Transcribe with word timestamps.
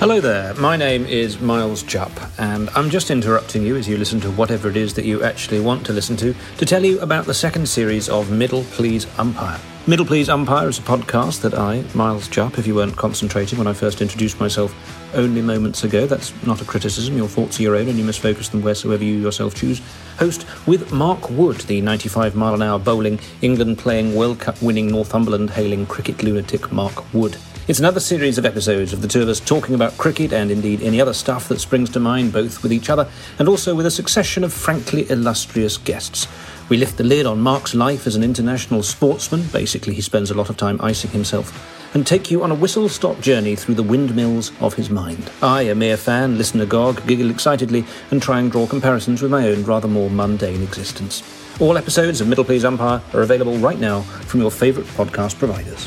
Hello 0.00 0.18
there, 0.18 0.54
my 0.54 0.78
name 0.78 1.04
is 1.04 1.42
Miles 1.42 1.82
Jupp, 1.82 2.10
and 2.40 2.70
I'm 2.70 2.88
just 2.88 3.10
interrupting 3.10 3.62
you 3.62 3.76
as 3.76 3.86
you 3.86 3.98
listen 3.98 4.18
to 4.20 4.30
whatever 4.30 4.70
it 4.70 4.76
is 4.78 4.94
that 4.94 5.04
you 5.04 5.22
actually 5.22 5.60
want 5.60 5.84
to 5.84 5.92
listen 5.92 6.16
to 6.16 6.34
to 6.56 6.64
tell 6.64 6.82
you 6.82 6.98
about 7.00 7.26
the 7.26 7.34
second 7.34 7.68
series 7.68 8.08
of 8.08 8.30
Middle 8.30 8.64
Please 8.70 9.06
Umpire. 9.18 9.60
Middle 9.86 10.06
Please 10.06 10.30
Umpire 10.30 10.70
is 10.70 10.78
a 10.78 10.82
podcast 10.82 11.42
that 11.42 11.52
I, 11.52 11.84
Miles 11.94 12.28
Jupp, 12.28 12.58
if 12.58 12.66
you 12.66 12.74
weren't 12.74 12.96
concentrating 12.96 13.58
when 13.58 13.66
I 13.66 13.74
first 13.74 14.00
introduced 14.00 14.40
myself 14.40 14.74
only 15.14 15.42
moments 15.42 15.84
ago, 15.84 16.06
that's 16.06 16.32
not 16.46 16.62
a 16.62 16.64
criticism, 16.64 17.18
your 17.18 17.28
thoughts 17.28 17.60
are 17.60 17.62
your 17.62 17.76
own 17.76 17.86
and 17.90 17.98
you 17.98 18.04
must 18.04 18.20
focus 18.20 18.48
them 18.48 18.62
wheresoever 18.62 19.04
you 19.04 19.18
yourself 19.18 19.54
choose, 19.54 19.82
host 20.18 20.46
with 20.66 20.90
Mark 20.92 21.28
Wood, 21.28 21.58
the 21.58 21.82
95 21.82 22.34
mile 22.34 22.54
an 22.54 22.62
hour 22.62 22.78
bowling, 22.78 23.20
England 23.42 23.76
playing 23.76 24.14
World 24.14 24.40
Cup 24.40 24.62
winning 24.62 24.86
Northumberland 24.86 25.50
hailing 25.50 25.84
cricket 25.84 26.22
lunatic 26.22 26.72
Mark 26.72 27.12
Wood. 27.12 27.36
It's 27.70 27.78
another 27.78 28.00
series 28.00 28.36
of 28.36 28.44
episodes 28.44 28.92
of 28.92 29.00
the 29.00 29.06
two 29.06 29.22
of 29.22 29.28
us 29.28 29.38
talking 29.38 29.76
about 29.76 29.96
cricket 29.96 30.32
and 30.32 30.50
indeed 30.50 30.82
any 30.82 31.00
other 31.00 31.12
stuff 31.12 31.46
that 31.46 31.60
springs 31.60 31.88
to 31.90 32.00
mind, 32.00 32.32
both 32.32 32.64
with 32.64 32.72
each 32.72 32.90
other 32.90 33.08
and 33.38 33.48
also 33.48 33.76
with 33.76 33.86
a 33.86 33.92
succession 33.92 34.42
of 34.42 34.52
frankly 34.52 35.08
illustrious 35.08 35.76
guests. 35.76 36.26
We 36.68 36.78
lift 36.78 36.96
the 36.96 37.04
lid 37.04 37.26
on 37.26 37.40
Mark's 37.40 37.72
life 37.72 38.08
as 38.08 38.16
an 38.16 38.24
international 38.24 38.82
sportsman, 38.82 39.46
basically, 39.52 39.94
he 39.94 40.00
spends 40.00 40.32
a 40.32 40.34
lot 40.34 40.50
of 40.50 40.56
time 40.56 40.80
icing 40.80 41.12
himself, 41.12 41.94
and 41.94 42.04
take 42.04 42.28
you 42.28 42.42
on 42.42 42.50
a 42.50 42.56
whistle 42.56 42.88
stop 42.88 43.20
journey 43.20 43.54
through 43.54 43.76
the 43.76 43.84
windmills 43.84 44.50
of 44.60 44.74
his 44.74 44.90
mind. 44.90 45.30
I, 45.40 45.62
a 45.62 45.74
mere 45.76 45.96
fan, 45.96 46.38
listen 46.38 46.60
agog, 46.60 47.06
giggle 47.06 47.30
excitedly, 47.30 47.84
and 48.10 48.20
try 48.20 48.40
and 48.40 48.50
draw 48.50 48.66
comparisons 48.66 49.22
with 49.22 49.30
my 49.30 49.46
own 49.46 49.62
rather 49.62 49.86
more 49.86 50.10
mundane 50.10 50.64
existence. 50.64 51.22
All 51.60 51.78
episodes 51.78 52.20
of 52.20 52.26
Middle 52.26 52.44
Please 52.44 52.64
Umpire 52.64 53.00
are 53.14 53.22
available 53.22 53.58
right 53.58 53.78
now 53.78 54.00
from 54.00 54.40
your 54.40 54.50
favourite 54.50 54.88
podcast 54.88 55.38
providers. 55.38 55.86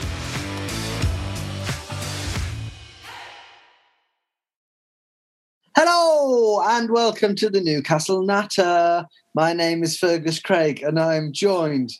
And 6.74 6.90
welcome 6.90 7.36
to 7.36 7.52
the 7.52 7.62
Newcastle 7.62 8.24
Natter. 8.24 9.06
My 9.36 9.54
name 9.54 9.84
is 9.84 9.96
Fergus 9.96 10.40
Craig 10.40 10.82
and 10.82 11.00
I'm 11.00 11.32
joined 11.32 11.92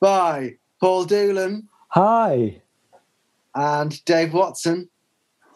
by 0.00 0.58
Paul 0.80 1.06
Doolan 1.06 1.68
Hi. 1.88 2.62
and 3.56 4.04
Dave 4.04 4.32
Watson. 4.32 4.88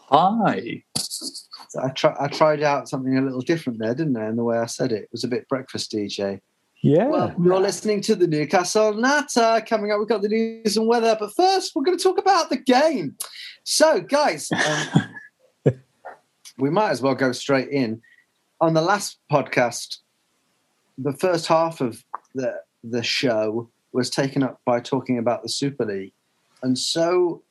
Hi. 0.08 0.82
So 0.96 1.80
I, 1.80 1.90
try, 1.90 2.16
I 2.18 2.26
tried 2.26 2.64
out 2.64 2.88
something 2.88 3.16
a 3.16 3.22
little 3.22 3.40
different 3.40 3.78
there, 3.78 3.94
didn't 3.94 4.16
I? 4.16 4.30
In 4.30 4.34
the 4.34 4.42
way 4.42 4.58
I 4.58 4.66
said 4.66 4.90
it, 4.90 5.04
it 5.04 5.08
was 5.12 5.22
a 5.22 5.28
bit 5.28 5.48
breakfast 5.48 5.92
DJ. 5.92 6.40
Yeah. 6.82 7.06
Well, 7.06 7.34
you're 7.40 7.60
listening 7.60 8.00
to 8.00 8.16
the 8.16 8.26
Newcastle 8.26 8.94
Natter. 8.94 9.64
Coming 9.64 9.92
up, 9.92 10.00
we've 10.00 10.08
got 10.08 10.22
the 10.22 10.28
news 10.28 10.76
and 10.76 10.88
weather. 10.88 11.16
But 11.20 11.36
first, 11.36 11.76
we're 11.76 11.84
going 11.84 11.96
to 11.96 12.02
talk 12.02 12.18
about 12.18 12.50
the 12.50 12.56
game. 12.56 13.16
So, 13.62 14.00
guys, 14.00 14.50
um, 14.50 15.74
we 16.58 16.68
might 16.68 16.90
as 16.90 17.00
well 17.00 17.14
go 17.14 17.30
straight 17.30 17.68
in. 17.68 18.02
On 18.60 18.72
the 18.72 18.80
last 18.82 19.18
podcast, 19.30 19.98
the 20.96 21.12
first 21.12 21.46
half 21.46 21.80
of 21.80 22.02
the 22.34 22.60
the 22.82 23.02
show 23.02 23.68
was 23.92 24.08
taken 24.08 24.42
up 24.42 24.60
by 24.64 24.80
talking 24.80 25.18
about 25.18 25.42
the 25.42 25.48
Super 25.48 25.84
League, 25.84 26.12
and 26.62 26.78
so 26.78 27.42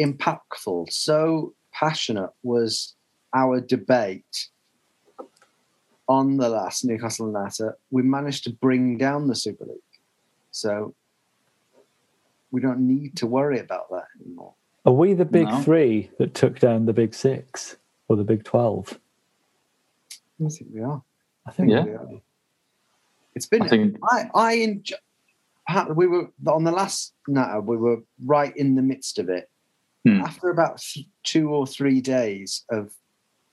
impactful, 0.00 0.90
so 0.90 1.52
passionate 1.72 2.30
was 2.42 2.94
our 3.34 3.60
debate 3.60 4.48
on 6.08 6.36
the 6.38 6.48
last 6.48 6.84
Newcastle 6.84 7.30
Natter. 7.30 7.76
We 7.90 8.02
managed 8.02 8.44
to 8.44 8.50
bring 8.50 8.98
down 8.98 9.28
the 9.28 9.34
Super 9.36 9.64
League, 9.64 9.78
so 10.50 10.94
we 12.50 12.60
don't 12.60 12.80
need 12.80 13.16
to 13.16 13.26
worry 13.26 13.58
about 13.60 13.90
that 13.90 14.06
anymore. 14.24 14.54
Are 14.84 14.92
we 14.92 15.14
the 15.14 15.24
big 15.24 15.46
No. 15.46 15.60
three 15.62 16.10
that 16.18 16.34
took 16.34 16.58
down 16.58 16.86
the 16.86 16.92
big 16.92 17.14
six 17.14 17.76
or 18.08 18.16
the 18.16 18.24
big 18.24 18.42
12? 18.44 18.98
I 20.46 20.50
think 20.50 20.70
we 20.72 20.82
are. 20.82 21.02
I 21.46 21.50
think 21.50 21.70
Yeah. 21.70 21.84
We 21.84 21.90
are. 21.92 22.08
It's 23.34 23.46
been. 23.46 23.62
I 23.62 23.68
think 23.68 23.96
I 24.02 24.30
I 24.34 24.52
enjoy, 24.54 24.96
we 25.94 26.06
were 26.06 26.28
on 26.46 26.64
the 26.64 26.72
last 26.72 27.14
natter. 27.26 27.60
We 27.60 27.76
were 27.76 27.98
right 28.24 28.54
in 28.56 28.74
the 28.74 28.82
midst 28.82 29.18
of 29.18 29.28
it. 29.28 29.48
Hmm. 30.04 30.20
After 30.20 30.50
about 30.50 30.78
th- 30.78 31.06
two 31.22 31.50
or 31.50 31.66
three 31.66 32.00
days 32.00 32.64
of 32.70 32.92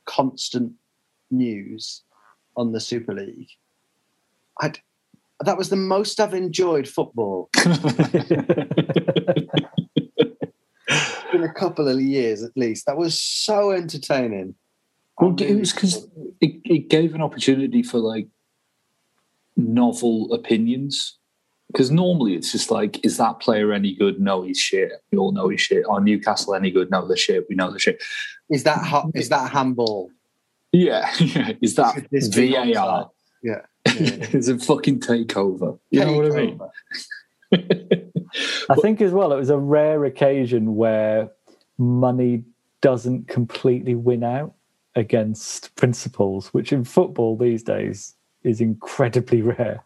constant 0.06 0.74
news 1.32 2.04
on 2.58 2.72
the 2.72 2.80
Super 2.80 3.14
League, 3.14 3.50
I 4.60 4.74
that 5.42 5.58
was 5.58 5.70
the 5.70 5.76
most 5.78 6.20
I've 6.20 6.34
enjoyed 6.34 6.88
football 6.88 7.50
in 7.66 7.72
a 11.44 11.54
couple 11.54 11.88
of 11.88 12.02
years 12.02 12.44
at 12.44 12.56
least. 12.58 12.86
That 12.86 12.98
was 12.98 13.20
so 13.20 13.72
entertaining. 13.72 14.56
Well, 15.20 15.32
I'm 15.32 15.40
it 15.40 15.60
was 15.60 15.74
because 15.74 16.08
it, 16.42 16.62
it 16.64 16.90
gave 16.90 17.14
an 17.14 17.22
opportunity 17.22 17.84
for 17.84 17.98
like 18.00 18.28
novel 19.58 20.34
opinions. 20.34 21.18
Because 21.72 21.92
normally 21.92 22.34
it's 22.34 22.52
just 22.52 22.72
like, 22.72 23.06
is 23.06 23.18
that 23.18 23.40
player 23.40 23.72
any 23.72 23.94
good? 23.94 24.20
No, 24.20 24.42
he's 24.42 24.58
shit. 24.58 24.92
We 25.12 25.20
all 25.20 25.32
know 25.32 25.50
he's 25.50 25.62
shit. 25.62 25.86
Are 25.88 26.02
Newcastle 26.02 26.56
any 26.56 26.72
good? 26.72 26.90
No, 26.90 27.08
they're 27.08 27.16
shit. 27.16 27.46
We 27.48 27.56
know 27.56 27.70
they're 27.70 27.78
shit. 27.78 28.02
is 28.50 28.64
that 28.64 28.84
ho- 28.84 29.12
is 29.16 29.30
that 29.30 29.52
handball? 29.52 30.10
Yeah, 30.72 31.12
yeah. 31.20 31.52
Is 31.62 31.76
that 31.76 31.94
Should 31.94 32.34
VAR? 32.34 32.66
offside? 32.66 33.06
Yeah. 33.44 33.62
yeah. 33.86 34.28
Is 34.32 34.50
it 34.50 34.64
fucking 34.64 35.00
takeover? 35.02 35.78
You 35.92 36.06
know 36.06 36.14
what 36.14 36.26
I 36.32 36.36
mean? 36.36 36.60
Takeover. 37.54 38.10
I 38.70 38.76
think 38.76 39.02
as 39.02 39.12
well, 39.12 39.32
it 39.32 39.38
was 39.38 39.50
a 39.50 39.58
rare 39.58 40.06
occasion 40.06 40.76
where 40.76 41.30
money 41.78 42.44
doesn't 42.82 43.28
completely 43.28 43.96
win 43.96 44.24
out 44.24 44.54
against 44.96 45.76
principles, 45.76 46.48
which 46.54 46.72
in 46.74 46.84
football 46.84 47.38
these 47.38 47.64
days 47.64 48.16
is 48.44 48.62
incredibly 48.62 49.42
rare. 49.54 49.84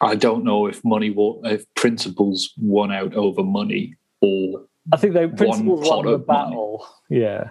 I 0.00 0.14
don't 0.14 0.44
know 0.44 0.66
if 0.66 0.84
money, 0.84 1.10
won, 1.10 1.40
if 1.44 1.64
principles 1.74 2.52
won 2.58 2.92
out 2.92 3.14
over 3.14 3.42
money, 3.42 3.96
or 4.20 4.64
I 4.92 4.96
think 4.96 5.14
they 5.14 5.26
principles 5.26 5.88
pot 5.88 5.96
won 5.98 6.06
the 6.06 6.12
of 6.12 6.26
money. 6.26 6.46
battle. 6.50 6.86
Yeah. 7.10 7.50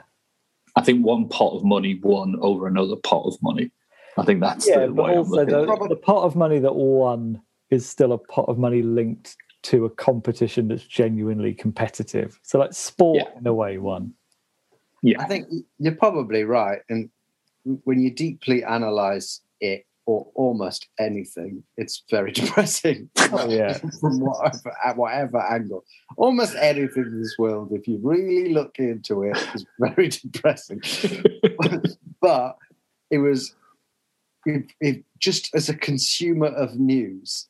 I 0.76 0.82
think 0.82 1.06
one 1.06 1.28
pot 1.28 1.56
of 1.56 1.64
money 1.64 2.00
won 2.02 2.36
over 2.42 2.68
another 2.68 2.96
pot 2.96 3.24
of 3.26 3.36
money. 3.42 3.72
I 4.18 4.24
think 4.24 4.40
that's 4.42 4.68
Yeah, 4.68 4.86
the 4.86 4.92
but 4.94 5.06
way 5.06 5.12
I'm 5.14 5.18
also 5.20 5.46
the, 5.46 5.86
the 5.90 5.96
pot 5.96 6.24
of 6.24 6.36
money 6.36 6.60
that 6.60 6.76
won 6.76 7.42
is 7.70 7.88
still 7.88 8.14
a 8.14 8.18
pot 8.18 8.46
of 8.48 8.58
money 8.58 8.82
linked 8.82 9.36
to 9.64 9.86
a 9.86 9.90
competition 9.90 10.68
that's 10.70 10.84
genuinely 10.84 11.54
competitive. 11.54 12.40
So 12.44 12.58
like 12.60 12.74
sport 12.74 13.18
Yeah. 13.18 13.38
in 13.40 13.46
a 13.48 13.54
way 13.54 13.78
one. 13.80 14.14
Yeah, 15.04 15.22
I 15.22 15.26
think 15.26 15.48
you're 15.80 15.96
probably 15.96 16.44
right. 16.44 16.80
And 16.90 17.10
when 17.84 18.00
you 18.00 18.12
deeply 18.12 18.64
analyze 18.64 19.42
it 19.60 19.86
or 20.06 20.28
almost 20.36 20.88
anything, 21.00 21.64
it's 21.76 22.04
very 22.10 22.32
depressing. 22.34 23.10
Oh, 23.32 23.48
yeah. 23.50 23.78
From 24.02 24.20
whatever, 24.20 24.76
at 24.84 24.98
whatever 24.98 25.40
angle. 25.40 25.84
Almost 26.16 26.56
anything 26.56 27.04
in 27.04 27.22
this 27.22 27.36
world, 27.38 27.72
if 27.72 27.88
you 27.88 28.00
really 28.02 28.54
look 28.54 28.80
into 28.80 29.24
it, 29.24 29.38
is 29.54 29.66
very 29.80 30.10
depressing. 30.10 30.82
but 32.22 32.58
it 33.12 33.20
was 33.20 33.56
it, 34.46 34.72
it, 34.80 35.04
just 35.20 35.54
as 35.54 35.68
a 35.68 35.76
consumer 35.76 36.48
of 36.48 36.76
news, 36.76 37.48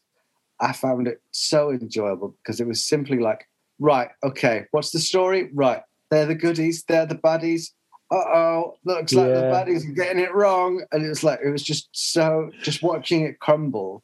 I 0.59 0.73
found 0.73 1.07
it 1.07 1.21
so 1.31 1.69
enjoyable 1.69 2.35
because 2.41 2.59
it 2.59 2.67
was 2.67 2.83
simply 2.83 3.19
like, 3.19 3.47
right, 3.79 4.09
okay, 4.23 4.65
what's 4.71 4.89
the 4.89 4.99
story? 4.99 5.49
Right, 5.53 5.81
they're 6.09 6.25
the 6.25 6.35
goodies, 6.35 6.83
they're 6.87 7.05
the 7.05 7.15
baddies. 7.15 7.71
Uh 8.09 8.15
oh, 8.15 8.77
looks 8.85 9.13
like 9.13 9.33
the 9.33 9.41
Yeah. 9.41 9.51
baddies 9.51 9.87
are 9.89 9.93
getting 9.93 10.23
it 10.23 10.33
wrong, 10.33 10.83
and 10.91 11.03
it 11.05 11.09
was 11.09 11.23
like 11.23 11.39
it 11.43 11.49
was 11.49 11.61
just 11.63 11.89
so 11.91 12.49
just 12.63 12.81
watching 12.81 13.21
it 13.25 13.39
crumble. 13.39 14.03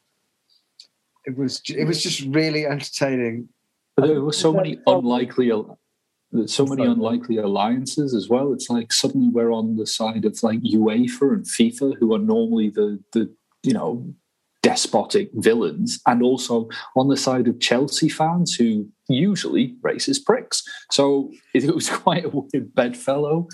It 1.24 1.38
was 1.38 1.60
ju- 1.60 1.76
it 1.78 1.86
was 1.86 2.02
just 2.02 2.20
really 2.34 2.66
entertaining. 2.66 3.48
But 3.96 4.08
there 4.08 4.20
were 4.20 4.32
so 4.32 4.52
many 4.52 4.78
unlikely, 4.86 5.50
so 6.46 6.66
many 6.66 6.84
unlikely 6.84 7.38
alliances 7.38 8.12
as 8.14 8.28
well. 8.28 8.52
It's 8.52 8.68
like 8.68 8.92
suddenly 8.92 9.28
we're 9.28 9.52
on 9.52 9.76
the 9.76 9.86
side 9.86 10.26
of 10.26 10.42
like 10.42 10.60
UEFA 10.60 11.32
and 11.32 11.46
FIFA, 11.46 11.96
who 11.98 12.12
are 12.14 12.18
normally 12.18 12.68
the 12.68 13.02
the 13.12 13.32
you 13.62 13.72
know 13.72 14.14
despotic 14.64 15.28
villains, 15.34 16.00
and 16.06 16.22
also 16.22 16.68
on 16.96 17.08
the 17.08 17.16
side 17.16 17.46
of 17.46 17.60
Chelsea 17.60 18.08
fans 18.08 18.54
who 18.54 18.88
usually 19.08 19.76
racist 19.82 20.24
pricks. 20.24 20.62
So 20.90 21.30
it, 21.54 21.72
was 21.74 21.90
quite 21.90 22.24
a 22.24 22.30
weird 22.30 22.74
bedfellow. 22.74 23.46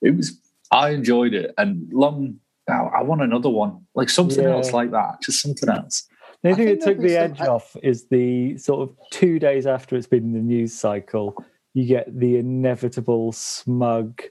It 0.00 0.16
was. 0.16 0.40
I 0.70 0.90
enjoyed 0.90 1.34
it, 1.34 1.52
and 1.58 1.92
long. 1.92 2.36
oh, 2.70 2.90
I 2.98 3.02
want 3.02 3.22
another 3.22 3.50
one, 3.50 3.84
like 3.94 4.08
something 4.08 4.44
Yeah. 4.44 4.54
else 4.54 4.72
like 4.72 4.90
that, 4.92 5.20
just 5.22 5.42
something 5.42 5.68
else. 5.68 6.08
The 6.42 6.50
only 6.50 6.64
thing 6.64 6.78
that 6.78 6.84
took 6.84 6.98
the 6.98 7.14
some- 7.14 7.22
edge 7.22 7.40
off 7.40 7.76
is 7.82 8.06
the 8.08 8.56
sort 8.58 8.88
of 8.88 8.96
two 9.10 9.38
days 9.38 9.66
after 9.66 9.96
it's 9.96 10.06
been 10.06 10.24
in 10.24 10.32
the 10.32 10.40
news 10.40 10.72
cycle, 10.72 11.42
you 11.74 11.84
get 11.86 12.06
the 12.18 12.36
inevitable 12.36 13.32
smug. 13.32 14.22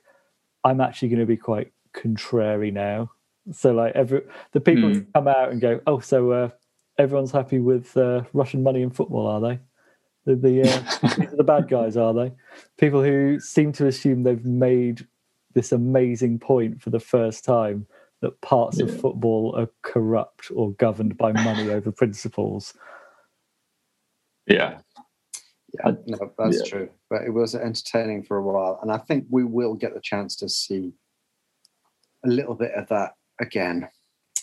I'm 0.64 0.80
actually 0.80 1.10
going 1.10 1.20
to 1.20 1.26
be 1.26 1.38
quite 1.38 1.72
contrary 1.94 2.72
now. 2.72 3.12
So 3.52 3.74
like 3.74 3.94
every 3.96 4.22
the 4.54 4.62
people 4.62 4.90
who 4.90 5.02
come 5.14 5.28
out 5.28 5.52
and 5.52 5.60
go, 5.60 5.82
oh, 5.86 6.00
so 6.00 6.32
uh, 6.32 6.50
everyone's 6.98 7.32
happy 7.32 7.60
with 7.60 7.96
uh, 7.98 8.24
Russian 8.34 8.64
money 8.64 8.82
in 8.82 8.90
football, 8.90 9.28
are 9.28 9.42
they? 9.42 9.60
The, 10.26 10.36
the 10.36 10.62
uh, 10.62 11.36
the 11.36 11.44
bad 11.44 11.68
guys, 11.70 11.98
are 11.98 12.14
they? 12.14 12.32
People 12.78 13.04
who 13.04 13.40
seem 13.40 13.74
to 13.74 13.88
assume 13.88 14.24
they've 14.24 14.46
made 14.46 15.06
this 15.54 15.72
amazing 15.72 16.40
point 16.40 16.82
for 16.82 16.90
the 16.90 17.00
first 17.00 17.44
time 17.44 17.86
that 18.22 18.40
parts 18.40 18.80
of 18.80 19.02
football 19.02 19.54
are 19.58 19.68
corrupt 19.82 20.50
or 20.56 20.72
governed 20.74 21.18
by 21.18 21.34
money 21.34 21.70
over 21.70 21.92
principles. 22.02 22.74
Yeah, 24.48 24.80
Yeah, 25.74 25.92
no, 26.08 26.34
that's 26.38 26.60
yeah. 26.60 26.70
true. 26.70 26.90
But 27.10 27.24
it 27.24 27.32
was 27.32 27.56
entertaining 27.56 28.24
for 28.24 28.38
a 28.38 28.44
while, 28.44 28.80
and 28.82 28.92
I 28.92 28.98
think 28.98 29.26
we 29.30 29.44
will 29.44 29.74
get 29.74 29.94
the 29.94 30.02
chance 30.02 30.38
to 30.38 30.48
see 30.48 30.94
a 32.26 32.30
little 32.30 32.56
bit 32.56 32.72
of 32.72 32.88
that 32.88 33.16
again. 33.44 33.88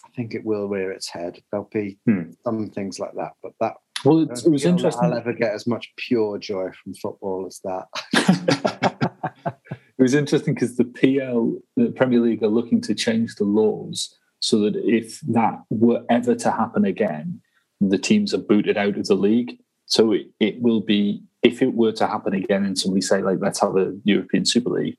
I 0.05 0.08
think 0.14 0.35
it 0.35 0.44
will 0.44 0.69
rear 0.69 0.93
its 0.93 1.08
head. 1.08 1.43
There'll 1.50 1.69
be 1.73 1.99
Hmm. 2.06 2.31
some 2.44 2.70
things 2.70 2.99
like 2.99 3.14
that, 3.17 3.32
but 3.43 3.52
that 3.61 3.75
well, 4.05 4.20
it, 4.20 4.31
it 4.47 4.50
was 4.50 4.64
interesting. 4.64 5.05
I'll 5.05 5.19
ever 5.19 5.35
get 5.35 5.52
as 5.52 5.67
much 5.67 5.93
pure 5.97 6.38
joy 6.38 6.70
from 6.82 6.94
football 6.94 7.47
as 7.47 7.61
that. 7.64 7.87
It 10.00 10.05
was 10.05 10.14
interesting 10.14 10.55
because 10.55 10.79
the 10.79 10.87
PL, 10.87 11.58
the 11.76 11.91
Premier 11.91 12.20
League, 12.20 12.43
are 12.43 12.49
looking 12.49 12.81
to 12.81 12.94
change 12.94 13.35
the 13.35 13.44
laws 13.44 14.17
so 14.38 14.61
that 14.61 14.75
if 14.76 15.20
that 15.29 15.61
were 15.69 16.02
ever 16.08 16.35
to 16.37 16.50
happen 16.50 16.87
again, 16.87 17.43
the 17.82 17.99
teams 17.99 18.32
are 18.32 18.38
booted 18.38 18.79
out 18.79 18.97
of 18.97 19.06
the 19.08 19.14
league. 19.14 19.58
So 19.85 20.12
it, 20.12 20.29
it 20.41 20.62
will 20.62 20.81
be, 20.81 21.23
if 21.43 21.61
it 21.61 21.75
were 21.75 21.93
to 21.93 22.06
happen 22.06 22.32
again 22.32 22.64
and 22.64 22.79
somebody 22.79 23.02
say, 23.02 23.20
like, 23.20 23.41
let's 23.43 23.61
have 23.61 23.76
a 23.76 23.94
European 24.05 24.47
Super 24.47 24.70
League, 24.70 24.97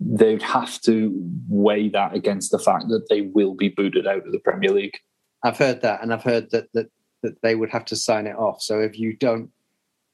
they'd 0.00 0.42
have 0.42 0.80
to 0.80 1.12
weigh 1.48 1.88
that 1.90 2.14
against 2.14 2.50
the 2.50 2.58
fact 2.58 2.88
that 2.88 3.06
they 3.10 3.20
will 3.20 3.54
be 3.54 3.68
booted 3.68 4.06
out 4.06 4.26
of 4.26 4.32
the 4.32 4.38
Premier 4.38 4.70
League. 4.70 4.98
I've 5.44 5.58
heard 5.58 5.82
that, 5.82 6.02
and 6.02 6.12
I've 6.12 6.22
heard 6.22 6.50
that 6.50 6.72
that 6.74 6.90
that 7.22 7.40
they 7.42 7.54
would 7.54 7.70
have 7.70 7.84
to 7.86 7.96
sign 7.96 8.26
it 8.26 8.36
off. 8.36 8.62
So 8.62 8.80
if 8.80 8.98
you 8.98 9.14
don't, 9.14 9.50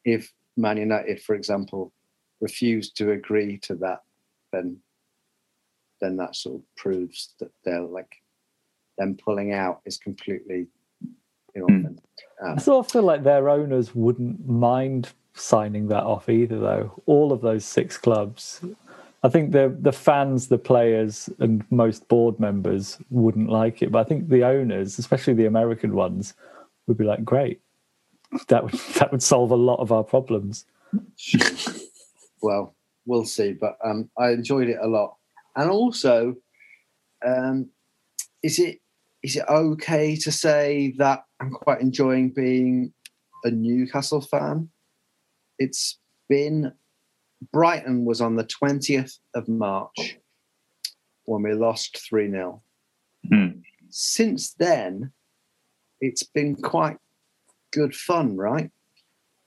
if 0.05 0.33
Man 0.56 0.77
United, 0.77 1.23
for 1.23 1.35
example, 1.35 1.93
refuse 2.41 2.91
to 2.93 3.12
agree 3.12 3.59
to 3.59 3.77
that, 3.77 4.00
then 4.53 4.79
then 6.00 6.17
that 6.17 6.37
sort 6.37 6.56
of 6.56 6.62
proves 6.77 7.35
that 7.41 7.50
they're 7.65 7.81
like 7.81 8.17
them 8.99 9.17
pulling 9.23 9.53
out 9.53 9.81
is 9.85 9.99
completely 9.99 10.67
hmm. 11.03 11.62
inauthentic. 11.62 11.99
I 12.44 12.59
sort 12.59 12.85
of 12.85 12.93
feel 12.93 13.03
like 13.03 13.23
their 13.23 13.49
owners 13.49 13.94
wouldn't 13.94 14.47
mind 14.47 15.12
signing 15.35 15.88
that 15.88 16.03
off 16.03 16.29
either, 16.29 16.59
though. 16.59 17.03
All 17.06 17.33
of 17.33 17.41
those 17.41 17.65
six 17.65 17.97
clubs. 17.97 18.62
I 19.26 19.28
think 19.28 19.50
the 19.50 19.76
the 19.81 19.90
fans, 19.90 20.46
the 20.46 20.58
players, 20.58 21.28
and 21.40 21.64
most 21.73 22.06
board 22.06 22.38
members 22.38 22.96
wouldn't 23.11 23.50
like 23.50 23.82
it, 23.82 23.90
but 23.90 23.99
I 23.99 24.08
think 24.08 24.28
the 24.28 24.44
owners, 24.44 25.00
especially 25.00 25.34
the 25.34 25.46
American 25.46 25.96
ones, 25.96 26.34
would 26.87 26.96
be 26.96 27.02
like, 27.02 27.25
"Great, 27.25 27.61
that 28.46 28.62
would 28.62 28.73
that 28.99 29.11
would 29.11 29.25
solve 29.25 29.50
a 29.50 29.56
lot 29.56 29.81
of 29.81 29.90
our 29.90 30.05
problems." 30.05 30.64
well, 32.40 32.76
we'll 33.05 33.25
see. 33.25 33.52
But 33.52 33.76
um, 33.84 34.08
I 34.17 34.31
enjoyed 34.31 34.69
it 34.69 34.78
a 34.81 34.87
lot, 34.87 35.17
and 35.56 35.70
also, 35.70 36.37
um, 37.26 37.69
is 38.44 38.61
it 38.61 38.78
is 39.25 39.34
it 39.34 39.44
okay 39.49 40.14
to 40.14 40.31
say 40.31 40.94
that 40.99 41.25
I'm 41.40 41.50
quite 41.50 41.81
enjoying 41.81 42.31
being 42.31 42.93
a 43.43 43.50
Newcastle 43.50 44.20
fan? 44.20 44.69
It's 45.58 45.99
been 46.28 46.73
Brighton 47.53 48.05
was 48.05 48.21
on 48.21 48.37
the 48.37 48.44
twentieth 48.44 49.19
of 49.35 49.49
March 49.49 50.19
when 51.25 51.43
we 51.43 51.53
lost 51.55 51.99
three 52.09 52.31
0 52.31 52.62
Hmm. 53.29 53.61
Since 53.91 54.55
then, 54.55 55.11
it's 56.00 56.23
been 56.23 56.55
quite 56.55 56.99
good 57.73 57.94
fun, 57.94 58.37
right? 58.37 58.71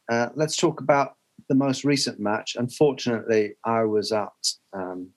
Uh, 0.10 0.30
let's 0.36 0.58
talk 0.58 0.82
about 0.82 1.16
the 1.48 1.56
most 1.56 1.84
recent 1.86 2.20
match. 2.20 2.56
Unfortunately, 2.58 3.56
I 3.64 3.84
was 3.84 4.12
at 4.12 4.54
um, 4.74 5.10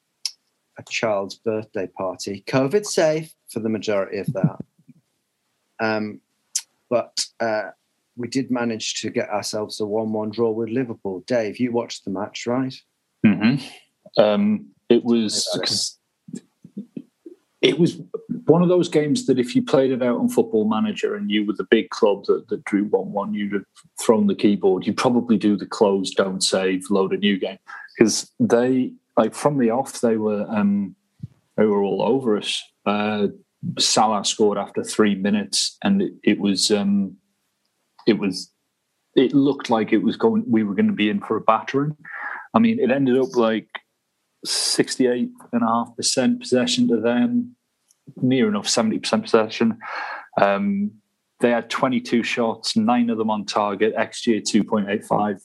a 0.78 0.82
child's 0.88 1.36
birthday 1.36 1.86
party, 1.86 2.44
COVID 2.46 2.84
safe 2.86 3.34
for 3.50 3.60
the 3.60 3.68
majority 3.68 4.18
of 4.18 4.32
that. 4.32 4.58
um, 5.80 6.20
but 6.88 7.24
uh, 7.40 7.70
we 8.16 8.28
did 8.28 8.50
manage 8.50 9.00
to 9.00 9.10
get 9.10 9.28
ourselves 9.30 9.80
a 9.80 9.86
1 9.86 10.12
1 10.12 10.30
draw 10.30 10.50
with 10.50 10.68
Liverpool. 10.68 11.24
Dave, 11.26 11.58
you 11.58 11.72
watched 11.72 12.04
the 12.04 12.10
match, 12.10 12.46
right? 12.46 12.74
Mm-hmm. 13.24 14.22
Um, 14.22 14.66
it 14.88 15.04
was 15.04 15.98
it. 17.62 17.78
was 17.78 17.98
one 18.46 18.62
of 18.62 18.68
those 18.68 18.88
games 18.88 19.26
that 19.26 19.38
if 19.38 19.56
you 19.56 19.62
played 19.62 19.92
it 19.92 20.02
out 20.02 20.18
on 20.18 20.28
Football 20.28 20.68
Manager 20.68 21.14
and 21.14 21.30
you 21.30 21.46
were 21.46 21.54
the 21.54 21.64
big 21.64 21.90
club 21.90 22.24
that, 22.26 22.48
that 22.48 22.64
drew 22.64 22.84
one 22.84 23.12
one, 23.12 23.34
you'd 23.34 23.52
have 23.52 23.64
thrown 24.00 24.26
the 24.26 24.34
keyboard. 24.34 24.86
You'd 24.86 24.96
probably 24.96 25.38
do 25.38 25.56
the 25.56 25.66
close, 25.66 26.10
don't 26.10 26.42
save, 26.42 26.90
load 26.90 27.12
a 27.12 27.16
new 27.16 27.38
game 27.38 27.58
because 27.96 28.30
they 28.38 28.92
like 29.16 29.34
from 29.34 29.58
the 29.58 29.70
off 29.70 30.00
they 30.00 30.16
were 30.16 30.46
um, 30.48 30.94
they 31.56 31.64
were 31.64 31.82
all 31.82 32.02
over 32.02 32.36
us. 32.36 32.62
Uh, 32.84 33.28
Salah 33.78 34.24
scored 34.24 34.58
after 34.58 34.82
three 34.82 35.14
minutes, 35.14 35.78
and 35.82 36.02
it, 36.02 36.12
it 36.24 36.38
was 36.40 36.70
um, 36.70 37.16
it 38.06 38.18
was 38.18 38.50
it 39.14 39.34
looked 39.34 39.68
like 39.70 39.92
it 39.92 40.02
was 40.02 40.16
going. 40.16 40.44
We 40.46 40.62
were 40.62 40.74
going 40.74 40.86
to 40.86 40.92
be 40.92 41.10
in 41.10 41.20
for 41.20 41.36
a 41.36 41.40
battering. 41.40 41.96
I 42.54 42.58
mean, 42.58 42.78
it 42.80 42.90
ended 42.90 43.18
up 43.18 43.36
like 43.36 43.68
68.5% 44.46 46.40
possession 46.40 46.88
to 46.88 47.00
them, 47.00 47.56
near 48.20 48.48
enough 48.48 48.66
70% 48.66 49.22
possession. 49.22 49.78
Um, 50.40 50.92
they 51.40 51.50
had 51.50 51.68
22 51.70 52.22
shots, 52.22 52.76
nine 52.76 53.10
of 53.10 53.18
them 53.18 53.30
on 53.30 53.44
target, 53.44 53.94
XG 53.96 54.42
2.85. 54.42 55.40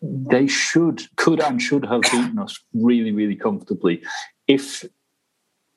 They 0.00 0.46
should, 0.46 1.02
could 1.16 1.40
and 1.40 1.60
should 1.60 1.84
have 1.86 2.02
beaten 2.02 2.38
us 2.38 2.58
really, 2.72 3.12
really 3.12 3.36
comfortably. 3.36 4.02
If 4.48 4.84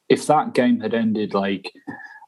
if 0.07 0.27
that 0.27 0.53
game 0.53 0.79
had 0.81 0.93
ended 0.93 1.33
like, 1.33 1.71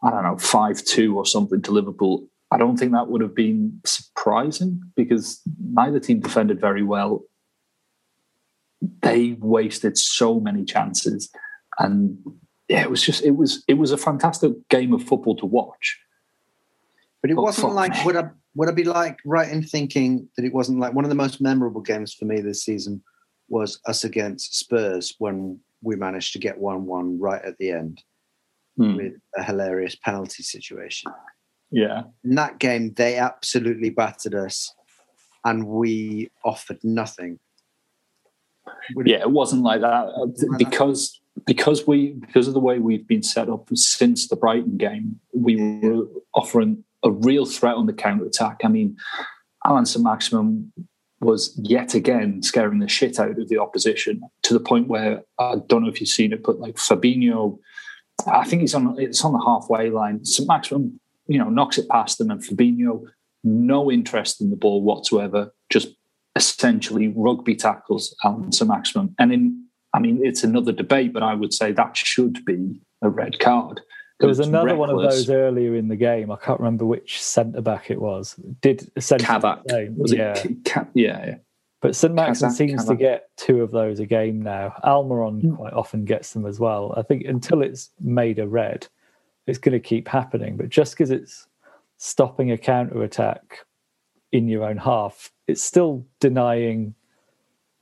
I 0.01 0.09
don't 0.09 0.23
know, 0.23 0.37
5 0.37 0.83
2 0.83 1.15
or 1.15 1.27
something 1.27 1.61
to 1.61 1.71
Liverpool, 1.71 2.27
I 2.57 2.59
don't 2.59 2.75
think 2.75 2.91
that 2.93 3.07
would 3.07 3.21
have 3.21 3.35
been 3.35 3.79
surprising 3.85 4.81
because 4.95 5.41
neither 5.59 5.99
team 5.99 6.21
defended 6.21 6.59
very 6.59 6.81
well 6.81 7.21
they 9.03 9.35
wasted 9.39 9.95
so 9.95 10.39
many 10.39 10.65
chances 10.65 11.29
and 11.77 12.17
yeah 12.67 12.81
it 12.81 12.89
was 12.89 13.03
just 13.03 13.23
it 13.23 13.35
was 13.35 13.63
it 13.67 13.75
was 13.75 13.91
a 13.91 13.97
fantastic 13.97 14.53
game 14.69 14.91
of 14.91 15.03
football 15.03 15.35
to 15.35 15.45
watch 15.45 15.99
But 17.21 17.29
it 17.29 17.37
Oh, 17.37 17.43
wasn't 17.43 17.73
like 17.75 17.93
me. 17.93 18.05
would 18.05 18.15
I 18.15 18.29
would 18.55 18.69
I 18.69 18.71
be 18.71 18.85
like 18.85 19.19
right 19.23 19.51
in 19.51 19.61
thinking 19.61 20.27
that 20.35 20.43
it 20.43 20.51
wasn't 20.53 20.79
like 20.79 20.93
one 20.93 21.05
of 21.05 21.09
the 21.09 21.15
most 21.15 21.39
memorable 21.39 21.81
games 21.81 22.11
for 22.15 22.25
me 22.25 22.41
this 22.41 22.63
season 22.63 23.03
was 23.49 23.79
us 23.85 24.03
against 24.03 24.57
Spurs 24.57 25.13
when 25.19 25.59
we 25.83 25.95
managed 25.95 26.33
to 26.33 26.39
get 26.39 26.57
one 26.57 26.87
one 26.87 27.19
right 27.19 27.43
at 27.45 27.55
the 27.59 27.69
end 27.69 28.01
Hmm. 28.77 28.95
with 28.95 29.13
a 29.35 29.43
hilarious 29.43 29.95
penalty 29.95 30.43
situation. 30.43 31.11
Yeah. 31.71 32.03
In 32.23 32.35
that 32.35 32.59
game, 32.59 32.93
they 32.93 33.17
absolutely 33.17 33.89
battered 33.89 34.35
us, 34.35 34.73
and 35.43 35.67
we 35.67 36.29
offered 36.45 36.79
nothing. 36.83 37.39
Would- 38.95 39.07
Yeah, 39.07 39.19
it 39.19 39.31
wasn't 39.31 39.63
like 39.63 39.81
that 39.81 40.33
th- 40.39 40.51
because 40.57 41.19
because 41.45 41.85
we 41.85 42.13
because 42.13 42.47
of 42.47 42.53
the 42.53 42.59
way 42.59 42.79
we've 42.79 43.07
been 43.07 43.23
set 43.23 43.49
up 43.49 43.67
since 43.73 44.27
the 44.27 44.35
Brighton 44.35 44.77
game, 44.77 45.19
we 45.33 45.55
were 45.81 46.05
offering 46.33 46.83
a 47.03 47.11
real 47.11 47.45
threat 47.45 47.75
on 47.75 47.85
the 47.85 47.93
counter 47.93 48.25
attack. 48.25 48.61
I 48.63 48.69
mean, 48.69 48.97
Alan 49.65 49.85
St 49.85 50.03
Maximin 50.03 50.71
was 51.19 51.57
yet 51.61 51.93
again 51.95 52.43
scaring 52.43 52.79
the 52.79 52.87
shit 52.87 53.19
out 53.19 53.39
of 53.39 53.49
the 53.49 53.57
opposition 53.57 54.21
to 54.43 54.53
the 54.53 54.59
point 54.59 54.87
where 54.87 55.23
I 55.39 55.55
don't 55.67 55.83
know 55.83 55.89
if 55.89 55.99
you've 55.99 56.09
seen 56.09 56.31
it, 56.33 56.43
but 56.43 56.59
like 56.59 56.75
Fabinho, 56.75 57.57
I 58.25 58.45
think 58.45 58.61
he's 58.61 58.73
on 58.75 58.99
it's 58.99 59.23
on 59.23 59.33
the 59.33 59.43
halfway 59.45 59.89
line. 59.89 60.25
St 60.25 60.47
Maximin, 60.47 60.99
you 61.27 61.37
know, 61.37 61.49
knocks 61.49 61.77
it 61.77 61.89
past 61.89 62.17
them, 62.17 62.31
and 62.31 62.41
Fabinho, 62.41 63.03
no 63.43 63.91
interest 63.91 64.41
in 64.41 64.49
the 64.49 64.55
ball 64.55 64.81
whatsoever, 64.81 65.53
just 65.69 65.89
essentially 66.35 67.13
rugby 67.15 67.55
tackles 67.55 68.15
Alan 68.23 68.51
St 68.51 68.67
Maximin. 68.67 69.15
And 69.19 69.33
in 69.33 69.67
I 69.93 69.99
mean, 69.99 70.19
it's 70.23 70.43
another 70.43 70.71
debate, 70.71 71.13
but 71.13 71.23
I 71.23 71.33
would 71.33 71.53
say 71.53 71.71
that 71.71 71.97
should 71.97 72.43
be 72.45 72.79
a 73.01 73.09
red 73.09 73.39
card. 73.39 73.81
There 74.19 74.29
was 74.29 74.39
another 74.39 74.75
one 74.75 74.89
of 74.89 75.01
those 75.01 75.29
earlier 75.29 75.75
in 75.75 75.87
the 75.87 75.95
game. 75.95 76.31
I 76.31 76.37
can't 76.37 76.59
remember 76.59 76.85
which 76.85 77.21
centre 77.21 77.61
back 77.61 77.91
it 77.91 78.01
was. 78.01 78.35
Did 78.61 78.91
Kabak. 78.95 79.61
Yeah. 79.67 80.33
it? 80.35 80.65
Ka- 80.65 80.87
yeah, 80.93 81.25
yeah. 81.25 81.35
But 81.81 81.95
St 81.95 82.13
Maxim 82.13 82.49
seems 82.49 82.85
to 82.85 82.95
get 82.95 83.29
two 83.37 83.61
of 83.61 83.69
those 83.69 83.99
a 83.99 84.05
game 84.07 84.41
now. 84.41 84.73
Almiron 84.83 85.41
hmm. 85.41 85.55
quite 85.55 85.73
often 85.73 86.05
gets 86.05 86.33
them 86.33 86.47
as 86.47 86.59
well. 86.59 86.93
I 86.97 87.03
think 87.03 87.25
until 87.25 87.61
it's 87.61 87.91
made 87.99 88.39
a 88.39 88.47
red, 88.47 88.87
it's 89.47 89.57
going 89.57 89.73
to 89.73 89.79
keep 89.79 90.07
happening. 90.07 90.57
But 90.57 90.69
just 90.69 90.93
because 90.93 91.09
it's 91.09 91.47
stopping 91.97 92.51
a 92.51 92.57
counter 92.57 93.01
attack 93.03 93.59
in 94.31 94.47
your 94.47 94.63
own 94.63 94.77
half, 94.77 95.31
it's 95.47 95.61
still 95.61 96.05
denying 96.19 96.93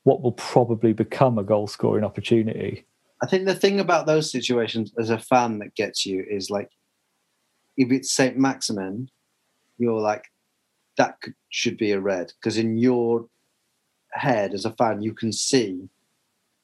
what 0.03 0.21
will 0.21 0.33
probably 0.33 0.93
become 0.93 1.37
a 1.37 1.43
goal 1.43 1.67
scoring 1.67 2.03
opportunity. 2.03 2.85
I 3.23 3.27
think 3.27 3.45
the 3.45 3.55
thing 3.55 3.79
about 3.79 4.05
those 4.05 4.31
situations 4.31 4.93
as 4.99 5.09
a 5.09 5.17
fan 5.17 5.59
that 5.59 5.75
gets 5.75 6.05
you 6.05 6.23
is 6.29 6.49
like, 6.49 6.69
if 7.75 7.91
it's 7.91 8.11
Saint 8.11 8.37
Maximin, 8.37 9.09
you're 9.77 9.99
like, 9.99 10.25
that 10.97 11.19
could, 11.21 11.33
should 11.49 11.77
be 11.77 11.91
a 11.91 11.99
red 11.99 12.31
because 12.39 12.57
in 12.57 12.77
your 12.77 13.27
head 14.11 14.53
as 14.53 14.63
a 14.63 14.71
fan, 14.71 15.01
you 15.01 15.13
can 15.13 15.33
see 15.33 15.89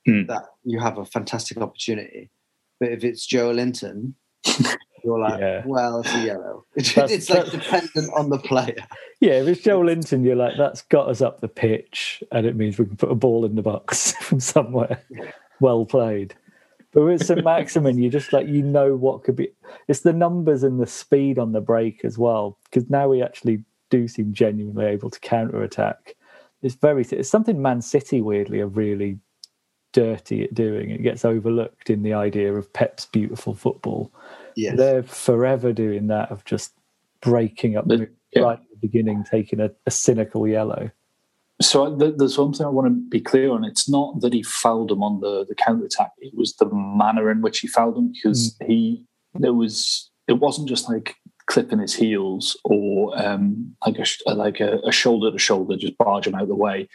Hmm. 0.06 0.26
that 0.28 0.44
you 0.64 0.80
have 0.80 0.98
a 0.98 1.06
fantastic 1.06 1.58
opportunity. 1.58 2.32
But 2.80 2.92
if 2.92 3.04
it's 3.04 3.28
Joelinton, 3.28 4.14
you're 5.04 5.20
like, 5.20 5.40
Yeah. 5.40 5.64
well, 5.66 6.00
it's 6.00 6.14
a 6.14 6.26
yellow. 6.26 6.66
It's, 6.76 7.30
like 7.30 7.52
dependent 7.52 8.12
on 8.14 8.30
the 8.30 8.38
player. 8.40 8.76
Yeah, 9.20 9.34
if 9.34 9.48
it's 9.50 9.62
Joelinton, 9.62 10.26
you're 10.26 10.36
like, 10.36 10.58
that's 10.58 10.82
got 10.82 11.08
us 11.08 11.22
up 11.22 11.42
the 11.42 11.48
pitch, 11.48 12.24
and 12.32 12.44
it 12.48 12.56
means 12.56 12.80
we 12.80 12.86
can 12.86 12.98
put 12.98 13.12
a 13.12 13.16
ball 13.16 13.46
in 13.46 13.54
the 13.54 13.62
box 13.62 14.14
from 14.20 14.40
somewhere. 14.40 15.00
Well 15.60 15.86
played. 15.86 16.34
But 16.92 17.04
with 17.06 17.24
St. 17.24 17.44
Maximin, 17.44 18.00
you 18.00 18.10
just 18.10 18.34
like, 18.34 18.48
you 18.48 18.64
know 18.64 18.96
what 18.96 19.24
could 19.24 19.36
be. 19.36 19.50
It's 19.88 20.00
the 20.00 20.12
numbers 20.12 20.64
and 20.64 20.80
the 20.80 20.88
speed 20.88 21.38
on 21.38 21.52
the 21.52 21.62
break 21.62 22.04
as 22.04 22.18
well, 22.18 22.58
because 22.64 22.90
now 22.90 23.10
we 23.10 23.22
actually 23.22 23.64
do 23.92 24.08
seem 24.08 24.34
genuinely 24.34 24.86
able 24.86 25.12
to 25.12 25.20
counter 25.20 25.62
attack. 25.62 26.16
It's 26.64 26.74
very, 26.76 27.04
it's 27.12 27.30
something 27.30 27.62
Man 27.62 27.82
City 27.84 28.22
weirdly 28.22 28.60
are 28.60 28.68
really 28.68 29.20
dirty 29.94 30.44
at 30.44 30.54
doing. 30.54 30.90
It 30.90 31.04
gets 31.04 31.26
overlooked 31.26 31.90
in 31.90 32.04
the 32.04 32.14
idea 32.14 32.54
of 32.54 32.72
Pep's 32.74 33.06
beautiful 33.06 33.54
football. 33.54 34.12
Yes. 34.56 34.78
They're 34.78 35.04
forever 35.04 35.74
doing 35.74 36.08
that 36.08 36.32
of 36.32 36.46
just 36.46 36.74
breaking 37.22 37.78
up 37.78 37.88
The- 37.88 38.10
yeah. 38.32 38.42
right 38.42 38.60
at 38.60 38.70
the 38.70 38.88
beginning, 38.88 39.24
taking 39.24 39.60
a, 39.60 39.72
a 39.86 39.92
cynical 39.92 40.48
yellow. 40.48 40.92
So 41.62 41.86
uh, 41.86 41.98
th- 41.98 42.16
there's 42.18 42.38
one 42.38 42.54
thing 42.54 42.66
I 42.66 42.70
want 42.70 42.88
to 42.88 43.10
be 43.10 43.22
clear 43.22 43.52
on. 43.52 43.64
It's 43.64 43.88
not 43.88 44.22
that 44.22 44.34
he 44.34 44.44
fouled 44.44 44.92
him 44.92 45.04
on 45.04 45.20
the, 45.20 45.46
the 45.48 45.56
counter 45.56 45.86
attack. 45.86 46.12
It 46.20 46.34
was 46.36 46.56
the 46.56 46.70
manner 46.74 47.30
in 47.30 47.42
which 47.42 47.60
he 47.60 47.68
fouled 47.68 47.98
him 47.98 48.12
because 48.12 48.56
mm. 48.62 48.68
he 48.68 49.06
there 49.36 49.54
was 49.54 50.10
it 50.28 50.34
wasn't 50.34 50.68
just 50.68 50.90
like 50.90 51.16
clipping 51.46 51.80
his 51.80 51.94
heels 51.94 52.58
or 52.66 53.18
um, 53.22 53.76
like 53.86 53.98
a 54.00 54.06
uh, 54.30 54.36
like 54.36 54.60
a, 54.60 54.80
a 54.86 54.92
shoulder 54.92 55.32
to 55.32 55.38
shoulder, 55.38 55.76
just 55.78 55.98
barge 55.98 56.28
him 56.28 56.36
out 56.36 56.44
of 56.44 56.48
the 56.48 56.56
way. 56.56 56.88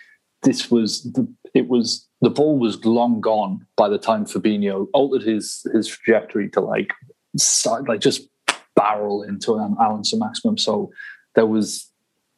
This 0.43 0.71
was 0.71 1.03
the 1.13 1.33
it 1.55 1.69
was 1.69 2.07
the 2.21 2.31
ball 2.31 2.59
was 2.59 2.85
long 2.85 3.21
gone 3.21 3.67
by 3.77 3.89
the 3.89 3.99
time 3.99 4.25
Fabinho 4.25 4.89
altered 4.93 5.23
his 5.23 5.67
his 5.73 5.87
trajectory 5.87 6.49
to 6.51 6.61
like 6.61 6.93
side, 7.39 7.89
like 7.89 8.01
just 8.01 8.29
barrel 8.75 9.23
into 9.23 9.55
um, 9.55 9.77
Alan 9.81 10.03
Maximin. 10.15 10.59
So 10.59 10.91
there 11.35 11.47
was 11.47 11.91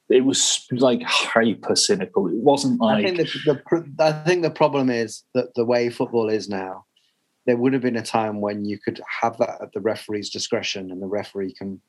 it 0.08 0.24
was 0.24 0.66
like 0.70 1.02
hyper 1.02 1.76
cynical. 1.76 2.28
It 2.28 2.36
wasn't 2.36 2.82
I 2.82 2.94
like 2.94 3.04
think 3.04 3.16
the, 3.18 3.24
the 3.44 4.04
I 4.04 4.12
think 4.12 4.42
the 4.42 4.50
problem 4.50 4.88
is 4.90 5.22
that 5.34 5.54
the 5.54 5.64
way 5.64 5.90
football 5.90 6.28
is 6.30 6.48
now, 6.48 6.86
there 7.46 7.56
would 7.56 7.72
have 7.74 7.82
been 7.82 7.96
a 7.96 8.02
time 8.02 8.40
when 8.40 8.64
you 8.64 8.78
could 8.78 9.00
have 9.20 9.36
that 9.38 9.60
at 9.60 9.72
the 9.72 9.80
referee's 9.80 10.30
discretion, 10.30 10.90
and 10.90 11.02
the 11.02 11.06
referee 11.06 11.52
can 11.52 11.80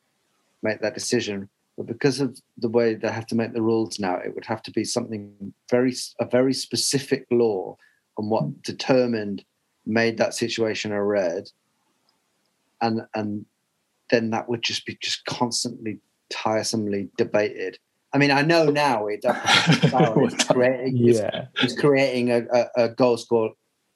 make 0.62 0.82
that 0.82 0.94
decision. 0.96 1.50
But 1.78 1.88
because 1.88 2.20
of 2.20 2.38
the 2.58 2.68
way 2.68 2.96
they 2.96 3.10
have 3.10 3.28
to 3.28 3.36
make 3.36 3.54
the 3.54 3.62
rules 3.62 4.00
now, 4.00 4.16
it 4.16 4.36
would 4.36 4.46
have 4.46 4.62
to 4.64 4.72
be 4.72 4.84
something 4.84 5.54
very 5.70 5.96
a 6.20 6.26
very 6.26 6.54
specific 6.54 7.26
law 7.32 7.78
on 8.18 8.30
what 8.30 8.62
determined 8.64 9.46
made 9.86 10.18
that 10.18 10.34
situation 10.34 10.92
a 10.92 11.02
red, 11.02 11.50
and 12.82 13.02
and 13.16 13.46
then 14.10 14.32
that 14.32 14.50
would 14.50 14.62
just 14.64 14.86
be 14.86 14.98
just 15.02 15.26
constantly 15.26 16.00
tiresomely 16.30 17.10
debated. 17.18 17.78
I 18.14 18.18
mean, 18.18 18.32
I 18.32 18.42
know 18.42 18.66
now 18.66 19.06
it 19.08 19.20
it's 19.24 20.44
creating, 20.46 21.08
it's 21.08 21.20
Yeah. 21.20 21.46
is 21.62 21.76
creating 21.78 22.32
a, 22.32 22.42
a, 22.52 22.66
a 22.86 22.90
goal 22.90 23.18
score, 23.18 23.52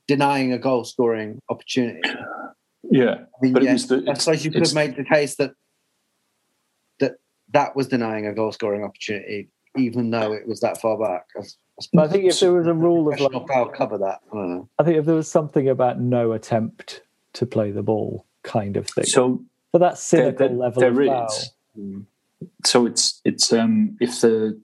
denying 0.07 0.53
a 0.53 0.59
goal 0.59 0.83
scoring 0.83 1.41
opportunity. 1.49 2.01
I 2.07 2.15
yeah. 2.91 3.15
mean, 3.41 3.53
But 3.53 3.63
it 3.63 3.65
yeah, 3.65 3.73
was 3.73 3.87
the- 3.87 4.05
I 4.07 4.13
suppose 4.13 4.45
you 4.45 4.51
could 4.51 4.61
it's- 4.61 4.71
have 4.73 4.75
made 4.87 4.95
the 4.97 5.03
case 5.03 5.35
that 5.37 5.53
that 6.99 7.13
that 7.53 7.75
was 7.75 7.87
denying 7.87 8.27
a 8.27 8.33
goal 8.33 8.51
scoring 8.51 8.83
opportunity, 8.83 9.49
even 9.77 10.11
though 10.11 10.31
it 10.33 10.47
was 10.47 10.59
that 10.59 10.79
far 10.79 10.97
back. 10.99 11.25
I, 11.35 11.39
s- 11.39 11.57
I 11.81 11.85
But 11.93 12.09
I 12.09 12.11
think 12.11 12.25
if 12.25 12.39
there 12.39 12.53
was 12.53 12.67
a 12.67 12.73
rule 12.73 13.07
of 13.07 13.17
professional 13.17 13.47
I'll 13.51 13.69
cover 13.69 13.97
that. 13.97 14.19
I 14.31 14.35
don't 14.35 14.49
know. 14.49 14.69
I 14.77 14.83
think 14.83 14.97
if 14.97 15.05
there 15.05 15.15
was 15.15 15.29
something 15.31 15.67
about 15.69 15.99
no 15.99 16.33
attempt 16.33 17.01
to 17.33 17.47
play 17.47 17.71
the 17.71 17.81
ball 17.81 18.27
kind 18.43 18.77
of 18.77 18.87
thing. 18.87 19.05
So 19.05 19.43
but 19.71 19.79
that 19.79 19.89
there, 19.91 19.95
cynical 19.97 20.47
there- 20.47 20.57
level 20.57 20.79
there 20.81 20.91
of 20.91 21.29
is. 21.29 21.49
foul. 21.75 22.01
So 22.65 22.85
it's 22.85 23.21
it's 23.25 23.51
um 23.53 23.97
if 23.99 24.21
the 24.21 24.59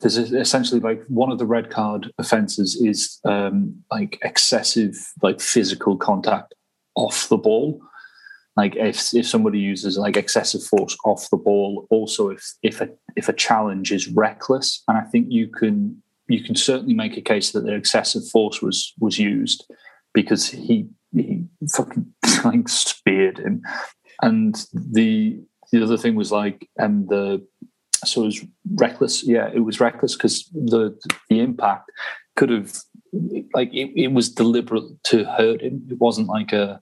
there's 0.00 0.16
essentially 0.16 0.80
like 0.80 1.04
one 1.08 1.30
of 1.30 1.38
the 1.38 1.46
red 1.46 1.70
card 1.70 2.10
offences 2.18 2.74
is 2.76 3.20
um 3.24 3.84
like 3.90 4.18
excessive 4.22 4.96
like 5.22 5.40
physical 5.40 5.96
contact 5.96 6.54
off 6.94 7.28
the 7.28 7.36
ball. 7.36 7.80
Like 8.56 8.74
if 8.76 9.14
if 9.14 9.28
somebody 9.28 9.58
uses 9.58 9.96
like 9.98 10.16
excessive 10.16 10.62
force 10.62 10.96
off 11.04 11.28
the 11.30 11.36
ball, 11.36 11.86
also 11.90 12.30
if 12.30 12.54
if 12.62 12.80
a 12.80 12.88
if 13.16 13.28
a 13.28 13.32
challenge 13.32 13.92
is 13.92 14.08
reckless, 14.08 14.82
and 14.88 14.96
I 14.98 15.02
think 15.02 15.26
you 15.30 15.48
can 15.48 16.02
you 16.28 16.42
can 16.42 16.56
certainly 16.56 16.94
make 16.94 17.16
a 17.16 17.20
case 17.22 17.52
that 17.52 17.64
the 17.64 17.74
excessive 17.74 18.26
force 18.28 18.60
was 18.62 18.92
was 18.98 19.18
used 19.18 19.70
because 20.14 20.48
he 20.48 20.88
he 21.12 21.44
fucking 21.74 22.12
like 22.44 22.68
speared 22.68 23.38
him, 23.38 23.62
and 24.22 24.66
the 24.72 25.40
the 25.72 25.82
other 25.82 25.96
thing 25.96 26.14
was 26.14 26.32
like 26.32 26.68
and 26.76 27.08
the 27.08 27.44
so 28.04 28.22
it 28.22 28.26
was 28.26 28.44
reckless 28.74 29.22
yeah 29.26 29.48
it 29.54 29.60
was 29.60 29.78
reckless 29.78 30.14
because 30.14 30.48
the 30.54 30.98
the 31.28 31.38
impact 31.40 31.90
could 32.36 32.48
have 32.50 32.74
like 33.54 33.72
it, 33.74 33.92
it 33.94 34.12
was 34.12 34.32
deliberate 34.32 34.84
to 35.04 35.24
hurt 35.24 35.60
him 35.60 35.86
it 35.90 35.98
wasn't 35.98 36.26
like 36.26 36.52
a 36.52 36.80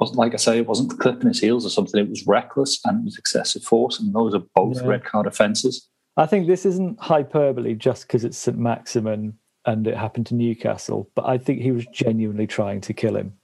wasn't 0.00 0.18
like 0.18 0.32
I 0.34 0.36
say, 0.36 0.58
it 0.58 0.66
wasn't 0.66 0.98
clipping 0.98 1.28
his 1.28 1.40
heels 1.40 1.66
or 1.66 1.70
something. 1.70 2.00
It 2.00 2.08
was 2.08 2.26
reckless 2.26 2.80
and 2.84 3.00
it 3.00 3.04
was 3.04 3.18
excessive 3.18 3.62
force, 3.62 3.98
and 3.98 4.14
those 4.14 4.34
are 4.34 4.42
both 4.54 4.76
Yeah. 4.80 4.86
red 4.86 5.04
card 5.04 5.26
offences. 5.26 5.88
I 6.16 6.26
think 6.26 6.46
this 6.46 6.66
isn't 6.66 7.00
hyperbole 7.00 7.74
just 7.74 8.06
because 8.06 8.24
it's 8.24 8.38
St 8.38 8.58
Maximin 8.58 9.38
and 9.66 9.86
it 9.86 9.96
happened 9.96 10.26
to 10.26 10.34
Newcastle, 10.34 11.10
but 11.14 11.26
I 11.26 11.38
think 11.38 11.60
he 11.60 11.72
was 11.72 11.86
genuinely 11.86 12.46
trying 12.46 12.80
to 12.82 12.94
kill 12.94 13.16
him, 13.16 13.34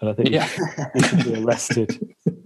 and 0.00 0.10
I 0.10 0.12
think 0.12 0.30
Yeah. 0.30 0.48
he 0.94 1.00
should 1.02 1.24
be 1.24 1.42
arrested. 1.44 2.14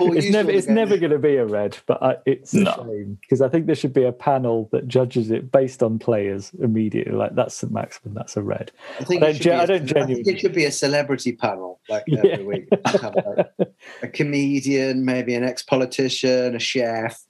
It's 0.00 0.30
never, 0.30 0.50
it's 0.50 0.66
never 0.66 0.96
going 0.96 1.12
to 1.12 1.18
be 1.18 1.36
a 1.36 1.46
red, 1.46 1.76
but 1.86 2.02
I, 2.02 2.16
it's 2.26 2.52
a 2.54 2.64
shame 2.64 3.18
because 3.20 3.40
I 3.40 3.48
think 3.48 3.66
there 3.66 3.74
should 3.76 3.92
be 3.92 4.02
a 4.04 4.12
panel 4.12 4.68
that 4.72 4.86
judges 4.88 5.30
it 5.30 5.50
based 5.52 5.80
on 5.82 5.98
players 5.98 6.50
immediately. 6.60 7.12
Like 7.12 7.34
that's 7.36 7.54
St 7.54 7.72
Maximin, 7.72 8.14
that's 8.14 8.36
a 8.36 8.42
red. 8.42 8.72
I 9.00 9.04
think, 9.04 9.22
I 9.22 9.26
it 9.26 9.28
don't 9.28 9.34
should 9.34 9.42
gen- 9.42 9.52
be 9.52 9.58
a- 9.58 9.62
I 9.62 9.66
don't 9.66 9.74
I 9.76 9.78
think 9.78 9.88
genuinely- 9.96 10.32
it 10.32 10.40
should 10.40 10.54
be 10.54 10.64
a 10.64 10.72
celebrity 10.72 11.32
panel 11.32 11.80
like 11.88 12.04
Yeah. 12.08 12.20
every 12.26 12.44
week. 12.44 12.68
Have, 12.86 13.14
like, 13.58 13.68
a 14.02 14.08
comedian, 14.08 15.04
maybe 15.04 15.34
an 15.34 15.44
ex-politician, 15.44 16.54
a 16.56 16.60
chef, 16.60 17.20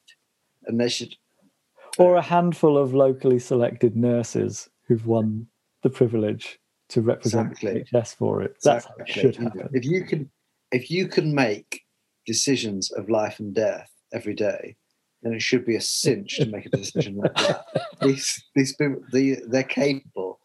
and 0.66 0.80
they 0.80 0.88
should. 0.88 1.14
Or 1.98 2.16
a 2.16 2.22
handful 2.22 2.76
of 2.78 2.94
locally 2.94 3.38
selected 3.38 3.96
nurses 3.96 4.68
who've 4.86 5.06
won 5.06 5.46
the 5.82 5.90
privilege 5.90 6.58
to 6.90 7.02
represent 7.02 7.52
Exactly. 7.52 7.84
NHS 7.92 8.14
for 8.16 8.42
it. 8.42 8.56
That's 8.62 8.86
how 8.86 8.94
it 8.98 9.08
should 9.08 9.36
happen. 9.36 9.68
If 9.72 9.84
you 9.84 10.04
can, 10.04 10.30
if 10.72 10.90
you 10.90 11.08
can 11.08 11.34
make 11.34 11.82
decisions 12.26 12.90
of 12.92 13.08
life 13.08 13.38
and 13.40 13.54
death 13.54 13.90
every 14.12 14.34
day, 14.34 14.76
then 15.22 15.32
it 15.32 15.42
should 15.42 15.66
be 15.66 15.76
a 15.76 15.80
cinch 15.80 16.36
to 16.36 16.46
make 16.46 16.66
a 16.66 16.70
decision 16.70 17.16
like 17.16 17.34
that. 17.36 17.64
These 18.02 18.44
these 18.54 18.74
people, 18.76 19.02
they, 19.12 19.36
they're 19.48 19.64
capable. 19.64 20.38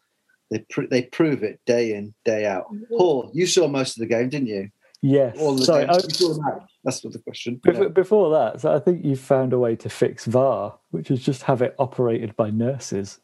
They 0.50 0.58
pr- 0.70 0.86
they 0.90 1.02
prove 1.02 1.42
it 1.42 1.60
day 1.66 1.94
in 1.94 2.12
day 2.24 2.46
out. 2.46 2.66
Mm-hmm. 2.72 2.96
Paul, 2.96 3.30
you 3.32 3.46
saw 3.46 3.68
most 3.68 3.96
of 3.96 4.00
the 4.00 4.06
game, 4.06 4.28
didn't 4.28 4.48
you? 4.48 4.70
Yes. 5.02 5.36
All 5.38 5.54
the 5.54 5.64
Sorry, 5.64 5.86
games. 5.86 5.98
I- 5.98 6.06
You 6.08 6.14
saw 6.14 6.34
them 6.34 6.44
out. 6.46 6.62
That's 6.82 7.04
what 7.04 7.12
the 7.12 7.18
question. 7.20 7.56
Before, 7.62 7.82
Yeah. 7.84 7.88
before 7.90 8.30
that, 8.32 8.60
so 8.60 8.74
I 8.74 8.78
think 8.80 9.04
you 9.04 9.16
found 9.16 9.52
a 9.52 9.58
way 9.58 9.76
to 9.76 9.88
fix 9.88 10.24
VAR, 10.26 10.76
which 10.90 11.10
is 11.10 11.22
just 11.22 11.42
have 11.42 11.62
it 11.62 11.74
operated 11.78 12.34
by 12.36 12.50
nurses, 12.50 13.20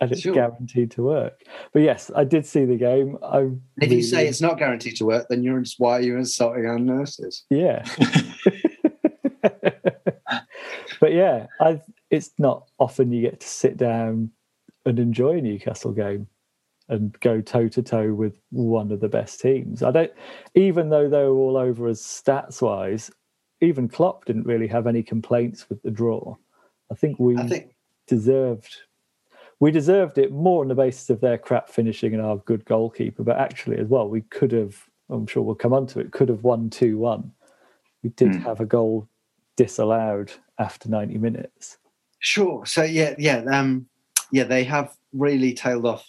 and 0.00 0.12
it's 0.12 0.22
Sure. 0.22 0.34
guaranteed 0.34 0.90
to 0.92 1.02
work. 1.02 1.42
But 1.72 1.82
yes, 1.82 2.10
I 2.14 2.24
did 2.24 2.46
see 2.46 2.64
the 2.64 2.76
game. 2.76 3.18
I 3.22 3.50
If 3.80 3.92
you 3.92 4.02
say 4.02 4.26
it's 4.26 4.40
not 4.40 4.58
guaranteed 4.58 4.96
to 4.96 5.04
work, 5.04 5.26
then 5.28 5.42
you're 5.42 5.62
why 5.78 5.98
are 5.98 6.02
you 6.02 6.16
insulting 6.16 6.66
our 6.66 6.78
nurses? 6.78 7.44
yeah, 7.50 7.84
but 11.00 11.12
yeah, 11.12 11.46
I 11.60 11.80
it's 12.10 12.32
not 12.38 12.68
often 12.78 13.12
you 13.12 13.22
get 13.22 13.40
to 13.40 13.46
sit 13.46 13.76
down 13.76 14.30
and 14.86 14.98
enjoy 14.98 15.38
a 15.38 15.40
Newcastle 15.40 15.92
game 15.92 16.26
and 16.88 17.18
go 17.20 17.40
toe 17.40 17.68
to 17.68 17.82
toe 17.82 18.12
with 18.12 18.36
one 18.50 18.90
of 18.90 19.00
the 19.00 19.08
best 19.08 19.40
teams. 19.40 19.82
I 19.82 19.92
don't, 19.92 20.10
even 20.54 20.88
though 20.88 21.08
they 21.08 21.22
were 21.22 21.36
all 21.36 21.56
over 21.56 21.88
us 21.88 22.02
stats 22.02 22.60
wise, 22.60 23.10
even 23.60 23.88
Klopp 23.88 24.24
didn't 24.24 24.46
really 24.46 24.66
have 24.66 24.86
any 24.88 25.02
complaints 25.02 25.68
with 25.68 25.80
the 25.82 25.90
draw. 25.90 26.34
I 26.90 26.94
think 26.96 27.20
we 27.20 27.36
I 27.36 27.46
think 27.46 27.76
deserved 28.08 28.76
we 29.60 29.70
deserved 29.70 30.16
it 30.18 30.32
more 30.32 30.62
on 30.62 30.68
the 30.68 30.74
basis 30.74 31.10
of 31.10 31.20
their 31.20 31.36
crap 31.38 31.68
finishing 31.68 32.14
and 32.14 32.22
our 32.22 32.38
good 32.38 32.64
goalkeeper, 32.64 33.22
but 33.22 33.38
actually 33.38 33.76
as 33.78 33.86
well, 33.88 34.08
we 34.08 34.22
could 34.22 34.52
have. 34.52 34.76
I'm 35.10 35.26
sure 35.26 35.42
we'll 35.42 35.54
come 35.56 35.72
on 35.72 35.86
to 35.88 36.00
it. 36.00 36.12
Could 36.12 36.28
have 36.28 36.44
won 36.44 36.70
two 36.70 36.96
one. 36.98 37.32
We 38.02 38.10
did 38.10 38.34
Hmm. 38.36 38.40
have 38.42 38.60
a 38.60 38.64
goal 38.66 39.08
disallowed 39.56 40.32
after 40.58 40.88
90 40.88 41.18
minutes. 41.18 41.78
Sure. 42.20 42.64
So 42.64 42.82
yeah, 42.84 43.14
yeah, 43.18 43.42
um, 43.52 43.86
yeah, 44.32 44.44
they 44.44 44.64
have 44.64 44.96
really 45.12 45.52
tailed 45.52 45.84
off 45.84 46.08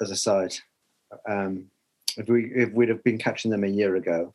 as 0.00 0.10
a 0.10 0.16
side. 0.16 0.54
Um, 1.28 1.66
if 2.16 2.28
we 2.28 2.50
if 2.54 2.72
we'd 2.72 2.88
have 2.88 3.04
been 3.04 3.18
catching 3.18 3.50
them 3.50 3.64
a 3.64 3.68
year 3.68 3.96
ago, 3.96 4.34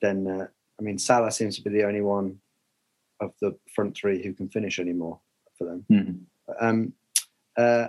then 0.00 0.26
uh, 0.26 0.46
I 0.78 0.82
mean 0.82 0.98
Salah 0.98 1.30
seems 1.32 1.56
to 1.56 1.62
be 1.62 1.70
the 1.70 1.84
only 1.84 2.00
one 2.02 2.38
of 3.20 3.34
the 3.40 3.56
front 3.74 3.96
three 3.96 4.22
who 4.22 4.32
can 4.32 4.48
finish 4.48 4.78
anymore 4.78 5.18
for 5.58 5.64
them. 5.64 5.84
Mhm. 5.90 6.20
Um, 6.60 6.92
uh, 7.56 7.88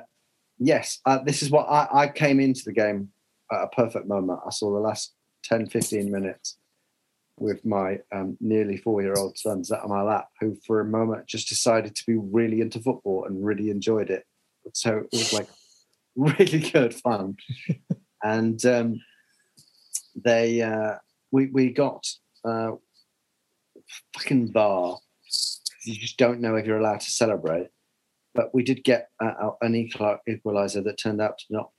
yes, 0.59 0.99
uh, 1.05 1.19
this 1.23 1.41
is 1.41 1.49
what 1.49 1.65
I, 1.69 1.87
I 1.91 2.07
came 2.07 2.39
into 2.39 2.63
the 2.65 2.73
game 2.73 3.09
at 3.51 3.63
a 3.63 3.67
perfect 3.67 4.07
moment. 4.07 4.39
I 4.45 4.49
saw 4.49 4.71
the 4.73 4.79
last 4.79 5.13
10, 5.43 5.67
15 5.67 6.11
minutes 6.11 6.57
with 7.37 7.65
my 7.65 7.99
um, 8.11 8.37
nearly 8.39 8.77
four 8.77 9.01
year 9.01 9.15
old 9.17 9.37
son 9.37 9.63
sat 9.63 9.81
on 9.81 9.89
my 9.89 10.01
lap, 10.01 10.27
who 10.39 10.55
for 10.65 10.79
a 10.79 10.85
moment 10.85 11.27
just 11.27 11.49
decided 11.49 11.95
to 11.95 12.03
be 12.05 12.15
really 12.15 12.61
into 12.61 12.79
football 12.79 13.25
and 13.25 13.43
really 13.43 13.69
enjoyed 13.69 14.09
it. 14.09 14.23
So 14.73 14.97
it 14.99 15.09
was 15.11 15.33
like 15.33 15.47
really 16.15 16.59
good 16.59 16.93
fun. 16.93 17.37
and 18.23 18.63
um, 18.65 19.01
they, 20.15 20.61
uh, 20.61 20.95
we, 21.31 21.47
we 21.47 21.71
got 21.71 22.05
uh, 22.45 22.71
fucking 24.15 24.53
VAR. 24.53 24.99
You 25.85 25.95
just 25.95 26.17
don't 26.17 26.39
know 26.39 26.55
if 26.55 26.65
you're 26.65 26.77
allowed 26.77 27.01
to 27.01 27.11
celebrate. 27.11 27.67
But 28.35 28.53
we 28.53 28.63
did 28.63 28.83
get 28.83 29.09
uh, 29.23 29.51
an 29.61 29.75
equalizer 29.75 30.81
that 30.81 30.97
turned 30.97 31.21
out 31.21 31.37
to 31.39 31.45
not 31.49 31.69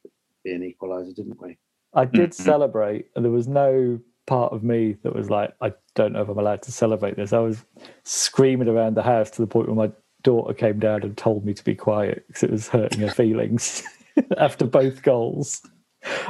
be 0.44 0.52
an 0.52 0.62
equalizer, 0.62 1.12
didn't 1.12 1.40
we? 1.40 1.58
I 1.94 2.04
did 2.04 2.30
Mhm. 2.30 2.34
celebrate, 2.34 3.06
and 3.14 3.24
there 3.24 3.32
was 3.32 3.48
no 3.48 3.98
part 4.26 4.52
of 4.52 4.62
me 4.62 4.96
that 5.02 5.14
was 5.14 5.30
like, 5.30 5.52
I 5.60 5.72
don't 5.94 6.12
know 6.12 6.22
if 6.22 6.28
I'm 6.28 6.38
allowed 6.38 6.62
to 6.62 6.72
celebrate 6.72 7.16
this. 7.16 7.32
I 7.32 7.38
was 7.40 7.64
screaming 8.04 8.68
around 8.68 8.94
the 8.94 9.02
house 9.02 9.30
to 9.32 9.42
the 9.42 9.46
point 9.46 9.68
where 9.68 9.76
my 9.88 9.92
daughter 10.22 10.54
came 10.54 10.78
down 10.78 11.02
and 11.02 11.16
told 11.16 11.44
me 11.44 11.52
to 11.54 11.62
be 11.64 11.74
quiet 11.74 12.24
because 12.26 12.42
it 12.42 12.50
was 12.50 12.68
hurting 12.68 13.00
her 13.00 13.10
feelings 13.10 13.82
after 14.38 14.64
both 14.66 15.02
goals. 15.02 15.60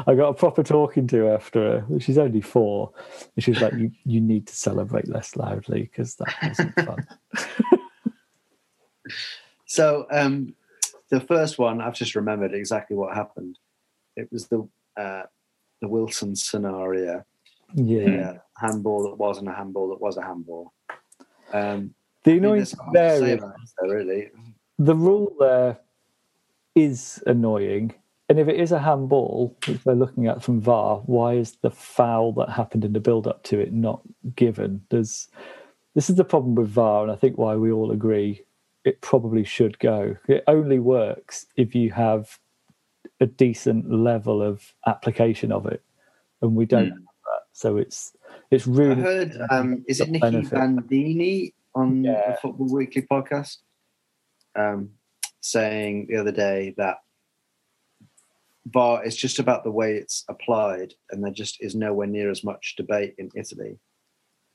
I 0.07 0.14
got 0.14 0.29
a 0.29 0.35
proper 0.35 0.62
talking 0.62 1.07
to 1.09 1.29
after 1.29 1.81
her. 1.83 1.99
She's 2.01 2.18
only 2.18 2.40
four. 2.40 2.92
And 3.37 3.42
she 3.44 3.51
was 3.53 3.61
like, 3.61 3.75
you, 3.75 3.90
you 4.05 4.20
need 4.20 4.46
to 4.49 4.55
celebrate 4.57 5.09
less 5.09 5.37
loudly 5.37 5.83
because 5.83 6.16
that 6.16 6.35
wasn't 6.42 6.75
fun. 6.75 7.07
So 9.66 10.07
um, 10.11 10.55
the 11.11 11.20
first 11.20 11.59
one, 11.59 11.81
I've 11.81 11.94
just 11.94 12.14
remembered 12.14 12.55
exactly 12.55 12.96
what 12.96 13.14
happened. 13.14 13.59
It 14.16 14.29
was 14.33 14.46
the 14.48 14.68
uh, 14.96 15.22
the 15.81 15.88
Wilson 15.88 16.37
scenario, 16.37 17.24
Yeah. 17.74 18.31
uh, 18.31 18.38
handball 18.57 19.03
that 19.11 19.16
wasn't 19.18 19.48
a 19.48 19.53
handball 19.53 19.88
that 19.90 20.00
was 20.00 20.16
a 20.16 20.22
handball. 20.22 20.72
Um, 21.53 21.94
The 22.24 22.33
annoying 22.38 22.57
there's 22.59 22.70
thing 22.70 22.79
not 22.79 22.87
much 22.87 22.94
to 22.94 22.98
there 22.98 23.18
say 23.18 23.33
is 23.33 23.38
about 23.42 23.55
this, 23.61 23.74
though, 23.81 23.88
really. 23.88 24.31
the 24.79 24.94
rule 24.94 25.35
there 25.40 25.79
is 26.74 27.22
annoying. 27.27 27.94
And 28.31 28.38
if 28.38 28.48
it 28.48 28.59
is 28.59 28.72
a 28.72 28.79
handball, 28.79 29.55
which 29.66 29.85
they're 29.85 29.94
looking 29.94 30.27
at 30.29 30.42
from 30.42 30.61
VAR, 30.61 31.00
why 31.05 31.35
is 31.35 31.57
the 31.61 31.70
foul 31.70 32.33
that 32.35 32.48
happened 32.48 32.85
in 32.85 32.94
the 32.94 33.00
build 33.00 33.27
up 33.27 33.42
to 33.44 33.59
it 33.61 33.72
not 33.72 34.00
given? 34.37 34.81
There's 34.90 35.29
this 35.94 36.09
is 36.09 36.16
the 36.16 36.24
problem 36.24 36.55
with 36.55 36.68
VAR, 36.68 37.03
and 37.03 37.12
I 37.12 37.16
think 37.16 37.37
why 37.37 37.57
we 37.57 37.70
all 37.72 37.90
agree 37.90 38.42
it 38.85 39.01
probably 39.01 39.44
should 39.44 39.79
go. 39.79 40.16
It 40.29 40.44
only 40.47 40.79
works 40.79 41.47
if 41.57 41.75
you 41.75 41.90
have 41.92 42.38
a 43.20 43.27
decent 43.27 43.90
level 43.90 44.42
of 44.42 44.75
application 44.87 45.51
of 45.51 45.66
it. 45.66 45.83
And 46.42 46.55
we 46.55 46.66
don't 46.66 46.90
have 46.90 46.99
that. 46.99 47.42
So 47.53 47.79
it's 47.79 48.14
it's 48.51 48.68
I 48.68 48.94
heard, 48.94 49.38
um, 49.51 49.85
is 49.88 50.01
it 50.01 50.07
the 50.07 50.12
Nicky 50.12 50.20
benefit. 50.20 50.59
Bandini 50.59 51.55
on 51.75 52.03
the 52.03 52.37
Football 52.42 52.73
Weekly 52.73 53.03
podcast 53.03 53.57
um, 54.57 54.90
saying 55.40 56.07
the 56.09 56.16
other 56.18 56.33
day 56.33 56.75
that 56.77 56.99
VAR 58.66 59.05
is 59.05 59.16
just 59.16 59.38
about 59.38 59.64
the 59.64 59.70
way 59.70 59.94
it's 59.94 60.25
applied, 60.29 60.94
and 61.11 61.23
there 61.23 61.33
just 61.33 61.59
is 61.61 61.75
nowhere 61.75 62.07
near 62.07 62.31
as 62.31 62.44
much 62.44 62.75
debate 62.77 63.14
in 63.18 63.31
Italy 63.35 63.79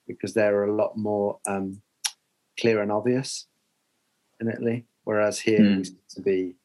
because 0.07 0.33
there 0.33 0.55
are 0.55 0.65
a 0.65 0.75
lot 0.75 0.97
more 0.97 1.39
um, 1.47 1.81
clear 2.59 2.81
and 2.81 2.91
obvious 2.91 3.48
in 4.39 4.49
Italy, 4.49 4.85
whereas 5.03 5.39
here 5.39 5.63
Hmm. 5.63 5.77
we 5.77 5.83
seem 5.83 5.97
to 6.09 6.21
be 6.21 6.55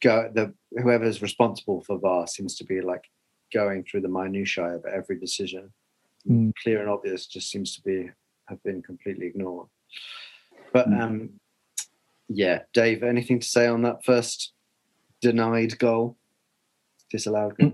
go 0.00 0.30
the 0.34 0.54
whoever's 0.82 1.22
responsible 1.22 1.82
for 1.82 1.98
VAR 1.98 2.26
seems 2.26 2.56
to 2.56 2.64
be 2.64 2.80
like 2.80 3.04
going 3.52 3.84
through 3.84 4.00
the 4.02 4.08
minutiae 4.08 4.74
of 4.76 4.84
every 4.84 5.18
decision. 5.18 5.72
Mm. 6.28 6.52
Clear 6.62 6.80
and 6.80 6.90
obvious 6.90 7.26
just 7.26 7.50
seems 7.50 7.74
to 7.76 7.82
be 7.82 8.10
have 8.48 8.62
been 8.62 8.82
completely 8.82 9.26
ignored. 9.26 9.68
But 10.72 10.88
Mm. 10.88 11.00
um, 11.00 11.40
yeah, 12.28 12.64
Dave, 12.72 13.02
anything 13.02 13.38
to 13.40 13.46
say 13.46 13.66
on 13.66 13.82
that 13.82 14.04
first 14.04 14.52
denied 15.20 15.78
goal, 15.78 16.16
disallowed 17.10 17.56
goal? 17.56 17.72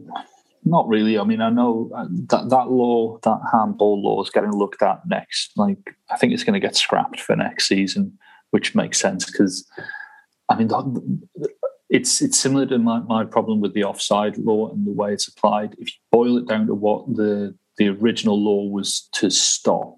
Not 0.65 0.87
really. 0.89 1.19
I 1.19 1.25
mean, 1.25 1.41
I 1.41 1.51
know 1.51 1.91
that 2.29 2.51
that 2.51 2.71
law, 2.71 3.19
that 3.23 3.41
handball 3.53 4.03
law, 4.03 4.23
is 4.23 4.31
getting 4.31 4.53
looked 4.53 4.83
at 4.83 5.01
next. 5.07 5.53
Like, 5.57 5.97
I 6.11 6.17
think 6.17 6.33
it's 6.33 6.45
going 6.45 6.61
to 6.61 6.67
get 6.67 6.77
scrapped 6.77 7.21
for 7.21 7.35
next 7.35 7.67
season, 7.67 8.19
which 8.51 8.75
makes 8.75 9.01
sense 9.01 9.25
because, 9.25 9.67
I 10.51 10.57
mean, 10.57 10.69
the, 10.69 11.51
it's 11.89 12.21
it's 12.21 12.39
similar 12.39 12.67
to 12.67 12.79
my, 12.79 13.01
my 13.01 13.25
problem 13.25 13.61
with 13.61 13.75
the 13.75 13.85
offside 13.85 14.37
law 14.39 14.71
and 14.71 14.87
the 14.87 14.93
way 14.93 15.13
it's 15.13 15.29
applied. 15.29 15.75
If 15.79 15.89
you 15.89 16.01
boil 16.13 16.37
it 16.37 16.47
down 16.47 16.67
to 16.67 16.75
what 16.75 17.07
the 17.15 17.55
the 17.79 17.89
original 17.89 18.39
law 18.39 18.69
was 18.69 19.09
to 19.13 19.31
stop, 19.31 19.97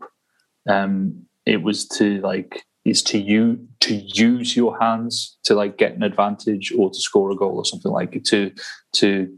um, 0.68 1.27
it 1.44 1.62
was 1.62 1.87
to 1.88 2.20
like 2.20 2.64
is 2.85 3.03
to 3.03 3.18
you 3.18 3.66
to 3.81 3.94
use 3.94 4.57
your 4.57 4.79
hands 4.79 5.37
to 5.44 5.55
like 5.55 5.77
get 5.79 5.94
an 5.94 6.03
advantage 6.03 6.72
or 6.77 6.90
to 6.90 6.98
score 6.98 7.31
a 7.31 7.37
goal 7.37 7.57
or 7.57 7.64
something 7.64 7.92
like 7.92 8.16
it 8.16 8.25
to 8.25 8.51
to 8.92 9.29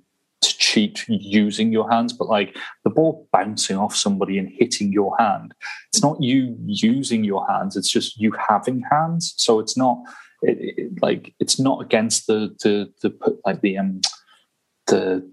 to 0.44 0.58
cheat 0.58 1.04
using 1.08 1.72
your 1.72 1.90
hands, 1.90 2.12
but 2.12 2.28
like 2.28 2.56
the 2.84 2.90
ball 2.90 3.28
bouncing 3.32 3.76
off 3.76 3.94
somebody 3.94 4.38
and 4.38 4.48
hitting 4.48 4.92
your 4.92 5.16
hand, 5.18 5.54
it's 5.92 6.02
not 6.02 6.22
you 6.22 6.56
using 6.66 7.24
your 7.24 7.46
hands. 7.48 7.76
It's 7.76 7.90
just 7.90 8.16
you 8.16 8.32
having 8.48 8.82
hands. 8.90 9.34
So 9.36 9.58
it's 9.60 9.76
not 9.76 9.98
it, 10.42 10.58
it, 10.60 11.02
like 11.02 11.34
it's 11.40 11.58
not 11.58 11.82
against 11.82 12.26
the 12.26 12.54
the 12.62 12.92
the 13.02 13.38
like 13.44 13.60
the 13.60 13.78
um 13.78 14.00
the 14.86 15.28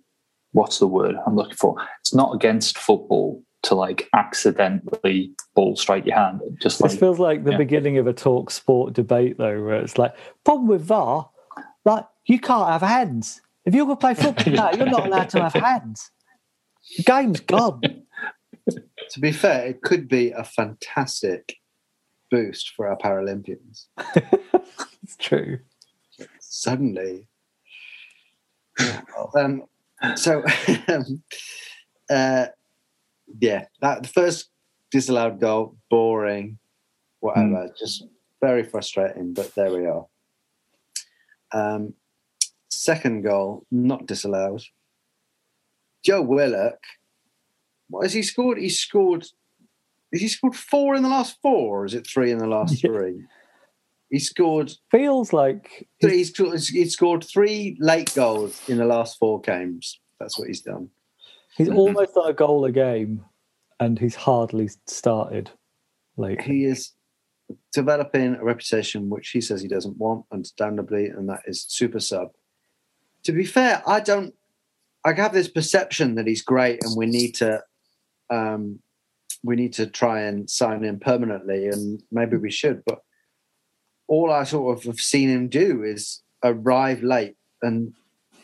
what's 0.53 0.79
the 0.79 0.87
word 0.87 1.15
I'm 1.25 1.35
looking 1.35 1.55
for? 1.55 1.75
It's 2.01 2.13
not 2.13 2.33
against 2.33 2.77
football 2.77 3.43
to 3.63 3.75
like 3.75 4.09
accidentally 4.13 5.31
ball 5.55 5.75
strike 5.75 6.05
your 6.05 6.15
hand. 6.15 6.41
Just 6.61 6.81
like 6.81 6.91
This 6.91 6.99
feels 6.99 7.19
like 7.19 7.43
the 7.43 7.51
yeah. 7.51 7.57
beginning 7.57 7.97
of 7.97 8.07
a 8.07 8.13
talk 8.13 8.51
sport 8.51 8.93
debate, 8.93 9.37
though, 9.37 9.63
where 9.63 9.75
it's 9.75 9.97
like, 9.97 10.15
problem 10.43 10.67
with 10.67 10.81
VAR, 10.81 11.29
like, 11.85 12.05
you 12.25 12.39
can't 12.39 12.69
have 12.69 12.81
hands. 12.81 13.41
If 13.65 13.75
you're 13.75 13.85
going 13.85 13.97
to 13.97 13.99
play 14.01 14.13
football 14.15 14.53
now, 14.53 14.71
you're 14.71 14.85
not 14.89 15.05
allowed 15.05 15.29
to 15.31 15.41
have 15.41 15.53
hands. 15.61 16.09
The 16.97 17.03
game's 17.03 17.39
gone. 17.41 17.81
to 18.69 19.19
be 19.19 19.31
fair, 19.31 19.67
it 19.67 19.81
could 19.81 20.07
be 20.07 20.31
a 20.31 20.43
fantastic 20.43 21.57
boost 22.29 22.71
for 22.75 22.87
our 22.87 22.97
Paralympians. 22.97 23.85
it's 25.03 25.15
true. 25.19 25.59
Suddenly, 26.39 27.27
um, 29.35 29.63
so 30.15 30.43
um, 30.87 31.23
uh, 32.09 32.47
yeah, 33.39 33.65
that 33.81 34.03
the 34.03 34.09
first 34.09 34.49
disallowed 34.91 35.39
goal, 35.39 35.77
boring, 35.89 36.57
whatever, 37.19 37.63
Hmm. 37.67 37.73
just 37.79 38.05
very 38.41 38.63
frustrating. 38.63 39.33
But 39.33 39.53
there 39.55 39.71
we 39.71 39.85
are. 39.85 40.05
Um, 41.53 41.93
second 42.81 43.21
goal, 43.21 43.65
not 43.71 44.07
disallowed. 44.07 44.63
Joe 46.03 46.21
Willock. 46.21 46.79
What 47.89 48.03
has 48.03 48.13
he 48.13 48.23
scored? 48.23 48.57
He 48.57 48.69
scored. 48.69 49.27
Has 50.11 50.21
he 50.21 50.27
scored 50.27 50.55
four 50.55 50.95
in 50.95 51.03
the 51.03 51.09
last 51.09 51.37
four, 51.41 51.81
or 51.81 51.85
is 51.85 51.93
it 51.93 52.07
three 52.07 52.31
in 52.31 52.39
the 52.39 52.47
last 52.47 52.81
three? 52.81 53.23
He 54.09 54.19
scored. 54.19 54.73
Feels 54.89 55.31
like 55.31 55.87
he's, 55.99 56.33
scored- 56.33 56.59
he's 56.59 56.93
scored 56.93 57.23
three 57.23 57.77
late 57.79 58.13
goals 58.15 58.67
in 58.67 58.77
the 58.77 58.85
last 58.85 59.19
four 59.19 59.39
games. 59.41 59.99
That's 60.19 60.37
what 60.37 60.47
he's 60.47 60.61
done. 60.61 60.89
he's 61.57 61.69
almost 61.69 62.17
on 62.17 62.29
a 62.29 62.33
goal 62.33 62.65
a 62.65 62.71
game, 62.71 63.23
and 63.79 63.99
he's 63.99 64.15
hardly 64.15 64.69
started. 64.87 65.51
Like 66.17 66.41
He 66.41 66.65
is 66.65 66.91
developing 67.73 68.35
a 68.35 68.43
reputation 68.43 69.09
which 69.09 69.29
he 69.29 69.39
says 69.39 69.61
he 69.61 69.67
doesn't 69.67 69.97
want, 69.97 70.25
understandably, 70.31 71.05
and 71.07 71.29
that 71.29 71.41
is 71.45 71.65
super 71.67 71.99
sub. 71.99 72.31
To 73.25 73.31
be 73.31 73.45
fair, 73.45 73.83
I 73.87 73.99
don't. 73.99 74.33
I 75.03 75.13
have 75.13 75.33
this 75.33 75.47
perception 75.47 76.15
that 76.15 76.27
he's 76.27 76.43
great, 76.43 76.83
and 76.83 76.95
we 76.95 77.07
need 77.07 77.33
to, 77.35 77.63
um, 78.29 78.79
we 79.43 79.55
need 79.55 79.73
to 79.73 79.87
try 79.87 80.21
and 80.21 80.47
sign 80.49 80.83
him 80.83 80.99
permanently, 80.99 81.67
and 81.67 82.03
maybe 82.11 82.37
we 82.37 82.51
should. 82.51 82.83
But 82.85 82.99
all 84.07 84.31
I 84.31 84.43
sort 84.43 84.77
of 84.77 84.83
have 84.83 84.99
seen 84.99 85.29
him 85.29 85.47
do 85.49 85.83
is 85.83 86.21
arrive 86.43 87.01
late 87.01 87.35
and 87.63 87.93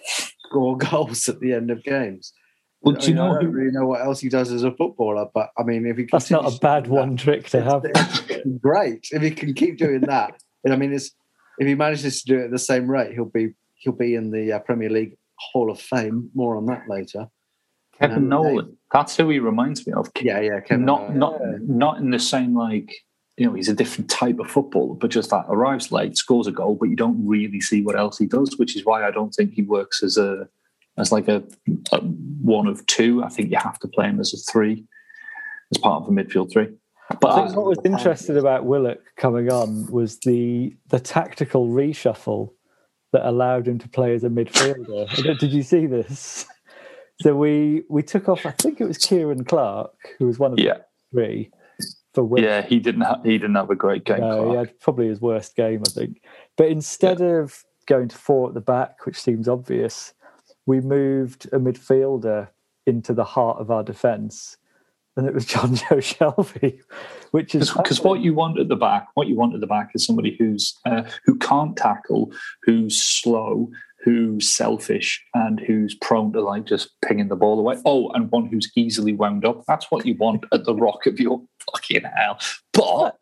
score 0.06 0.78
goals 0.92 1.28
at 1.30 1.40
the 1.40 1.54
end 1.54 1.70
of 1.70 1.84
games. 1.84 2.34
Well, 2.82 2.96
I 2.96 3.00
do 3.00 3.08
you 3.10 3.16
mean, 3.16 3.24
I 3.24 3.28
know 3.28 3.34
don't 3.36 3.46
who? 3.46 3.52
really 3.52 3.72
know 3.72 3.86
what 3.88 4.02
else 4.02 4.20
he 4.20 4.30
does 4.30 4.52
as 4.52 4.63
a 4.63 4.72
footballer, 4.72 5.28
but 5.34 5.50
I 5.58 5.63
mean, 5.63 5.86
if 5.86 5.98
he 5.98 6.08
that's 6.12 6.32
not 6.32 6.52
a 6.52 6.58
bad 6.60 6.84
doing 6.86 6.96
that- 6.96 7.02
one 7.02 7.18
trick 7.18 7.50
to 7.50 7.62
have. 7.62 7.84
great 8.62 9.08
if 9.12 9.22
he 9.22 9.32
can 9.32 9.54
keep 9.54 9.78
doing 9.78 10.02
that. 10.02 10.34
I 10.68 10.76
mean, 10.76 10.94
it's, 10.94 11.12
if 11.60 11.68
he 11.68 11.76
manages 11.76 12.24
to 12.24 12.34
do 12.34 12.40
it 12.42 12.46
at 12.46 12.52
the 12.52 12.60
same 12.60 12.90
rate, 12.90 13.13
he'll 13.13 13.26
be 13.26 13.54
he'll 13.78 13.94
be 13.94 14.16
in 14.16 14.32
the 14.32 14.54
uh, 14.54 14.60
Premier 14.60 14.90
League 14.90 15.16
Hall 15.38 15.72
of 15.72 15.80
Fame. 15.80 16.30
More 16.36 16.58
on 16.58 16.66
that 16.68 16.84
later. 16.90 17.28
Kevin 18.00 18.18
Um, 18.18 18.30
Nolan. 18.30 18.78
That's 18.92 19.18
who 19.18 19.30
he 19.30 19.40
reminds 19.40 19.86
me 19.88 19.94
of. 19.94 20.10
Yeah, 20.22 20.40
yeah. 20.40 20.60
Kevin, 20.60 20.86
not 20.86 21.10
uh, 21.10 21.13
not 21.13 21.42
not 21.62 21.98
in 22.00 22.12
the 22.12 22.20
same 22.20 22.56
like 22.56 22.94
you 23.38 23.46
know 23.46 23.54
he's 23.54 23.70
a 23.70 23.74
different 23.74 24.10
type 24.10 24.40
of 24.40 24.50
footballer, 24.50 24.96
but 24.96 25.10
just 25.12 25.30
that 25.32 25.46
arrives 25.50 25.92
late, 25.92 26.16
scores 26.18 26.48
a 26.48 26.52
goal, 26.52 26.76
but 26.80 26.90
you 26.90 26.96
don't 26.96 27.26
really 27.28 27.60
see 27.62 27.82
what 27.82 27.98
else 27.98 28.18
he 28.18 28.26
does, 28.26 28.56
which 28.58 28.76
is 28.76 28.86
why 28.86 29.06
I 29.08 29.12
don't 29.12 29.32
think 29.32 29.54
he 29.54 29.62
works 29.63 30.04
as 30.04 30.18
a 30.18 30.48
as 30.98 31.12
like 31.12 31.28
a, 31.28 31.44
a 31.92 32.00
one 32.02 32.68
of 32.68 32.86
two. 32.88 33.24
I 33.24 33.30
think 33.30 33.52
you 33.52 33.58
have 33.58 33.80
to 33.80 33.88
play 33.88 34.06
him 34.08 34.20
as 34.20 34.34
a 34.34 34.38
three, 34.52 34.86
as 35.72 35.78
part 35.80 36.02
of 36.04 36.08
a 36.10 36.12
midfield 36.12 36.52
three. 36.52 36.70
But 37.22 37.32
I 37.32 37.36
think 37.46 37.56
I- 37.56 37.60
what 37.60 37.68
was 37.68 37.80
interesting 37.86 38.38
about 38.38 38.66
Willock 38.66 39.00
coming 39.18 39.52
on 39.52 39.88
was 39.92 40.20
the 40.20 40.76
the 40.90 41.00
tactical 41.00 41.68
reshuffle 41.68 42.54
that 43.17 43.27
allowed 43.27 43.67
him 43.67 43.80
to 43.80 43.89
play 43.89 44.13
as 44.13 44.23
a 44.23 44.30
midfielder. 44.30 45.39
Did 45.39 45.51
you 45.51 45.63
see 45.63 45.86
this? 45.86 46.45
So 47.21 47.36
we 47.36 47.82
we 47.89 48.03
took 48.03 48.30
off. 48.30 48.45
I 48.45 48.51
think 48.51 48.80
it 48.80 48.86
was 48.86 48.99
Ciaran 48.99 49.43
Clark, 49.43 49.89
who 50.19 50.27
was 50.27 50.38
one 50.38 50.53
of 50.53 50.60
yeah, 50.60 50.75
the 50.75 50.84
three 51.12 51.51
for 52.13 52.23
Willock. 52.23 52.45
yeah, 52.45 52.62
he 52.62 52.77
didn't 52.77 53.01
ha- 53.01 53.19
he 53.23 53.39
didn't 53.39 53.56
have 53.56 53.71
a 53.71 53.75
great 53.75 54.03
game. 54.03 54.19
No, 54.19 54.51
he 54.51 54.56
had 54.56 54.80
probably 54.80 55.08
his 55.08 55.19
worst 55.19 55.56
game, 55.56 55.82
I 55.84 55.89
think. 55.89 56.21
But 56.58 56.67
instead 56.67 57.21
of 57.21 57.63
going 57.88 58.10
to 58.10 58.15
four 58.15 58.49
at 58.49 58.53
the 58.53 58.62
back, 58.62 59.08
which 59.08 59.19
seems 59.19 59.47
obvious, 59.47 60.13
we 60.67 60.80
moved 60.80 61.47
a 61.47 61.58
midfielder 61.58 62.49
into 62.86 63.15
the 63.15 63.23
heart 63.23 63.58
of 63.58 63.71
our 63.71 63.84
defence, 63.84 64.58
and 65.17 65.27
it 65.27 65.34
was 65.34 65.45
John 65.45 65.75
Joe 65.75 65.97
Shelvey, 65.97 66.80
which 67.32 67.53
is 67.56 67.71
because 67.71 68.01
what 68.01 68.21
you 68.21 68.34
want 68.34 68.60
at 68.60 68.67
the 68.69 68.75
back, 68.75 69.08
what 69.15 69.27
you 69.27 69.36
want 69.36 69.53
at 69.56 69.62
the 69.62 69.67
back 69.67 69.89
is 69.95 70.06
somebody 70.06 70.36
who's 70.38 70.77
uh, 70.86 71.03
who 71.25 71.38
can't 71.38 71.75
tackle, 71.75 72.32
who's 72.63 73.01
slow, 73.01 73.69
who's 74.03 74.47
selfish, 74.49 75.23
and 75.34 75.60
who's 75.60 75.95
prone 75.95 76.32
to 76.34 76.41
like 76.41 76.65
just 76.65 76.89
pinging 77.06 77.27
the 77.27 77.36
ball 77.36 77.60
away. 77.60 77.77
Oh, 77.86 78.10
and 78.12 78.32
one 78.32 78.45
who's 78.45 78.71
easily 78.75 79.13
wound 79.13 79.43
up. 79.45 79.63
That's 79.67 79.89
what 79.91 80.06
you 80.06 80.15
want 80.15 80.45
at 80.53 80.63
the 80.65 80.75
rock 80.75 81.06
of 81.06 81.19
your 81.19 81.41
fucking 81.71 82.03
hell. 82.15 82.39
But 82.73 83.17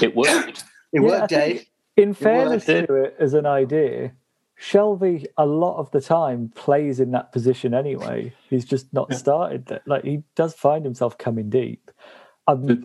it 0.00 0.14
worked. 0.14 0.64
it 0.92 1.00
Yeah, 1.02 1.08
worked, 1.08 1.32
I 1.32 1.36
Dave. 1.36 1.66
in 1.96 2.14
fairness 2.14 2.66
worked. 2.68 2.88
to 2.88 2.94
it 2.94 3.16
as 3.18 3.34
an 3.34 3.46
idea, 3.46 4.12
Shelvey 4.60 5.26
a 5.36 5.46
lot 5.46 5.78
of 5.78 5.90
the 5.90 6.00
time 6.00 6.50
plays 6.54 7.00
in 7.00 7.10
that 7.10 7.32
position 7.32 7.74
anyway. 7.74 8.32
He's 8.48 8.64
just 8.64 8.92
not 8.92 9.12
started 9.14 9.66
that. 9.66 9.86
Like 9.86 10.04
he 10.04 10.22
does 10.36 10.54
find 10.54 10.84
himself 10.84 11.18
coming 11.18 11.50
deep. 11.50 11.90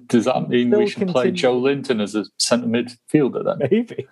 Does 0.07 0.25
that 0.25 0.47
mean 0.47 0.71
we 0.71 0.87
should 0.87 1.09
play 1.09 1.31
Joelinton 1.31 2.01
as 2.01 2.15
a 2.15 2.25
centre 2.37 2.67
midfielder 2.67 3.43
then? 3.43 3.69
maybe. 3.69 4.07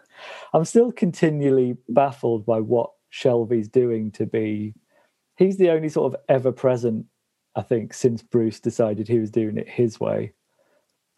I'm 0.53 0.65
still 0.65 0.91
continually 0.91 1.77
baffled 1.87 2.45
by 2.45 2.59
what 2.59 2.91
Shelvey's 3.11 3.69
doing 3.69 4.11
to 4.13 4.25
be. 4.25 4.73
He's 5.37 5.57
the 5.57 5.69
only 5.69 5.89
sort 5.89 6.13
of 6.13 6.19
ever 6.27 6.51
present, 6.51 7.05
I 7.55 7.61
think, 7.61 7.93
since 7.93 8.21
Bruce 8.21 8.59
decided 8.59 9.07
he 9.07 9.19
was 9.19 9.31
doing 9.31 9.57
it 9.57 9.69
his 9.69 9.99
way, 9.99 10.33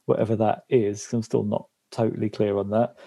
whatever 0.05 0.35
that 0.35 0.63
is. 0.69 1.11
I'm 1.11 1.23
still 1.23 1.43
not 1.43 1.67
totally 1.91 2.29
clear 2.29 2.57
on 2.57 2.69
that. 2.69 2.97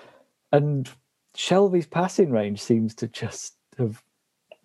And 0.51 0.91
Shelvey's 1.37 1.87
passing 1.87 2.31
range 2.31 2.61
seems 2.61 2.95
to 2.97 3.09
just 3.09 3.55
have 3.79 4.03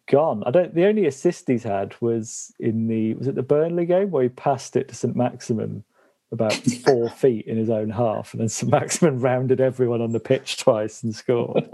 gone. 0.10 0.44
I 0.46 0.52
don't. 0.52 0.74
The 0.74 0.86
only 0.86 1.06
assist 1.06 1.48
he's 1.48 1.64
had 1.64 1.96
was 2.02 2.52
in 2.60 2.88
the 2.88 3.14
was 3.16 3.28
it 3.28 3.36
the 3.36 3.44
Burnley 3.44 3.86
game 3.86 4.12
where 4.12 4.24
he 4.24 4.30
passed 4.30 4.76
it 4.76 4.88
to 4.90 4.96
St 4.96 5.16
Maximin 5.16 5.84
about 6.32 6.54
four 6.86 7.10
feet 7.10 7.46
in 7.46 7.58
his 7.58 7.70
own 7.70 7.90
half, 7.90 8.34
and 8.34 8.42
then 8.42 8.50
St 8.50 8.72
Maximin 8.72 9.20
rounded 9.22 9.62
everyone 9.62 10.02
on 10.02 10.12
the 10.12 10.20
pitch 10.20 10.58
twice 10.58 11.04
and 11.04 11.16
scored. 11.16 11.70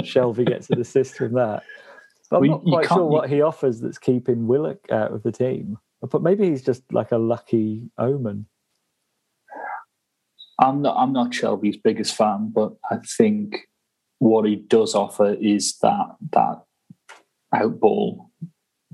Shelvey 0.00 0.46
gets 0.46 0.70
an 0.70 0.80
assist 0.80 1.16
from 1.16 1.34
that. 1.34 1.62
But 2.30 2.38
I'm 2.38 2.46
not 2.48 2.64
quite 2.64 2.88
sure 2.88 3.06
what 3.06 3.30
he 3.30 3.40
offers 3.40 3.80
that's 3.80 3.98
keeping 3.98 4.46
Willock 4.46 4.90
out 4.90 5.12
of 5.12 5.22
the 5.22 5.32
team. 5.32 5.78
But 6.02 6.22
maybe 6.22 6.48
he's 6.48 6.62
just 6.62 6.82
like 6.92 7.10
a 7.10 7.18
lucky 7.18 7.90
omen. 7.98 8.46
I'm 10.60 10.82
not 10.82 10.96
I'm 10.96 11.12
not 11.12 11.30
Shelvey's 11.30 11.76
biggest 11.76 12.16
fan, 12.16 12.50
but 12.54 12.74
I 12.90 12.98
think 13.16 13.67
what 14.18 14.46
he 14.46 14.56
does 14.56 14.94
offer 14.94 15.34
is 15.40 15.78
that 15.78 16.16
that 16.32 16.62
outball 17.54 18.28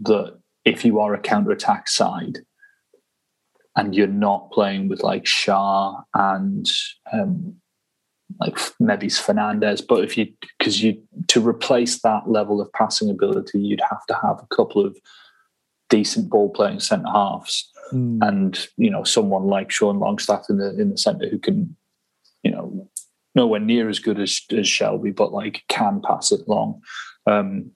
that 0.03 0.39
if 0.65 0.85
you 0.85 1.01
are 1.01 1.15
a 1.15 1.21
counter 1.21 1.51
attack 1.51 1.89
side 1.89 2.39
and 3.77 3.95
you're 3.95 4.07
not 4.07 4.51
playing 4.51 4.89
with 4.89 5.03
like 5.03 5.25
Schär 5.25 6.03
and 6.15 6.71
um, 7.13 7.55
like 8.41 8.59
maybe 8.79 9.09
Fernandez, 9.09 9.81
but 9.81 10.05
if 10.05 10.17
you 10.17 10.33
because 10.59 10.83
you 10.83 11.03
to 11.29 11.47
replace 11.47 12.01
that 12.03 12.29
level 12.29 12.61
of 12.61 12.73
passing 12.73 13.11
ability, 13.11 13.61
you'd 13.61 13.83
have 13.89 14.05
to 14.07 14.15
have 14.15 14.39
a 14.41 14.55
couple 14.55 14.85
of 14.85 14.97
decent 15.91 16.31
ball 16.31 16.51
playing 16.51 16.81
centre 16.81 17.11
halves 17.11 17.71
Mm. 17.93 18.19
and 18.27 18.67
you 18.77 18.91
know 18.91 19.05
someone 19.05 19.45
like 19.45 19.71
Sean 19.71 19.99
Longstaff 19.99 20.47
in 20.49 20.57
the 20.57 20.71
in 20.81 20.91
the 20.91 20.97
centre 20.97 21.29
who 21.29 21.39
can, 21.39 21.77
you 22.43 22.51
know, 22.51 22.89
nowhere 23.35 23.61
near 23.61 23.89
as 23.89 23.99
good 23.99 24.21
as 24.21 24.41
as 24.51 24.67
Shelvey, 24.67 25.15
but 25.15 25.33
like 25.33 25.63
can 25.69 26.01
pass 26.01 26.33
it 26.33 26.49
long. 26.49 26.81
Um, 27.27 27.71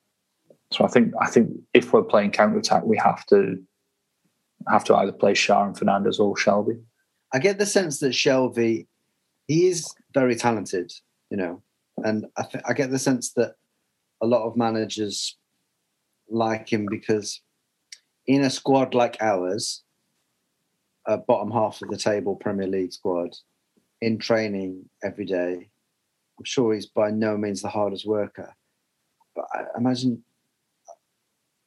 so 0.71 0.85
I 0.85 0.89
think 0.89 1.13
I 1.21 1.27
think 1.29 1.51
if 1.75 1.93
we're 1.93 2.03
playing 2.03 2.33
counter 2.33 2.59
attack, 2.59 2.85
we 2.85 2.97
have 2.99 3.25
to 3.27 3.57
have 4.69 4.85
to 4.85 4.95
either 4.97 5.13
play 5.13 5.33
Schär 5.33 5.67
and 5.67 5.79
Fernandez 5.79 6.19
or 6.19 6.35
Shelvey. 6.35 6.81
I 7.33 7.39
get 7.39 7.59
the 7.59 7.67
sense 7.67 8.01
that 8.01 8.13
Shelvey, 8.13 8.87
he 9.47 9.69
is 9.69 9.95
very 10.15 10.35
talented, 10.35 10.93
you 11.31 11.37
know, 11.37 11.63
and 11.99 12.27
I, 12.37 12.43
th- 12.43 12.65
I 12.67 12.73
get 12.73 12.91
the 12.91 12.99
sense 12.99 13.33
that 13.35 13.55
a 14.23 14.27
lot 14.27 14.47
of 14.47 14.57
managers 14.57 15.37
like 16.29 16.71
him 16.73 16.87
because 16.91 17.41
in 18.27 18.43
a 18.43 18.51
squad 18.51 18.95
like 18.95 19.17
ours, 19.21 19.83
a 21.07 21.17
bottom 21.17 21.51
half 21.51 21.81
of 21.83 21.89
the 21.89 21.97
table 21.97 22.37
Premier 22.37 22.67
League 22.67 22.93
squad, 22.93 23.31
in 24.01 24.19
training 24.19 24.89
every 25.03 25.25
day, 25.25 25.69
I'm 26.39 26.45
sure 26.45 26.75
he's 26.75 26.87
by 26.87 27.11
no 27.11 27.37
means 27.37 27.63
the 27.63 27.69
hardest 27.69 28.07
worker. 28.07 28.55
But 29.35 29.47
I 29.53 29.65
imagine 29.77 30.23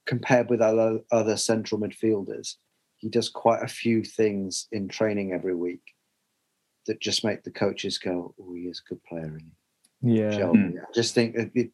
compared 0.05 0.49
with 0.49 0.61
other, 0.61 0.99
other 1.11 1.37
central 1.37 1.79
midfielders, 1.79 2.55
he 2.97 3.09
does 3.09 3.29
quite 3.29 3.63
a 3.63 3.67
few 3.67 4.03
things 4.03 4.67
in 4.71 4.87
training 4.87 5.33
every 5.33 5.55
week 5.55 5.95
that 6.87 6.99
just 6.99 7.23
make 7.23 7.43
the 7.43 7.51
coaches 7.51 7.97
go, 7.97 8.33
"Oh, 8.39 8.53
he 8.53 8.63
is 8.63 8.81
a 8.85 8.89
good 8.89 9.03
player." 9.03 9.25
Isn't 9.25 9.51
he? 10.01 10.19
Yeah. 10.19 10.31
Shelvey. 10.31 10.71
Hmm. 10.71 10.77
I 10.79 10.91
just 10.93 11.13
think 11.13 11.35
that 11.35 11.51
it, 11.53 11.71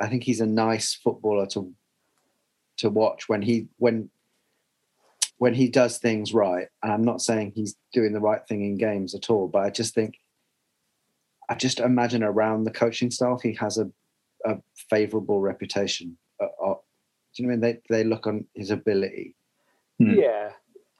I 0.00 0.08
think 0.08 0.24
he's 0.24 0.40
a 0.40 0.46
nice 0.46 0.94
footballer 0.94 1.46
to 1.48 1.72
to 2.78 2.90
watch 2.90 3.28
when 3.28 3.42
he 3.42 3.68
when 3.78 4.10
when 5.38 5.54
he 5.54 5.68
does 5.68 5.98
things 5.98 6.34
right. 6.34 6.68
And 6.82 6.92
I'm 6.92 7.04
not 7.04 7.22
saying 7.22 7.52
he's 7.54 7.76
doing 7.92 8.12
the 8.12 8.20
right 8.20 8.46
thing 8.46 8.64
in 8.64 8.76
games 8.76 9.14
at 9.14 9.30
all, 9.30 9.48
but 9.48 9.62
I 9.62 9.70
just 9.70 9.94
think 9.94 10.18
I 11.48 11.54
just 11.54 11.80
imagine 11.80 12.22
around 12.22 12.64
the 12.64 12.70
coaching 12.70 13.10
staff, 13.10 13.40
he 13.42 13.54
has 13.54 13.78
a, 13.78 13.90
a 14.44 14.56
favourable 14.90 15.40
reputation. 15.40 16.18
Uh, 16.40 16.46
uh, 16.62 16.74
do 17.34 17.42
you 17.42 17.48
know 17.48 17.56
what 17.56 17.64
I 17.64 17.72
mean? 17.72 17.80
They 17.88 18.02
they 18.02 18.04
look 18.04 18.26
on 18.26 18.44
his 18.54 18.70
ability. 18.70 19.34
Hmm. 19.98 20.14
Yeah, 20.14 20.50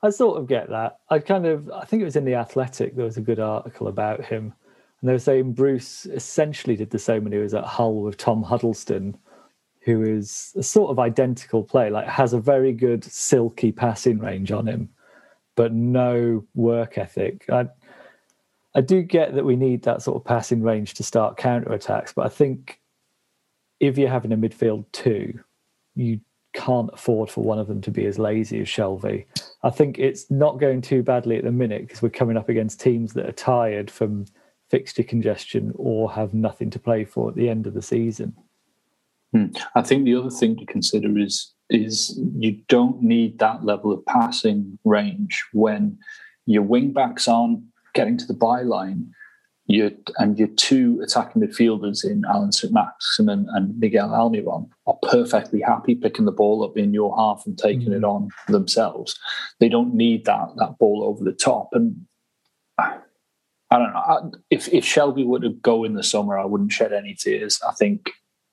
I 0.03 0.11
sort 0.11 0.39
of 0.39 0.47
get 0.47 0.71
that. 0.71 0.99
I 1.11 1.19
kind 1.19 1.47
of, 1.47 1.71
I 1.71 1.85
think 1.85 2.01
it 2.03 2.07
was 2.07 2.17
in 2.17 2.25
the 2.25 2.35
Athletic. 2.35 2.97
There 2.97 3.05
was 3.05 3.17
a 3.17 3.23
good 3.23 3.41
article 3.41 3.89
about 3.89 4.25
him, 4.25 4.55
and 5.01 5.09
they 5.09 5.13
were 5.13 5.19
saying 5.19 5.53
Bruce 5.53 6.07
essentially 6.07 6.77
did 6.77 6.91
the 6.91 6.99
same 6.99 7.25
when 7.25 7.33
he 7.33 7.39
was 7.39 7.55
at 7.55 7.65
Hull 7.65 8.03
with 8.03 8.17
Tom 8.17 8.43
Huddlestone, 8.43 9.17
who 9.81 10.03
is 10.03 10.53
a 10.57 10.63
sort 10.63 10.91
of 10.91 10.99
identical 10.99 11.63
play. 11.63 11.91
Like 11.91 12.07
has 12.07 12.33
a 12.33 12.41
very 12.41 12.73
good 12.73 13.05
silky 13.05 13.73
passing 13.73 14.19
range 14.19 14.53
on 14.53 14.67
him, 14.67 14.89
but 15.57 15.73
no 15.73 16.45
work 16.55 16.99
ethic. 16.99 17.45
I, 17.51 17.69
I 18.75 18.81
do 18.81 19.03
get 19.03 19.35
that 19.35 19.45
we 19.45 19.57
need 19.57 19.83
that 19.83 20.03
sort 20.03 20.17
of 20.17 20.25
passing 20.25 20.63
range 20.63 20.95
to 20.95 21.03
start 21.03 21.37
counter 21.37 21.73
attacks, 21.73 22.13
but 22.13 22.27
I 22.27 22.29
think 22.29 22.81
if 23.81 23.97
you're 23.97 24.11
having 24.11 24.33
a 24.33 24.37
midfield 24.37 24.85
two, 24.93 25.41
you 25.95 26.21
can't 26.53 26.91
afford 26.93 27.31
for 27.31 27.45
one 27.45 27.59
of 27.59 27.69
them 27.69 27.81
to 27.83 27.91
be 27.91 28.07
as 28.07 28.19
lazy 28.19 28.61
as 28.61 28.67
Shelvey. 28.67 29.27
I 29.63 29.71
think 29.71 29.99
it's 29.99 30.31
not 30.31 30.59
going 30.59 30.81
too 30.81 31.03
badly 31.03 31.37
at 31.37 31.45
the 31.45 31.53
minute 31.53 31.83
because 31.83 32.03
we're 32.03 32.11
coming 32.11 32.37
up 32.37 32.49
against 32.49 32.81
teams 32.81 33.13
that 33.15 33.27
are 33.27 33.33
tired 33.33 33.91
from 33.91 34.27
fixture 34.69 35.03
congestion 35.03 35.73
or 35.77 36.11
have 36.13 36.35
nothing 36.35 36.71
to 36.71 36.79
play 36.79 37.05
for 37.05 37.29
at 37.29 37.37
the 37.37 37.49
end 37.49 37.67
of 37.67 37.75
the 37.75 37.83
season. 37.83 38.35
Hmm. 39.33 39.47
I 39.75 39.83
think 39.83 40.05
the 40.05 40.15
other 40.15 40.31
thing 40.31 40.57
to 40.57 40.67
consider 40.67 41.19
is 41.19 41.53
is 41.71 42.19
you 42.37 42.53
don't 42.69 43.03
need 43.03 43.39
that 43.39 43.65
level 43.65 43.93
of 43.93 44.05
passing 44.07 44.79
range 44.85 45.45
when 45.53 45.99
your 46.47 46.63
wing 46.63 46.93
backs 46.93 47.29
aren't 47.29 47.61
getting 47.95 48.17
to 48.17 48.27
the 48.27 48.35
byline. 48.35 49.11
You 49.67 49.95
and 50.17 50.39
your 50.39 50.49
two 50.49 50.99
attacking 51.05 51.43
midfielders 51.43 52.03
in 52.03 52.25
Alan 52.25 52.53
Saint-Maximin 52.53 53.49
and 53.51 53.79
Miguel 53.79 54.09
Almiron 54.09 54.67
are 54.87 54.97
perfectly 55.03 55.61
happy 55.61 55.95
picking 55.95 56.25
the 56.25 56.33
ball 56.33 56.65
up 56.65 56.79
in 56.79 56.95
your 56.95 57.15
half 57.15 57.43
and 57.45 57.59
taking 57.59 57.91
mm. 57.91 57.99
it 57.99 58.05
on 58.05 58.31
themselves. 58.49 59.19
They 59.61 59.69
don't 59.69 59.93
need 59.93 60.25
that 60.25 60.49
that 60.57 60.79
ball 60.79 61.05
over 61.05 61.23
the 61.23 61.37
top. 61.37 61.69
And 61.73 62.07
I 62.79 62.99
don't 63.71 63.93
know 63.93 64.33
if 64.49 64.73
if 64.73 64.85
Shelvey 64.85 65.27
were 65.27 65.41
to 65.41 65.51
go 65.51 65.85
in 65.85 65.93
the 65.93 66.03
summer, 66.03 66.39
I 66.39 66.47
wouldn't 66.47 66.73
shed 66.73 66.95
any 66.95 67.13
tears. 67.13 67.61
I 67.69 67.73
think 67.73 68.11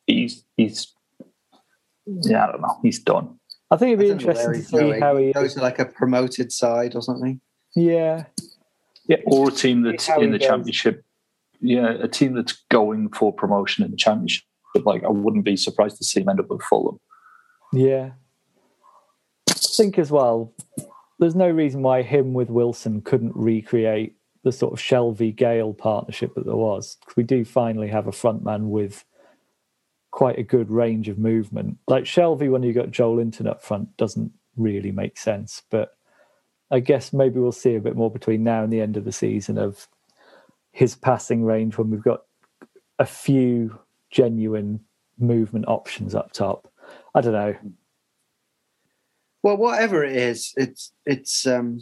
he's 0.08 0.44
he's 0.58 0.94
yeah, 2.06 2.48
I 2.48 2.52
don't 2.52 2.62
know. 2.62 2.80
He's 2.82 3.00
done. 3.00 3.40
I 3.72 3.78
think 3.78 3.94
it'd 3.94 4.00
be 4.00 4.12
interesting 4.12 4.54
to 4.54 4.62
see 4.62 4.78
going. 4.78 5.02
how 5.02 5.18
he 5.18 5.34
goes 5.34 5.56
to 5.56 5.62
like 5.62 5.80
a 5.80 5.86
promoted 5.86 6.52
side 6.52 6.96
or 6.96 7.02
something. 7.02 7.42
Yeah, 7.76 8.26
yeah, 9.08 9.18
or 9.26 9.50
a 9.50 9.52
team 9.52 9.82
that's 9.82 10.08
in 10.10 10.32
the 10.32 10.40
goes. 10.40 10.48
championship. 10.48 11.04
Yeah, 11.62 11.94
a 12.00 12.08
team 12.08 12.34
that's 12.34 12.54
going 12.70 13.10
for 13.10 13.34
promotion 13.34 13.84
in 13.84 13.92
the 13.92 13.98
championship. 13.98 14.44
Like, 14.84 15.04
I 15.04 15.10
wouldn't 15.10 15.46
be 15.46 15.56
surprised 15.56 15.98
to 15.98 16.04
see 16.04 16.22
him 16.22 16.30
end 16.30 16.40
up 16.40 16.50
with 16.50 16.62
Fulham. 16.62 17.00
Yeah, 17.74 18.12
I 19.50 19.54
think 19.54 19.98
as 19.98 20.12
well. 20.12 20.54
There's 21.18 21.36
no 21.36 21.50
reason 21.50 21.82
why 21.82 22.02
him 22.02 22.34
with 22.34 22.50
Wilson 22.50 23.02
couldn't 23.02 23.36
recreate 23.36 24.18
the 24.44 24.52
sort 24.52 24.74
of 24.74 24.80
Shelvey 24.80 25.36
Gayle 25.36 25.74
partnership 25.74 26.36
that 26.36 26.46
there 26.46 26.56
was. 26.56 26.98
We 27.16 27.24
do 27.24 27.46
finally 27.46 27.88
have 27.88 28.06
a 28.06 28.12
frontman 28.12 28.68
with 28.68 29.04
quite 30.16 30.40
a 30.40 30.44
good 30.44 30.72
range 30.72 31.10
of 31.10 31.20
movement. 31.20 31.78
Like 31.90 32.06
Shelvey, 32.06 32.50
when 32.50 32.64
you 32.64 32.72
got 32.72 32.90
Joel 32.90 33.18
Joelinton 33.18 33.48
up 33.48 33.62
front, 33.62 33.98
doesn't 33.98 34.32
really 34.56 34.94
make 34.94 35.18
sense. 35.18 35.62
But 35.70 35.92
I 36.72 36.80
guess 36.80 37.12
maybe 37.12 37.42
we'll 37.42 37.52
see 37.52 37.76
a 37.76 37.82
bit 37.82 37.98
more 37.98 38.10
between 38.10 38.42
now 38.42 38.64
and 38.64 38.72
the 38.72 38.80
end 38.80 38.96
of 38.96 39.04
the 39.04 39.12
season 39.12 39.58
of 39.58 39.90
his 40.72 40.96
passing 40.96 41.44
range 41.44 41.78
when 41.78 41.90
we've 41.92 42.02
got 42.02 42.22
a 42.98 43.06
few 43.06 43.78
genuine 44.10 44.80
movement 45.20 45.66
options 45.68 46.16
up 46.16 46.32
top. 46.32 46.72
I 47.14 47.20
don't 47.20 47.34
know. 47.34 47.56
Well, 49.44 49.58
whatever 49.58 50.06
it 50.06 50.16
is, 50.16 50.54
it's 50.56 50.94
it's 51.06 51.46
um, 51.46 51.82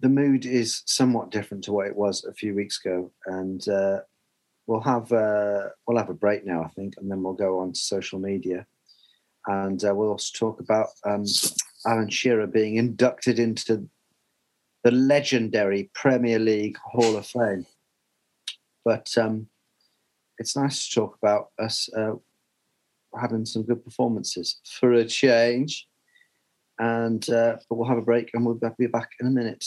the 0.00 0.08
mood 0.08 0.46
is 0.46 0.82
somewhat 0.86 1.30
different 1.30 1.64
to 1.64 1.72
what 1.72 1.88
it 1.88 1.94
was 1.94 2.24
a 2.24 2.32
few 2.32 2.54
weeks 2.54 2.80
ago, 2.82 3.12
and 3.26 3.68
uh, 3.68 3.98
we'll 4.70 4.80
have 4.80 5.12
uh, 5.12 5.68
we'll 5.84 5.98
have 5.98 6.10
a 6.10 6.14
break 6.14 6.46
now, 6.46 6.62
I 6.62 6.68
think, 6.68 6.94
and 6.96 7.10
then 7.10 7.24
we'll 7.24 7.32
go 7.32 7.58
on 7.58 7.72
to 7.72 7.78
social 7.78 8.20
media, 8.20 8.64
and 9.48 9.84
uh, 9.84 9.92
we'll 9.92 10.10
also 10.10 10.30
talk 10.38 10.60
about 10.60 10.86
um, 11.04 11.24
Alan 11.84 12.08
Shearer 12.08 12.46
being 12.46 12.76
inducted 12.76 13.40
into 13.40 13.88
the 14.84 14.92
legendary 14.92 15.90
Premier 15.92 16.38
League 16.38 16.78
Hall 16.78 17.16
of 17.16 17.26
Fame. 17.26 17.66
But 18.84 19.12
um, 19.18 19.48
it's 20.38 20.56
nice 20.56 20.88
to 20.88 20.94
talk 20.94 21.18
about 21.20 21.48
us 21.58 21.88
uh, 21.92 22.12
having 23.20 23.44
some 23.44 23.64
good 23.64 23.84
performances 23.84 24.60
for 24.78 24.92
a 24.92 25.04
change. 25.04 25.88
And 26.78 27.28
uh, 27.28 27.56
but 27.68 27.74
we'll 27.74 27.88
have 27.88 27.98
a 27.98 28.02
break, 28.02 28.30
and 28.34 28.46
we'll 28.46 28.60
be 28.78 28.86
back 28.86 29.10
in 29.18 29.26
a 29.26 29.30
minute. 29.30 29.66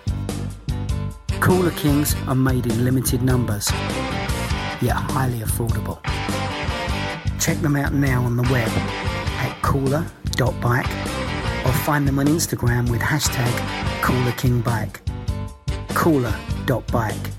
Cooler 1.41 1.71
Kings 1.71 2.15
are 2.27 2.35
made 2.35 2.67
in 2.67 2.85
limited 2.85 3.23
numbers, 3.23 3.67
yet 4.79 4.93
highly 4.93 5.39
affordable. 5.39 5.99
Check 7.41 7.57
them 7.57 7.75
out 7.75 7.93
now 7.93 8.23
on 8.23 8.37
the 8.37 8.43
web 8.43 8.69
at 8.69 9.59
cooler.bike 9.63 10.85
or 11.65 11.73
find 11.83 12.07
them 12.07 12.19
on 12.19 12.27
Instagram 12.27 12.91
with 12.91 13.01
hashtag 13.01 13.51
CoolerKingBike. 14.01 14.99
Cooler.bike. 15.95 17.31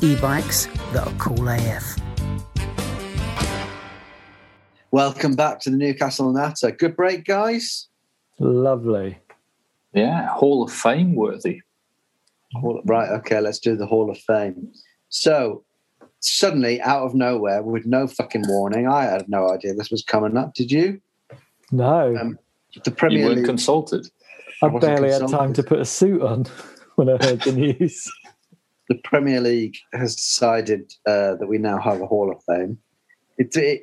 E-bikes 0.00 0.66
that 0.94 1.06
are 1.06 1.14
cool 1.18 1.46
AF. 1.46 1.96
Welcome 4.90 5.36
back 5.36 5.60
to 5.60 5.70
the 5.70 5.76
Newcastle 5.76 6.32
Natter. 6.32 6.70
Good 6.70 6.96
break, 6.96 7.26
guys. 7.26 7.88
Lovely. 8.38 9.18
Yeah, 9.92 10.26
Hall 10.28 10.62
of 10.62 10.72
Fame 10.72 11.14
worthy. 11.14 11.60
Hall, 12.54 12.82
right, 12.84 13.08
okay, 13.10 13.40
let's 13.40 13.58
do 13.58 13.76
the 13.76 13.86
Hall 13.86 14.10
of 14.10 14.18
Fame. 14.18 14.72
So, 15.08 15.64
suddenly, 16.20 16.80
out 16.80 17.04
of 17.04 17.14
nowhere, 17.14 17.62
with 17.62 17.86
no 17.86 18.06
fucking 18.06 18.44
warning, 18.48 18.86
I 18.86 19.04
had 19.04 19.28
no 19.28 19.50
idea 19.50 19.74
this 19.74 19.90
was 19.90 20.02
coming 20.02 20.36
up. 20.36 20.54
Did 20.54 20.70
you? 20.70 21.00
No. 21.70 22.16
Um, 22.16 22.38
the 22.84 22.90
Premier 22.90 23.18
you 23.18 23.24
weren't 23.24 23.36
League. 23.38 23.46
consulted. 23.46 24.06
I, 24.62 24.66
I 24.66 24.78
barely 24.78 25.08
consulted. 25.10 25.30
had 25.32 25.38
time 25.38 25.52
to 25.54 25.62
put 25.62 25.80
a 25.80 25.84
suit 25.84 26.22
on 26.22 26.44
when 26.96 27.08
I 27.08 27.22
heard 27.24 27.40
the 27.42 27.52
news. 27.52 28.10
the 28.88 28.96
Premier 29.04 29.40
League 29.40 29.76
has 29.92 30.14
decided 30.16 30.92
uh, 31.06 31.36
that 31.36 31.46
we 31.48 31.58
now 31.58 31.78
have 31.80 32.00
a 32.00 32.06
Hall 32.06 32.30
of 32.30 32.42
Fame. 32.44 32.78
It, 33.38 33.56
it, 33.56 33.82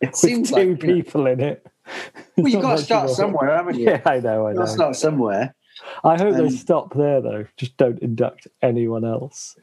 it 0.00 0.06
With 0.08 0.16
seems 0.16 0.50
two 0.50 0.70
like 0.72 0.80
people 0.80 1.24
know, 1.24 1.32
in 1.32 1.40
it. 1.40 1.66
Well, 2.36 2.48
you've 2.48 2.60
got 2.62 2.78
to 2.78 2.82
start 2.84 3.10
somewhere, 3.10 3.56
haven't 3.56 3.78
you? 3.78 3.86
Yeah, 3.86 4.02
I 4.04 4.18
know. 4.18 4.48
I 4.48 4.52
know. 4.52 4.66
start 4.66 4.96
somewhere. 4.96 5.54
I 6.04 6.16
hope 6.16 6.34
Um, 6.34 6.48
they 6.48 6.50
stop 6.50 6.94
there 6.94 7.20
though. 7.20 7.46
Just 7.56 7.76
don't 7.76 7.98
induct 8.00 8.46
anyone 8.62 9.04
else. 9.04 9.56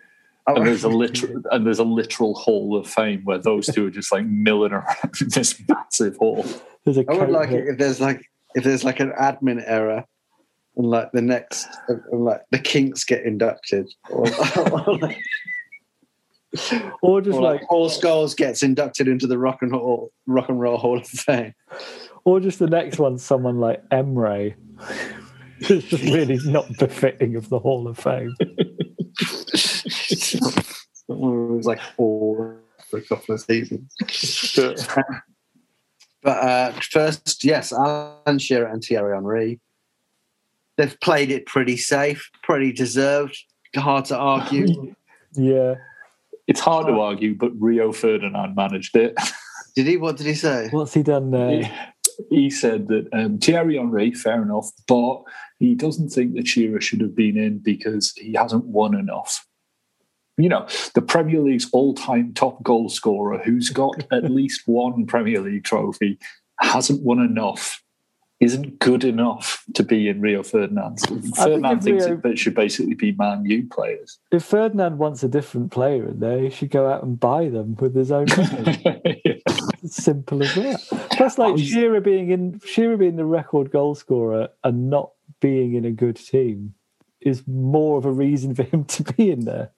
Oh, 0.47 0.55
And 0.55 0.67
there's 0.67 0.83
a 0.83 0.89
literal 0.89 1.41
and 1.51 1.65
there's 1.65 1.79
a 1.79 1.83
literal 1.85 2.35
hall 2.35 2.75
of 2.77 2.87
fame 2.87 3.21
where 3.23 3.37
those 3.37 3.67
two 3.67 3.87
are 3.87 3.91
just 3.91 4.11
like 4.11 4.25
milling 4.25 4.73
around 4.73 5.21
in 5.21 5.29
this 5.29 5.61
massive 5.69 6.17
hall. 6.17 6.45
There's 6.83 6.97
a 6.97 7.05
I 7.09 7.15
would 7.15 7.29
like 7.29 7.51
it 7.51 7.67
if 7.67 7.77
there's 7.77 8.01
like 8.01 8.29
if 8.55 8.63
there's 8.63 8.83
like 8.83 8.99
an 8.99 9.11
admin 9.19 9.63
error, 9.65 10.03
and 10.75 10.87
like 10.87 11.11
the 11.11 11.21
next, 11.21 11.67
and 11.87 12.25
like 12.25 12.41
the 12.51 12.59
Kinks 12.59 13.03
get 13.03 13.23
inducted, 13.25 13.89
or, 14.09 14.25
or 14.71 14.97
like, 14.97 15.17
or 17.01 17.21
just 17.21 17.37
or 17.37 17.41
like, 17.41 17.61
like 17.61 17.69
Paul 17.69 17.89
Scholes 17.89 18.35
gets 18.35 18.61
inducted 18.63 19.07
into 19.07 19.27
the 19.27 19.37
Rock 19.37 19.59
and 19.61 19.71
Roll 19.71 20.11
Rock 20.27 20.49
and 20.49 20.59
Roll 20.59 20.77
Hall 20.77 20.97
of 20.99 21.07
Fame. 21.07 21.53
or 22.25 22.39
just 22.39 22.59
the 22.59 22.67
next 22.67 22.99
one, 22.99 23.17
someone 23.17 23.59
like 23.59 23.87
Emre. 23.89 24.53
It's 25.69 25.87
just 25.87 26.03
really 26.03 26.39
not 26.45 26.65
befitting 26.77 27.35
of 27.35 27.49
the 27.49 27.59
Hall 27.59 27.87
of 27.87 27.97
Fame. 27.97 28.35
it 28.39 30.39
was 31.09 31.65
like 31.65 31.79
four 31.95 32.59
for 32.89 32.97
a 32.97 33.01
couple 33.01 33.35
of 33.35 33.41
seasons. 33.41 33.91
But 36.23 36.37
uh, 36.43 36.71
first, 36.71 37.43
yes, 37.43 37.73
Alan 37.73 38.39
Shearer 38.39 38.67
and 38.67 38.81
Thierry 38.81 39.13
Henry. 39.13 39.59
They've 40.77 40.97
played 41.01 41.31
it 41.31 41.45
pretty 41.45 41.77
safe, 41.77 42.31
pretty 42.41 42.71
deserved. 42.71 43.37
Hard 43.75 44.05
to 44.05 44.17
argue. 44.17 44.95
Yeah. 45.35 45.77
It's 46.45 46.59
hard 46.59 46.85
to 46.85 46.99
argue, 46.99 47.33
but 47.33 47.53
Rio 47.59 47.91
Ferdinand 47.91 48.55
managed 48.55 48.95
it. 48.95 49.17
did 49.75 49.87
he? 49.87 49.97
What 49.97 50.17
did 50.17 50.27
he 50.27 50.35
say? 50.35 50.67
What's 50.69 50.93
he 50.93 51.01
done 51.01 51.31
there? 51.31 51.92
He, 52.29 52.49
said 52.49 52.87
that 52.87 53.07
um, 53.13 53.37
Thierry 53.39 53.77
Henry, 53.77 54.11
fair 54.11 54.41
enough, 54.41 54.69
but 54.87 55.23
he 55.59 55.75
doesn't 55.75 56.09
think 56.09 56.35
that 56.35 56.47
Shearer 56.47 56.81
should 56.81 57.01
have 57.01 57.15
been 57.15 57.37
in 57.37 57.59
because 57.59 58.13
he 58.15 58.33
hasn't 58.33 58.65
won 58.65 58.95
enough. 58.95 59.45
You 60.37 60.49
know, 60.49 60.67
the 60.95 61.01
Premier 61.01 61.41
League's 61.41 61.69
all 61.71 61.93
time 61.93 62.33
top 62.33 62.63
goal 62.63 62.89
scorer 62.89 63.37
who's 63.37 63.69
got 63.69 64.03
at 64.11 64.31
least 64.31 64.63
one 64.65 65.05
Premier 65.05 65.41
League 65.41 65.63
trophy 65.63 66.17
hasn't 66.59 67.01
won 67.03 67.19
enough, 67.19 67.83
isn't 68.39 68.79
good 68.79 69.03
enough 69.03 69.63
to 69.75 69.83
be 69.83 70.07
in 70.07 70.21
Rio 70.21 70.43
Ferdinand's. 70.43 71.05
Ferdinand 71.35 71.81
thinks 71.81 72.05
Rio, 72.07 72.19
it 72.25 72.39
should 72.39 72.55
basically 72.55 72.95
be 72.95 73.11
Man 73.13 73.45
U 73.45 73.67
players. 73.69 74.19
If 74.31 74.43
Ferdinand 74.43 74.97
wants 74.97 75.23
a 75.23 75.27
different 75.27 75.71
player 75.71 76.07
in 76.09 76.19
there, 76.19 76.39
he 76.39 76.49
should 76.49 76.71
go 76.71 76.89
out 76.89 77.03
and 77.03 77.19
buy 77.19 77.49
them 77.49 77.75
with 77.75 77.95
his 77.95 78.11
own 78.11 78.27
money. 78.35 79.21
Simple 79.93 80.41
as 80.41 80.55
that. 80.55 81.07
Plus, 81.11 81.37
like 81.37 81.57
Shearer 81.57 82.01
being 82.01 82.31
in 82.31 82.59
Shearer 82.65 82.97
being 82.97 83.15
the 83.15 83.25
record 83.25 83.71
goal 83.71 83.93
scorer 83.93 84.49
and 84.63 84.89
not 84.89 85.11
being 85.39 85.75
in 85.75 85.85
a 85.85 85.91
good 85.91 86.15
team 86.15 86.73
is 87.21 87.43
more 87.47 87.97
of 87.97 88.05
a 88.05 88.11
reason 88.11 88.55
for 88.55 88.63
him 88.63 88.83
to 88.95 89.03
be 89.03 89.29
in 89.29 89.45
there. 89.45 89.71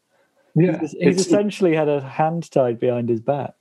Yeah, 0.55 0.79
he's, 0.79 0.91
he's 0.91 1.25
essentially 1.25 1.75
had 1.75 1.89
a 1.89 2.01
hand 2.01 2.49
tied 2.49 2.79
behind 2.79 3.09
his 3.09 3.19
back. 3.19 3.55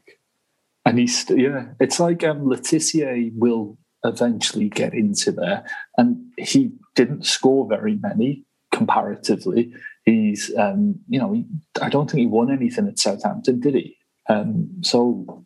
And 0.86 0.98
he's 0.98 1.28
yeah, 1.28 1.68
it's 1.80 1.98
like 1.98 2.22
um, 2.22 2.46
Le 2.48 2.58
Tissier 2.58 3.32
will 3.34 3.76
eventually 4.04 4.68
get 4.68 4.94
into 4.94 5.32
there, 5.32 5.64
and 5.96 6.24
he 6.38 6.72
didn't 6.94 7.26
score 7.26 7.66
very 7.66 7.96
many 7.96 8.44
comparatively. 8.70 9.72
He's 10.04 10.54
um, 10.56 11.00
you 11.08 11.18
know, 11.18 11.32
he, 11.32 11.46
I 11.80 11.88
don't 11.88 12.08
think 12.08 12.20
he 12.20 12.26
won 12.26 12.52
anything 12.52 12.86
at 12.86 12.98
Southampton, 12.98 13.60
did 13.60 13.74
he? 13.74 13.96
Um, 14.28 14.68
so, 14.82 15.44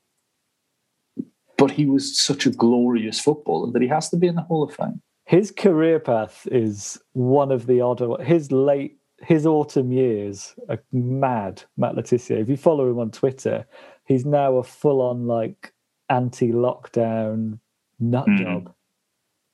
but 1.59 1.73
he 1.73 1.85
was 1.85 2.17
such 2.17 2.47
a 2.47 2.51
glorious 2.51 3.21
footballer 3.21 3.71
that 3.73 3.83
he 3.83 3.89
has 3.89 4.09
to 4.11 4.17
be 4.17 4.29
in 4.29 4.37
the 4.37 4.43
Hall 4.43 4.63
of 4.63 4.75
Fame. 4.75 5.03
His 5.27 5.51
career 5.51 5.99
path 5.99 6.49
is 6.51 6.99
one 7.13 7.53
of 7.53 7.67
the 7.67 7.83
odder. 7.83 8.23
His 8.23 8.51
late 8.51 8.99
his 9.21 9.47
autumn 9.47 9.91
years 9.91 10.55
are 10.69 10.83
mad, 10.93 11.65
Matt 11.77 11.97
Le 11.97 12.03
Tissier. 12.03 12.41
If 12.41 12.49
you 12.49 12.57
follow 12.57 12.89
him 12.89 13.01
on 13.01 13.11
Twitter, 13.11 13.67
he's 14.05 14.25
now 14.25 14.57
a 14.57 14.63
full 14.63 15.03
on 15.03 15.27
like 15.27 15.73
anti 16.09 16.53
lockdown 16.53 17.59
nut 17.99 18.27
mm. 18.27 18.39
job. 18.39 18.75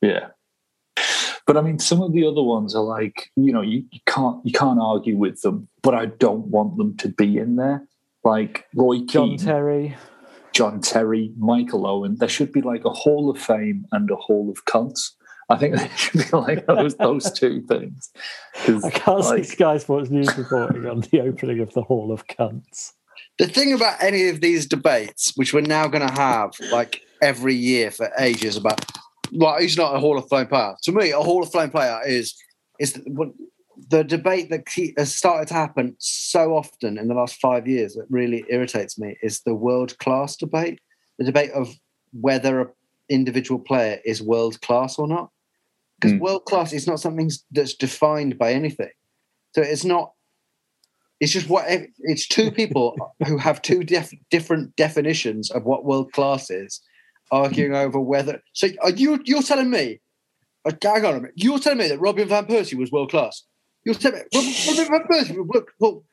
Yeah. 0.03 0.29
But 1.47 1.57
I 1.57 1.62
mean, 1.62 1.79
some 1.79 2.03
of 2.03 2.12
the 2.12 2.27
other 2.27 2.43
ones 2.43 2.75
are 2.75 2.83
like, 2.83 3.31
you 3.37 3.53
know, 3.53 3.62
you, 3.62 3.85
you 3.90 4.01
can't 4.07 4.45
you 4.45 4.53
can't 4.53 4.81
argue 4.81 5.17
with 5.17 5.43
them, 5.43 5.69
but 5.83 5.95
I 5.95 6.07
don't 6.07 6.47
want 6.47 6.77
them 6.77 6.97
to 6.99 7.09
be 7.09 7.38
in 7.38 7.57
there. 7.57 7.87
Like 8.23 8.67
Roy 8.75 9.01
John 9.01 9.31
Keane, 9.31 9.38
Terry, 9.38 9.97
John 10.55 10.81
Terry, 10.81 11.33
Michael 11.37 11.87
Owen. 11.87 12.17
There 12.17 12.29
should 12.29 12.53
be 12.53 12.62
like 12.62 12.85
a 12.85 12.90
Hall 12.90 13.29
of 13.29 13.38
Fame 13.38 13.87
and 13.93 14.11
a 14.11 14.17
Hall 14.17 14.49
of 14.51 14.64
Cunts. 14.64 15.11
I 15.51 15.57
think 15.57 15.77
they 15.77 15.88
should 15.97 16.31
be 16.31 16.37
like 16.37 16.67
those 16.67 16.97
those 16.97 17.31
two 17.33 17.61
things. 17.62 18.11
I 18.67 18.90
can't 18.90 19.21
like, 19.21 19.45
see 19.45 19.51
Sky 19.57 19.79
Sports 19.79 20.11
News 20.11 20.37
reporting 20.38 20.87
on 20.87 21.01
the 21.01 21.21
opening 21.21 21.61
of 21.61 21.75
the 21.75 21.83
Hall 21.83 22.12
of 22.12 22.27
Cunts. 22.29 22.93
The 23.37 23.47
thing 23.47 23.73
about 23.73 24.03
any 24.03 24.29
of 24.29 24.40
these 24.40 24.64
debates, 24.64 25.33
which 25.37 25.53
we're 25.53 25.61
now 25.61 25.88
going 25.88 26.07
to 26.07 26.14
have 26.14 26.53
like 26.71 27.03
every 27.21 27.55
year 27.55 27.90
for 27.90 28.11
ages, 28.19 28.57
about 28.57 28.81
well, 29.33 29.59
he's 29.59 29.77
not 29.77 29.95
a 29.95 29.99
Hall 29.99 30.17
of 30.17 30.29
Fame 30.29 30.47
player. 30.47 30.75
To 30.85 30.93
me, 30.93 31.11
a 31.11 31.19
Hall 31.19 31.43
of 31.43 31.51
Fame 31.51 31.71
player 31.71 32.01
is 32.07 32.35
is 32.79 33.01
the, 33.88 34.04
debate 34.04 34.50
that 34.50 34.64
has 34.96 35.14
started 35.14 35.48
to 35.48 35.54
happen 35.54 35.96
so 35.98 36.56
often 36.56 36.98
in 36.98 37.08
the 37.08 37.14
last 37.14 37.40
five 37.40 37.66
years 37.66 37.94
that 37.94 38.06
really 38.10 38.44
irritates 38.48 38.98
me 38.98 39.16
is 39.22 39.40
the 39.40 39.54
world 39.54 39.98
class 39.98 40.37
debate, 40.37 40.80
the 41.18 41.24
debate 41.24 41.50
of 41.52 41.74
whether 42.12 42.60
an 42.60 42.68
individual 43.08 43.60
player 43.60 43.98
is 44.04 44.22
world 44.22 44.60
class 44.60 44.98
or 44.98 45.06
not 45.06 45.30
because 46.04 46.18
mm. 46.18 46.20
world 46.20 46.44
class 46.44 46.72
is 46.72 46.87
not 46.87 47.00
something 47.00 47.30
that's 47.50 47.74
defined 47.74 48.38
by 48.38 48.52
anything. 48.52 48.90
So 49.54 49.62
it's 49.62 49.84
not. 49.84 50.12
It's 51.20 51.32
just 51.32 51.48
what 51.48 51.64
it's 52.00 52.26
two 52.26 52.50
people 52.50 52.96
who 53.26 53.38
have 53.38 53.62
two 53.62 53.84
def, 53.84 54.12
different 54.30 54.76
definitions 54.76 55.50
of 55.50 55.64
what 55.64 55.84
world 55.84 56.12
class 56.12 56.50
is, 56.50 56.80
arguing 57.30 57.74
over 57.74 57.98
whether. 57.98 58.42
So 58.52 58.68
are 58.82 58.90
you 58.90 59.20
you're 59.24 59.42
telling 59.42 59.70
me? 59.70 60.00
Uh, 60.66 60.72
hang 60.82 61.04
on 61.04 61.14
a 61.14 61.20
minute. 61.20 61.32
You're 61.37 61.58
telling 61.58 61.78
me 61.78 61.88
that 61.88 62.00
Robin 62.00 62.28
van 62.28 62.46
Persie 62.46 62.78
was 62.78 62.90
world 62.90 63.10
class. 63.10 63.44
You're 63.85 63.94
telling 63.94 64.23
me 64.33 64.66
Robin, 64.68 64.87
van 64.88 65.07
Persie 65.11 65.64
well. 65.79 66.05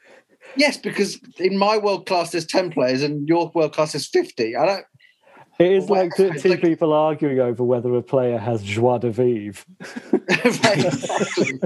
Yes, 0.55 0.77
because 0.77 1.19
in 1.37 1.57
my 1.57 1.77
world 1.77 2.05
class 2.05 2.31
there's 2.31 2.45
ten 2.45 2.71
players, 2.71 3.03
and 3.03 3.27
your 3.27 3.51
world 3.53 3.73
class 3.73 3.95
is 3.95 4.07
fifty. 4.07 4.55
I 4.55 4.65
don't. 4.65 4.85
It 5.59 5.71
is 5.73 5.89
like 5.89 6.15
two, 6.15 6.33
two 6.33 6.49
like, 6.49 6.61
people 6.61 6.91
arguing 6.91 7.39
over 7.39 7.63
whether 7.63 7.93
a 7.95 8.01
player 8.01 8.39
has 8.39 8.63
joie 8.63 8.97
de 8.97 9.11
vivre. 9.11 9.63
exactly. 10.29 11.59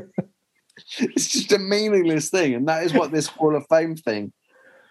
it's 0.99 1.29
just 1.29 1.51
a 1.53 1.59
meaningless 1.59 2.29
thing. 2.29 2.53
And 2.53 2.67
that 2.67 2.83
is 2.83 2.93
what 2.93 3.11
this 3.11 3.27
Hall 3.27 3.55
of 3.55 3.65
Fame 3.69 3.95
thing 3.95 4.33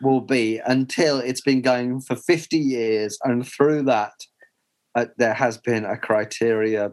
will 0.00 0.20
be 0.20 0.60
until 0.64 1.18
it's 1.18 1.40
been 1.40 1.60
going 1.60 2.00
for 2.00 2.16
50 2.16 2.56
years. 2.56 3.18
And 3.24 3.46
through 3.46 3.82
that, 3.82 4.12
uh, 4.94 5.06
there 5.16 5.34
has 5.34 5.58
been 5.58 5.84
a 5.84 5.96
criteria 5.96 6.92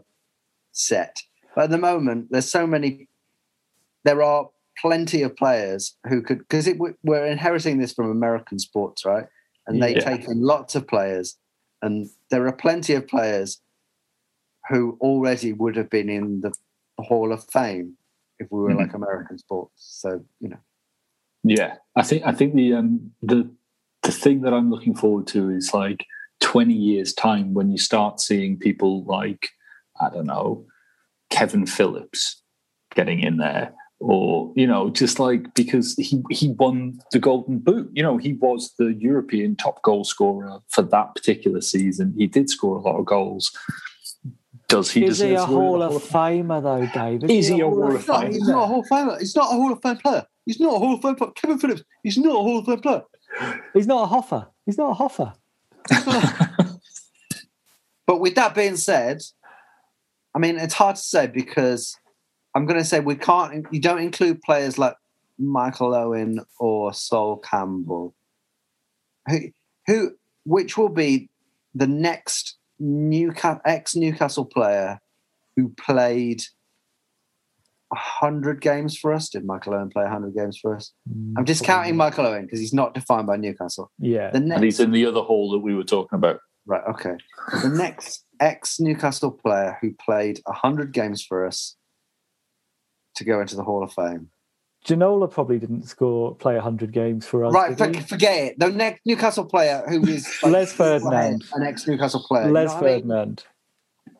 set. 0.72 1.16
But 1.54 1.64
at 1.64 1.70
the 1.70 1.78
moment, 1.78 2.28
there's 2.30 2.50
so 2.50 2.66
many, 2.66 3.08
there 4.04 4.22
are 4.22 4.48
plenty 4.80 5.22
of 5.22 5.36
players 5.36 5.96
who 6.08 6.22
could, 6.22 6.38
because 6.38 6.68
we're 7.02 7.26
inheriting 7.26 7.78
this 7.78 7.92
from 7.92 8.10
American 8.10 8.58
sports, 8.58 9.04
right? 9.04 9.26
And 9.66 9.82
they 9.82 9.94
yeah. 9.94 10.00
take 10.00 10.24
in 10.24 10.42
lots 10.42 10.74
of 10.74 10.88
players 10.88 11.36
and 11.82 12.08
there 12.30 12.46
are 12.46 12.52
plenty 12.52 12.94
of 12.94 13.06
players 13.08 13.60
who 14.68 14.96
already 15.00 15.52
would 15.52 15.76
have 15.76 15.90
been 15.90 16.08
in 16.08 16.40
the 16.40 16.52
Hall 16.98 17.32
of 17.32 17.44
Fame 17.50 17.94
if 18.38 18.46
we 18.50 18.60
were 18.60 18.70
mm-hmm. 18.70 18.78
like 18.78 18.94
American 18.94 19.36
sports. 19.38 19.72
So 19.76 20.24
you 20.40 20.48
know. 20.48 20.60
Yeah, 21.42 21.74
I 21.96 22.02
think 22.02 22.22
I 22.24 22.32
think 22.32 22.54
the 22.54 22.74
um, 22.74 23.12
the 23.20 23.50
the 24.02 24.12
thing 24.12 24.42
that 24.42 24.54
I'm 24.54 24.70
looking 24.70 24.94
forward 24.94 25.26
to 25.28 25.50
is 25.50 25.74
like 25.74 26.06
20 26.40 26.72
years 26.72 27.12
time 27.12 27.54
when 27.54 27.70
you 27.70 27.78
start 27.78 28.20
seeing 28.20 28.56
people 28.56 29.04
like 29.04 29.50
I 30.00 30.08
don't 30.08 30.26
know 30.26 30.64
Kevin 31.30 31.66
Phillips 31.66 32.42
getting 32.94 33.20
in 33.20 33.38
there 33.38 33.74
or 34.02 34.52
you 34.56 34.66
know 34.66 34.90
just 34.90 35.20
like 35.20 35.54
because 35.54 35.94
he 35.94 36.22
he 36.30 36.48
won 36.48 37.00
the 37.12 37.18
golden 37.18 37.58
boot. 37.58 37.90
You 37.92 38.02
know 38.02 38.18
he 38.18 38.34
was 38.34 38.74
the 38.78 38.94
european 38.94 39.56
top 39.56 39.82
goal 39.82 40.04
scorer 40.04 40.58
for 40.68 40.82
that 40.82 41.14
particular 41.14 41.60
season. 41.60 42.14
He 42.16 42.26
did 42.26 42.50
score 42.50 42.76
a 42.76 42.80
lot 42.80 42.98
of 42.98 43.06
goals. 43.06 43.56
Does 44.68 44.90
he 44.90 45.04
is 45.04 45.20
he 45.20 45.34
a 45.34 45.44
hall 45.44 45.82
of 45.82 46.02
famer 46.02 46.62
though 46.62 46.86
david? 46.92 47.30
Is 47.30 47.48
he 47.48 47.60
a 47.60 47.68
hall 47.68 47.94
of 47.94 48.04
famer? 48.04 48.32
He's 48.32 48.48
not 48.48 48.64
a 48.64 48.66
hall 48.66 48.80
of 48.80 48.86
famer. 48.86 49.18
He's 49.18 49.36
not 49.36 49.52
a 49.52 49.56
hall 49.56 49.72
of 49.72 49.82
fame 49.82 49.96
player. 49.96 50.26
He's 50.44 50.60
not 50.60 50.74
a 50.74 50.78
hall 50.78 50.94
of 50.94 51.02
fame 51.02 51.14
player. 51.14 51.30
Kevin 51.32 51.58
phillips 51.58 51.82
he's 52.02 52.18
not 52.18 52.30
a 52.30 52.42
hall 52.42 52.58
of 52.58 52.66
fame 52.66 52.80
player. 52.80 53.02
He's 53.72 53.86
not 53.86 54.02
a 54.02 54.06
hoffer. 54.06 54.48
He's 54.66 54.78
not 54.78 54.90
a 54.90 54.94
hoffer. 54.94 55.32
But 58.04 58.20
with 58.20 58.34
that 58.34 58.54
being 58.54 58.76
said 58.76 59.22
i 60.34 60.38
mean 60.38 60.58
it's 60.58 60.74
hard 60.74 60.96
to 60.96 61.02
say 61.02 61.26
because 61.26 61.96
I'm 62.54 62.66
going 62.66 62.78
to 62.78 62.84
say 62.84 63.00
we 63.00 63.14
can't. 63.14 63.66
You 63.70 63.80
don't 63.80 64.00
include 64.00 64.42
players 64.42 64.78
like 64.78 64.94
Michael 65.38 65.94
Owen 65.94 66.40
or 66.58 66.92
Sol 66.92 67.38
Campbell, 67.38 68.14
who, 69.28 69.38
who 69.86 70.12
which 70.44 70.76
will 70.76 70.88
be 70.88 71.30
the 71.74 71.86
next 71.86 72.56
Newcastle 72.78 73.60
ex 73.64 73.96
Newcastle 73.96 74.44
player 74.44 75.00
who 75.56 75.70
played 75.70 76.42
hundred 77.94 78.60
games 78.60 78.96
for 78.96 79.12
us. 79.12 79.28
Did 79.28 79.44
Michael 79.44 79.74
Owen 79.74 79.90
play 79.90 80.06
hundred 80.06 80.34
games 80.34 80.58
for 80.58 80.76
us? 80.76 80.92
Mm, 81.08 81.34
I'm 81.36 81.44
discounting 81.44 81.96
Michael 81.96 82.26
Owen 82.26 82.44
because 82.44 82.60
he's 82.60 82.72
not 82.72 82.94
defined 82.94 83.26
by 83.26 83.36
Newcastle. 83.36 83.90
Yeah, 83.98 84.30
the 84.30 84.40
next, 84.40 84.56
and 84.56 84.64
he's 84.64 84.80
in 84.80 84.92
the 84.92 85.06
other 85.06 85.20
hall 85.20 85.50
that 85.52 85.60
we 85.60 85.74
were 85.74 85.84
talking 85.84 86.16
about. 86.16 86.40
Right. 86.66 86.82
Okay. 86.90 87.14
The 87.62 87.70
next 87.70 88.24
ex 88.40 88.78
Newcastle 88.78 89.30
player 89.30 89.78
who 89.80 89.92
played 89.94 90.40
hundred 90.46 90.92
games 90.92 91.22
for 91.22 91.46
us 91.46 91.76
to 93.16 93.24
go 93.24 93.40
into 93.40 93.56
the 93.56 93.64
Hall 93.64 93.82
of 93.82 93.92
Fame. 93.92 94.30
Ginola 94.86 95.30
probably 95.30 95.58
didn't 95.58 95.84
score 95.84 96.34
play 96.34 96.58
hundred 96.58 96.92
games 96.92 97.26
for 97.26 97.44
us. 97.44 97.54
Right, 97.54 97.78
for, 97.78 97.92
forget 98.02 98.44
it. 98.46 98.58
The 98.58 98.68
next 98.70 99.02
Newcastle 99.04 99.44
player 99.44 99.84
who 99.88 100.02
is 100.06 100.28
like, 100.42 100.52
Les 100.52 100.72
Ferdinand, 100.72 101.44
an 101.54 101.62
ex 101.62 101.86
Newcastle 101.86 102.24
player. 102.26 102.50
Les 102.50 102.62
you 102.62 102.74
know 102.74 102.80
Ferdinand. 102.80 103.44
I, 104.06 104.10
mean? 104.10 104.18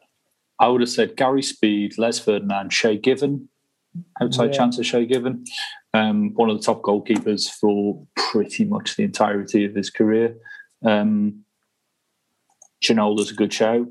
I, 0.61 0.68
would 0.68 0.80
have 0.80 0.90
said 0.90 1.16
Gary 1.16 1.43
Speed, 1.43 1.99
Les 1.99 2.18
Ferdinand, 2.20 2.72
Shay 2.72 2.97
Given, 2.97 3.49
outside 4.20 4.53
yeah. 4.53 4.59
chance 4.59 4.78
of 4.78 4.86
Shay 4.86 5.05
Given, 5.05 5.45
um, 5.95 6.32
one 6.34 6.49
of 6.49 6.59
the 6.59 6.62
top 6.62 6.82
goalkeepers 6.82 7.51
for 7.51 8.07
pretty 8.14 8.64
much 8.64 8.95
the 8.95 9.03
entirety 9.03 9.64
of 9.64 9.74
his 9.74 9.90
career. 9.90 10.36
Um, 10.84 11.45
Ginola's 12.82 13.32
a 13.32 13.34
good 13.34 13.53
show. 13.53 13.88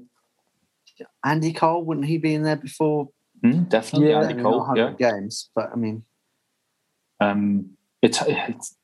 Andy 1.25 1.51
Cole, 1.51 1.83
wouldn't 1.83 2.07
he 2.07 2.17
be 2.17 2.33
in 2.33 2.43
there 2.43 2.55
before? 2.55 3.09
Mm, 3.43 3.69
definitely, 3.69 4.09
Yeah, 4.09 4.21
Andy 4.21 4.41
Cole. 4.41 4.71
Yeah, 4.75 4.93
games. 4.97 5.49
But 5.55 5.71
I 5.71 5.75
mean, 5.75 6.03
um, 7.19 7.71
it's 8.01 8.21
it's 8.27 8.75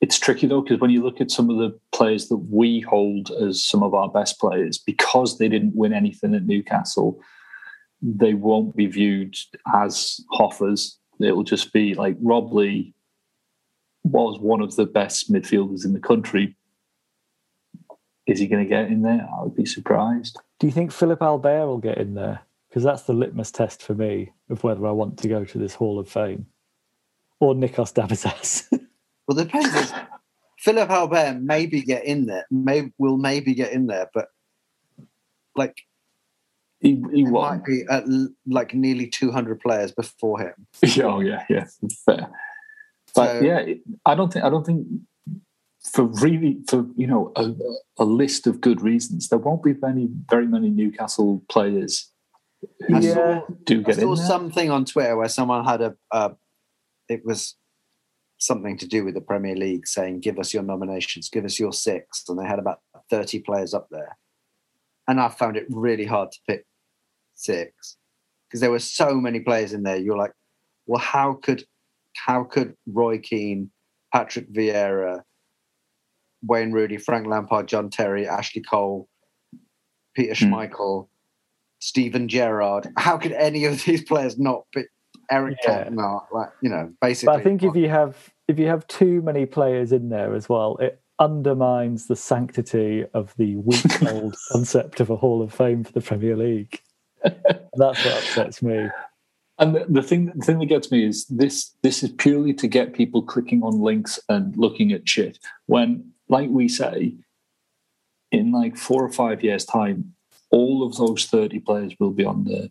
it's 0.00 0.18
tricky 0.18 0.46
though 0.46 0.62
because 0.62 0.80
when 0.80 0.90
you 0.90 1.02
look 1.02 1.20
at 1.20 1.30
some 1.30 1.50
of 1.50 1.58
the 1.58 1.78
players 1.92 2.28
that 2.28 2.38
we 2.38 2.80
hold 2.80 3.30
as 3.30 3.62
some 3.62 3.82
of 3.82 3.94
our 3.94 4.08
best 4.08 4.40
players, 4.40 4.78
because 4.78 5.38
they 5.38 5.48
didn't 5.48 5.76
win 5.76 5.92
anything 5.92 6.34
at 6.34 6.46
Newcastle, 6.46 7.20
they 8.00 8.34
won't 8.34 8.74
be 8.74 8.86
viewed 8.86 9.36
as 9.74 10.20
Hoffers. 10.32 10.98
It'll 11.20 11.42
just 11.42 11.72
be 11.72 11.94
like 11.94 12.16
Rob 12.20 12.52
Lee 12.52 12.94
was 14.02 14.40
one 14.40 14.62
of 14.62 14.76
the 14.76 14.86
best 14.86 15.30
midfielders 15.30 15.84
in 15.84 15.92
the 15.92 16.00
country. 16.00 16.56
Is 18.26 18.38
he 18.38 18.46
going 18.46 18.62
to 18.62 18.68
get 18.68 18.86
in 18.86 19.02
there? 19.02 19.28
I 19.36 19.42
would 19.42 19.54
be 19.54 19.66
surprised. 19.66 20.38
Do 20.58 20.66
you 20.66 20.72
think 20.72 20.92
Philip 20.92 21.20
Albert 21.20 21.66
will 21.66 21.78
get 21.78 21.98
in 21.98 22.14
there? 22.14 22.40
Because 22.70 22.84
that's 22.84 23.02
the 23.02 23.12
litmus 23.12 23.50
test 23.50 23.82
for 23.82 23.94
me 23.94 24.32
of 24.48 24.62
whether 24.62 24.86
I 24.86 24.92
want 24.92 25.18
to 25.18 25.28
go 25.28 25.44
to 25.44 25.58
this 25.58 25.74
Hall 25.74 25.98
of 25.98 26.08
Fame. 26.08 26.46
Or 27.40 27.52
Nikos 27.54 27.92
Dabizas. 27.92 28.66
well, 29.26 29.34
the 29.36 29.44
depends. 29.44 29.74
is 29.74 29.92
Philip 30.58 30.88
Albert 30.90 31.40
maybe 31.40 31.82
get 31.82 32.04
in 32.04 32.26
there. 32.26 32.46
May 32.50 32.92
will 32.98 33.16
maybe 33.16 33.54
get 33.54 33.72
in 33.72 33.86
there, 33.86 34.08
but 34.14 34.28
like 35.56 35.74
He, 36.80 37.02
he 37.12 37.24
won. 37.24 37.58
might 37.58 37.64
be 37.64 37.82
at 37.90 38.04
like 38.46 38.72
nearly 38.74 39.06
two 39.08 39.32
hundred 39.32 39.60
players 39.60 39.90
before 39.90 40.38
him. 40.40 40.54
oh 41.02 41.20
yeah, 41.20 41.44
yeah, 41.48 41.64
fair. 42.04 42.28
But 43.14 43.38
So- 43.38 43.40
yeah, 43.40 43.74
I 44.06 44.14
don't 44.14 44.32
think 44.32 44.44
I 44.44 44.50
don't 44.50 44.64
think 44.66 44.86
for 45.82 46.04
really 46.04 46.58
for 46.68 46.86
you 46.94 47.06
know 47.06 47.32
a, 47.36 47.52
a 47.98 48.04
list 48.04 48.46
of 48.46 48.60
good 48.60 48.82
reasons 48.82 49.28
there 49.28 49.38
won't 49.38 49.62
be 49.62 49.72
many 49.80 50.10
very 50.28 50.46
many 50.46 50.68
Newcastle 50.68 51.42
players 51.48 52.10
who 52.86 52.96
I 52.96 53.00
Yeah. 53.00 53.40
do 53.64 53.80
I 53.80 53.82
get 53.82 53.98
in 53.98 54.00
saw 54.02 54.14
something 54.14 54.70
on 54.70 54.84
Twitter 54.84 55.16
where 55.16 55.28
someone 55.28 55.64
had 55.64 55.80
a, 55.80 55.96
uh, 56.10 56.30
it 57.08 57.24
was 57.24 57.56
something 58.38 58.76
to 58.78 58.86
do 58.86 59.04
with 59.04 59.14
the 59.14 59.20
Premier 59.20 59.54
League 59.56 59.86
saying, 59.86 60.20
give 60.20 60.38
us 60.38 60.54
your 60.54 60.62
nominations, 60.62 61.28
give 61.28 61.44
us 61.44 61.58
your 61.58 61.72
six. 61.72 62.24
And 62.28 62.38
they 62.38 62.46
had 62.46 62.58
about 62.58 62.80
30 63.10 63.40
players 63.40 63.74
up 63.74 63.88
there. 63.90 64.16
And 65.08 65.20
I 65.20 65.28
found 65.28 65.56
it 65.56 65.66
really 65.70 66.04
hard 66.06 66.30
to 66.32 66.38
pick 66.48 66.64
six 67.34 67.96
because 68.48 68.60
there 68.60 68.70
were 68.70 68.78
so 68.78 69.14
many 69.14 69.40
players 69.40 69.72
in 69.72 69.82
there. 69.82 69.96
You're 69.96 70.16
like, 70.16 70.32
well, 70.86 71.00
how 71.00 71.34
could, 71.34 71.64
how 72.16 72.44
could 72.44 72.76
Roy 72.86 73.18
Keane, 73.18 73.70
Patrick 74.12 74.52
Vieira, 74.52 75.22
Wayne 76.42 76.72
Rooney, 76.72 76.96
Frank 76.96 77.26
Lampard, 77.26 77.68
John 77.68 77.90
Terry, 77.90 78.26
Ashley 78.26 78.62
Cole, 78.62 79.08
Peter 80.14 80.34
Hmm. 80.34 80.52
Schmeichel, 80.54 81.08
Steven 81.80 82.28
Gerrard. 82.28 82.88
How 82.96 83.18
could 83.18 83.32
any 83.32 83.64
of 83.64 83.84
these 83.84 84.04
players 84.04 84.38
not 84.38 84.64
be 84.74 84.84
Eric 85.30 85.58
Yeah. 85.64 85.84
Cantona? 85.84 86.22
Like, 86.32 86.50
you 86.62 86.70
know, 86.70 86.92
basically. 87.00 87.34
But 87.34 87.40
I 87.40 87.42
think 87.44 87.62
if 87.62 87.74
you 87.74 87.88
have 87.88 88.30
if 88.48 88.58
you 88.58 88.66
have 88.66 88.86
too 88.86 89.22
many 89.22 89.46
players 89.46 89.92
in 89.92 90.08
there 90.08 90.34
as 90.34 90.48
well, 90.48 90.76
it 90.78 91.00
undermines 91.18 92.06
the 92.06 92.16
sanctity 92.16 93.04
of 93.12 93.34
the 93.36 93.56
week 93.56 94.02
old 94.02 94.34
concept 94.52 95.00
of 95.00 95.10
a 95.10 95.16
Hall 95.16 95.42
of 95.42 95.52
Fame 95.52 95.84
for 95.84 95.92
the 95.92 96.00
Premier 96.00 96.36
League. 96.36 96.80
That's 97.22 97.36
what 97.76 98.06
upsets 98.06 98.62
me. 98.62 98.88
And 99.58 99.74
the, 99.74 99.84
the 99.88 100.02
thing 100.02 100.32
the 100.34 100.44
thing 100.44 100.58
that 100.58 100.66
gets 100.66 100.90
me 100.90 101.04
is 101.04 101.26
this 101.26 101.74
this 101.82 102.02
is 102.02 102.10
purely 102.12 102.54
to 102.54 102.66
get 102.66 102.94
people 102.94 103.22
clicking 103.22 103.62
on 103.62 103.80
links 103.80 104.18
and 104.28 104.56
looking 104.56 104.90
at 104.92 105.06
shit. 105.06 105.38
When, 105.66 106.12
like 106.30 106.48
we 106.48 106.66
say, 106.66 107.14
in 108.32 108.52
like 108.52 108.78
four 108.78 109.04
or 109.04 109.12
five 109.12 109.44
years' 109.44 109.66
time, 109.66 110.14
all 110.50 110.84
of 110.86 110.96
those 110.96 111.26
30 111.26 111.60
players 111.60 111.92
will 111.98 112.10
be 112.12 112.24
on 112.24 112.44
there. 112.44 112.68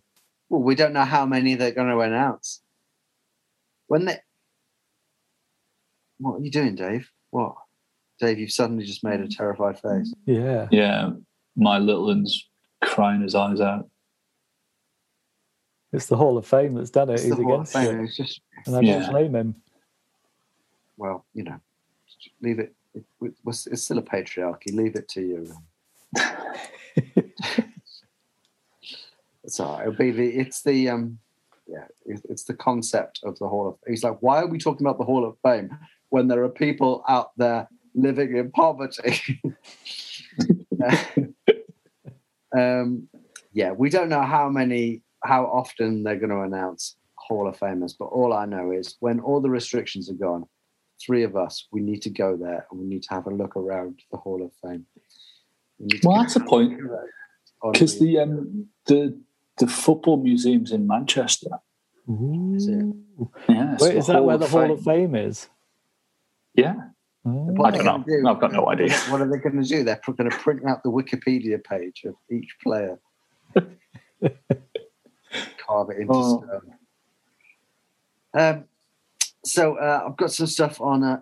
well, 0.50 0.62
we 0.62 0.76
don't 0.76 0.94
know 0.94 1.06
how 1.06 1.26
many 1.26 1.56
they're 1.56 1.72
going 1.72 1.90
to 1.90 2.00
announce. 2.00 2.62
When 3.88 4.06
they. 4.06 4.18
What 6.20 6.36
are 6.40 6.44
you 6.44 6.52
doing, 6.52 6.76
Dave? 6.76 7.10
What? 7.32 7.56
Dave, 8.20 8.38
you've 8.40 8.52
suddenly 8.52 8.84
just 8.86 9.04
made 9.04 9.22
a 9.22 9.28
terrified 9.28 9.80
face. 9.80 10.14
Yeah. 10.26 10.68
Yeah, 10.72 11.12
my 11.56 11.78
little 11.80 12.08
one's 12.08 12.46
crying 12.84 13.22
his 13.22 13.34
eyes 13.36 13.62
out. 13.62 13.90
It's 15.94 16.08
the 16.08 16.18
Hall 16.18 16.38
of 16.38 16.46
Fame 16.46 16.76
that's 16.76 16.90
done 16.90 17.10
it. 17.10 17.14
It's 17.14 17.24
He's 17.24 17.32
the 17.38 17.44
Hall 17.44 17.54
of 17.54 17.60
against 17.62 17.74
Fame. 17.74 18.00
it. 18.00 18.04
It's 18.04 18.18
just, 18.18 18.42
And 18.68 18.76
I 18.76 18.82
Yeah. 18.82 19.00
don't 19.00 19.12
blame 19.12 19.36
him. 19.36 19.56
well, 20.98 21.26
you 21.34 21.44
know, 21.44 21.60
leave 22.42 22.60
it. 22.60 22.76
it, 22.94 23.06
it 23.22 23.34
was- 23.46 23.68
it's 23.68 23.84
still 23.84 23.98
a 24.00 24.02
patriarchy. 24.04 24.76
Leave 24.76 24.96
it 24.96 25.08
to 25.10 25.22
you. 25.22 25.54
Right. 29.44 29.82
It'll 29.82 29.94
be 29.94 30.12
the. 30.12 30.28
It's 30.28 30.62
the. 30.64 30.90
Um, 30.90 31.20
yeah, 31.68 31.86
it's 32.06 32.46
the 32.46 32.56
concept 32.56 33.20
of 33.24 33.38
the 33.40 33.48
Hall 33.48 33.68
of. 33.68 33.78
He's 33.88 34.04
like, 34.04 34.18
why 34.22 34.42
are 34.42 34.48
we 34.48 34.58
talking 34.58 34.86
about 34.86 34.98
the 34.98 35.06
Hall 35.06 35.26
of 35.26 35.38
Fame 35.44 35.70
when 36.10 36.28
there 36.28 36.44
are 36.44 36.50
people 36.50 37.04
out 37.08 37.32
there 37.38 37.68
living 37.94 38.36
in 38.36 38.52
poverty? 38.52 39.42
um, 42.58 43.08
yeah, 43.54 43.72
we 43.72 43.90
don't 43.90 44.10
know 44.10 44.24
how 44.24 44.50
many, 44.50 45.04
how 45.24 45.46
often 45.46 46.04
they're 46.04 46.18
going 46.18 46.30
to 46.32 46.42
announce 46.42 46.96
Hall 47.16 47.48
of 47.48 47.58
Famers, 47.60 47.94
but 47.98 48.06
all 48.06 48.34
I 48.34 48.46
know 48.46 48.72
is 48.72 48.96
when 49.00 49.20
all 49.20 49.40
the 49.40 49.50
restrictions 49.50 50.10
are 50.10 50.14
gone, 50.14 50.46
three 51.00 51.24
of 51.24 51.36
us, 51.36 51.68
we 51.72 51.82
need 51.82 52.02
to 52.04 52.10
go 52.10 52.36
there 52.36 52.66
and 52.70 52.80
we 52.80 52.88
need 52.88 53.04
to 53.04 53.14
have 53.14 53.28
a 53.28 53.30
look 53.30 53.56
around 53.56 54.00
the 54.12 54.18
Hall 54.18 54.44
of 54.44 54.52
Fame. 54.64 54.86
We 55.78 56.00
Well, 56.04 56.18
that's 56.18 56.36
a 56.36 56.42
point. 56.42 56.80
Because 57.72 58.00
the 58.00 58.20
um, 58.20 58.68
the 58.86 59.20
the 59.60 59.68
football 59.68 60.18
museum's 60.18 60.72
in 60.72 60.88
Manchester. 60.88 61.50
Is 62.56 62.68
it? 62.68 62.86
Yeah, 63.48 63.78
Wait, 63.80 63.98
is 63.98 64.08
that 64.08 64.24
where 64.24 64.38
the 64.38 64.48
Hall 64.48 64.72
of 64.72 64.82
Fame 64.84 65.14
is? 65.16 65.48
Yeah, 66.56 66.74
Oh. 67.26 67.30
I 67.30 67.32
are 67.68 67.72
don't 67.72 67.78
they 67.78 67.84
gonna 67.84 68.04
know. 68.24 68.30
I've 68.32 68.40
got 68.40 68.52
no 68.54 68.70
idea. 68.70 68.94
What 69.10 69.22
are 69.22 69.30
they 69.30 69.38
going 69.38 69.62
to 69.62 69.68
do? 69.68 69.84
They're 69.84 70.00
going 70.06 70.30
to 70.30 70.36
print 70.38 70.66
out 70.66 70.82
the 70.84 70.90
Wikipedia 70.90 71.62
page 71.64 72.04
of 72.06 72.16
each 72.32 72.56
player, 72.64 72.98
carve 73.54 73.68
it 75.92 75.98
into 76.00 76.14
Oh. 76.14 76.44
stone. 76.44 76.74
Um, 78.34 78.64
so 79.44 79.76
uh, 79.78 80.06
I've 80.08 80.18
got 80.18 80.32
some 80.32 80.48
stuff 80.48 80.80
on 80.82 81.04
uh, 81.04 81.22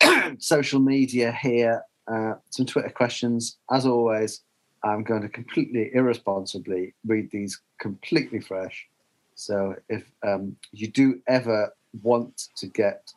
social 0.38 0.80
media 0.80 1.32
here. 1.32 1.82
Uh, 2.06 2.34
some 2.50 2.66
Twitter 2.66 2.90
questions. 2.90 3.56
As 3.70 3.86
always, 3.86 4.42
I'm 4.82 5.02
going 5.04 5.22
to 5.22 5.28
completely 5.28 5.90
irresponsibly 5.94 6.94
read 7.06 7.30
these 7.30 7.60
completely 7.78 8.40
fresh. 8.40 8.86
So 9.34 9.74
if 9.88 10.04
um, 10.26 10.56
you 10.72 10.88
do 10.88 11.20
ever 11.28 11.72
want 12.02 12.48
to 12.56 12.66
get 12.66 13.12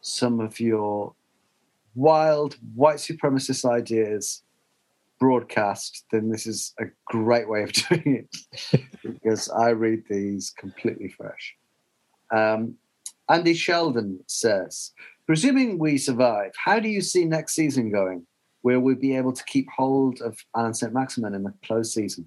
some 0.00 0.40
of 0.40 0.60
your 0.60 1.14
wild 1.94 2.56
white 2.74 2.96
supremacist 2.96 3.68
ideas 3.68 4.42
broadcast, 5.18 6.04
then 6.12 6.30
this 6.30 6.46
is 6.46 6.74
a 6.78 6.84
great 7.06 7.48
way 7.48 7.62
of 7.62 7.72
doing 7.88 8.26
it 8.72 8.80
because 9.02 9.48
I 9.48 9.70
read 9.70 10.04
these 10.08 10.52
completely 10.56 11.08
fresh. 11.08 11.56
Um, 12.34 12.76
Andy 13.28 13.54
Sheldon 13.54 14.20
says, 14.26 14.92
presuming 15.26 15.78
we 15.78 15.98
survive, 15.98 16.52
how 16.62 16.78
do 16.78 16.88
you 16.88 17.00
see 17.00 17.24
next 17.24 17.54
season 17.54 17.90
going? 17.90 18.26
Will 18.66 18.80
we 18.80 18.96
be 18.96 19.14
able 19.14 19.32
to 19.32 19.44
keep 19.44 19.68
hold 19.70 20.20
of 20.20 20.44
Alan 20.56 20.74
St. 20.74 20.92
Maximin 20.92 21.36
in 21.36 21.44
the 21.44 21.54
close 21.64 21.94
season? 21.94 22.26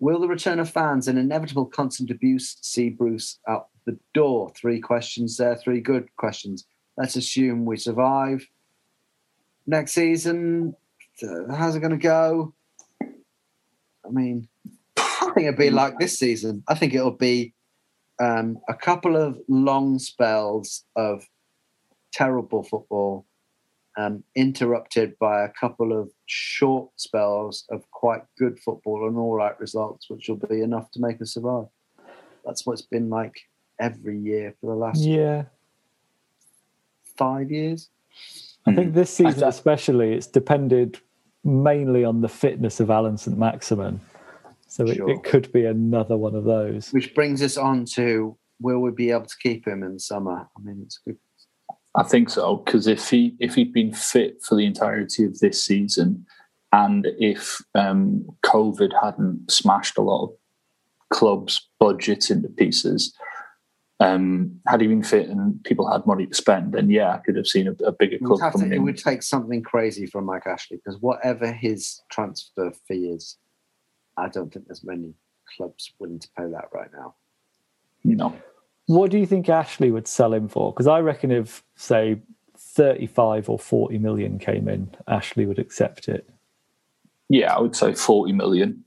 Will 0.00 0.20
the 0.20 0.28
return 0.28 0.60
of 0.60 0.68
fans 0.68 1.08
and 1.08 1.18
inevitable 1.18 1.64
constant 1.64 2.10
abuse 2.10 2.58
see 2.60 2.90
Bruce 2.90 3.38
out 3.48 3.68
the 3.86 3.98
door? 4.12 4.52
Three 4.54 4.80
questions 4.80 5.38
there, 5.38 5.56
three 5.56 5.80
good 5.80 6.14
questions. 6.16 6.66
Let's 6.98 7.16
assume 7.16 7.64
we 7.64 7.78
survive. 7.78 8.46
Next 9.66 9.92
season, 9.92 10.76
uh, 11.22 11.54
how's 11.56 11.74
it 11.74 11.80
going 11.80 11.92
to 11.92 11.96
go? 11.96 12.52
I 13.02 14.10
mean, 14.10 14.46
I 14.98 15.30
think 15.34 15.46
it'll 15.46 15.56
be 15.56 15.70
like 15.70 15.98
this 15.98 16.18
season. 16.18 16.64
I 16.68 16.74
think 16.74 16.92
it'll 16.92 17.12
be 17.12 17.54
um, 18.20 18.58
a 18.68 18.74
couple 18.74 19.16
of 19.16 19.38
long 19.48 19.98
spells 19.98 20.84
of 20.96 21.26
terrible 22.12 22.62
football, 22.62 23.24
um, 23.98 24.22
interrupted 24.36 25.18
by 25.18 25.42
a 25.44 25.48
couple 25.48 25.92
of 25.92 26.08
short 26.26 26.88
spells 26.96 27.64
of 27.70 27.82
quite 27.90 28.22
good 28.38 28.58
football 28.60 29.08
and 29.08 29.18
all 29.18 29.34
right 29.34 29.58
results, 29.58 30.08
which 30.08 30.28
will 30.28 30.36
be 30.36 30.62
enough 30.62 30.88
to 30.92 31.00
make 31.00 31.20
us 31.20 31.34
survive. 31.34 31.66
That's 32.46 32.64
what 32.64 32.74
it's 32.74 32.82
been 32.82 33.10
like 33.10 33.34
every 33.80 34.16
year 34.16 34.54
for 34.60 34.68
the 34.68 34.76
last 34.76 35.00
Yeah. 35.02 35.46
five 37.16 37.50
years. 37.50 37.90
I 38.66 38.74
think 38.74 38.94
this 38.94 39.10
season, 39.10 39.42
especially, 39.44 40.12
it's 40.12 40.28
depended 40.28 41.00
mainly 41.42 42.04
on 42.04 42.20
the 42.20 42.28
fitness 42.28 42.78
of 42.78 42.90
Alan 42.90 43.16
St. 43.18 43.36
Maximin. 43.36 44.00
So 44.68 44.84
it, 44.84 44.96
Sure. 44.96 45.10
it 45.10 45.24
could 45.24 45.50
be 45.50 45.64
another 45.64 46.16
one 46.16 46.36
of 46.36 46.44
those. 46.44 46.92
Which 46.92 47.14
brings 47.14 47.42
us 47.42 47.56
on 47.56 47.84
to 47.96 48.36
will 48.60 48.78
we 48.80 48.90
be 48.92 49.10
able 49.10 49.26
to 49.26 49.36
keep 49.42 49.66
him 49.66 49.82
in 49.82 49.98
summer? 49.98 50.48
I 50.56 50.60
mean, 50.60 50.82
it's 50.84 50.98
good. 50.98 51.16
I 51.98 52.04
think 52.04 52.30
so 52.30 52.58
because 52.58 52.86
if 52.86 53.10
he 53.10 53.34
if 53.40 53.56
he'd 53.56 53.72
been 53.72 53.92
fit 53.92 54.40
for 54.42 54.54
the 54.54 54.64
entirety 54.64 55.24
of 55.24 55.40
this 55.40 55.62
season, 55.62 56.24
and 56.72 57.08
if 57.18 57.60
um, 57.74 58.24
COVID 58.46 58.92
hadn't 59.02 59.50
smashed 59.50 59.98
a 59.98 60.02
lot 60.02 60.26
of 60.26 60.30
clubs' 61.10 61.68
budgets 61.80 62.30
into 62.30 62.48
pieces, 62.48 63.12
um, 63.98 64.60
had 64.68 64.80
he 64.80 64.86
been 64.86 65.02
fit 65.02 65.28
and 65.28 65.62
people 65.64 65.90
had 65.90 66.06
money 66.06 66.26
to 66.26 66.34
spend, 66.34 66.72
then 66.72 66.88
yeah, 66.88 67.14
I 67.14 67.18
could 67.18 67.34
have 67.34 67.48
seen 67.48 67.66
a, 67.66 67.72
a 67.84 67.90
bigger 67.90 68.18
club 68.18 68.38
to, 68.38 68.58
coming 68.58 68.72
it 68.72 68.78
would 68.78 68.96
take 68.96 69.24
something 69.24 69.62
crazy 69.62 70.06
from 70.06 70.24
Mike 70.24 70.46
Ashley 70.46 70.76
because 70.76 71.00
whatever 71.00 71.50
his 71.52 72.00
transfer 72.12 72.70
fee 72.86 73.08
is, 73.08 73.38
I 74.16 74.28
don't 74.28 74.52
think 74.52 74.66
there's 74.68 74.84
many 74.84 75.14
clubs 75.56 75.92
willing 75.98 76.20
to 76.20 76.28
pay 76.36 76.44
that 76.44 76.66
right 76.72 76.90
now. 76.92 77.16
No. 78.04 78.36
What 78.88 79.10
do 79.10 79.18
you 79.18 79.26
think 79.26 79.50
Ashley 79.50 79.90
would 79.90 80.08
sell 80.08 80.32
him 80.32 80.48
for? 80.48 80.72
Because 80.72 80.86
I 80.86 81.00
reckon 81.00 81.30
if, 81.30 81.62
say, 81.76 82.20
35 82.56 83.50
or 83.50 83.58
40 83.58 83.98
million 83.98 84.38
came 84.38 84.66
in, 84.66 84.90
Ashley 85.06 85.44
would 85.44 85.58
accept 85.58 86.08
it. 86.08 86.26
Yeah, 87.28 87.54
I 87.54 87.60
would 87.60 87.76
say 87.76 87.92
40 87.92 88.32
million. 88.32 88.84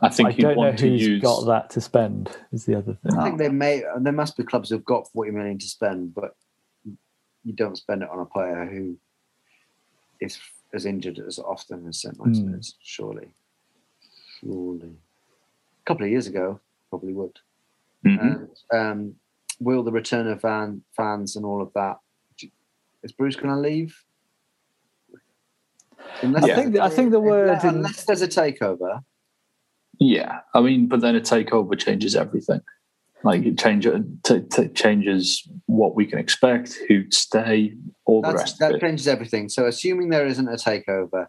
I 0.00 0.08
think 0.08 0.28
I 0.28 0.32
he'd 0.32 0.42
don't 0.42 0.52
know 0.54 0.58
want 0.62 0.78
to 0.78 0.88
who's 0.88 1.04
use. 1.04 1.20
got 1.22 1.46
that 1.46 1.68
to 1.70 1.80
spend, 1.80 2.30
is 2.52 2.64
the 2.64 2.76
other 2.76 2.94
thing. 2.94 3.18
I 3.18 3.24
think 3.24 3.38
they 3.38 3.48
may. 3.48 3.82
There 3.98 4.12
must 4.12 4.36
be 4.36 4.44
clubs 4.44 4.70
who've 4.70 4.84
got 4.84 5.10
forty 5.12 5.32
million 5.32 5.58
to 5.58 5.66
spend, 5.66 6.14
but 6.14 6.36
you 7.44 7.52
don't 7.52 7.76
spend 7.76 8.02
it 8.04 8.08
on 8.08 8.20
a 8.20 8.24
player 8.24 8.66
who 8.72 8.96
is 10.20 10.38
as 10.72 10.86
injured 10.86 11.18
as 11.18 11.40
often 11.40 11.86
as 11.88 12.00
St. 12.00 12.16
Maximin 12.24 12.52
Hmm. 12.52 12.58
is. 12.60 12.76
Surely, 12.80 13.28
surely. 14.38 14.88
A 14.88 15.84
couple 15.84 16.04
of 16.06 16.10
years 16.12 16.28
ago, 16.28 16.60
probably 16.88 17.12
would. 17.12 17.38
Mhm. 18.06 18.48
And 18.70 18.80
um, 19.02 19.14
will 19.60 19.82
the 19.84 19.92
return 19.92 20.26
of 20.26 20.40
fan, 20.40 20.82
fans 20.96 21.36
and 21.36 21.44
all 21.44 21.62
of 21.62 21.72
that? 21.74 21.98
Is 23.02 23.12
Bruce 23.12 23.36
going 23.36 23.54
to 23.54 23.60
leave? 23.60 23.94
Unless 26.22 26.44
I 26.44 26.54
think- 26.54 26.78
I 26.78 26.88
think 26.88 27.10
the 27.12 27.20
word 27.20 27.48
unless, 27.48 27.64
unless 27.64 28.04
there's 28.04 28.22
a 28.22 28.28
takeover. 28.28 29.02
Yeah, 29.98 30.40
I 30.54 30.60
mean, 30.60 30.86
but 30.86 31.00
then 31.00 31.14
a 31.14 31.20
takeover 31.20 31.78
changes 31.78 32.16
everything. 32.16 32.60
Like 33.22 33.44
it 33.44 33.58
change, 33.58 33.86
uh, 33.86 33.98
t- 34.22 34.40
t- 34.40 34.68
changes 34.68 35.46
what 35.66 35.94
we 35.94 36.06
can 36.06 36.18
expect, 36.18 36.78
who'd 36.88 37.12
stay, 37.12 37.76
all 38.06 38.22
the 38.22 38.32
rest 38.32 38.58
that 38.60 38.70
of 38.70 38.76
it. 38.76 38.80
changes 38.80 39.06
everything. 39.06 39.50
So, 39.50 39.66
assuming 39.66 40.08
there 40.08 40.26
isn't 40.26 40.48
a 40.48 40.52
takeover, 40.56 41.26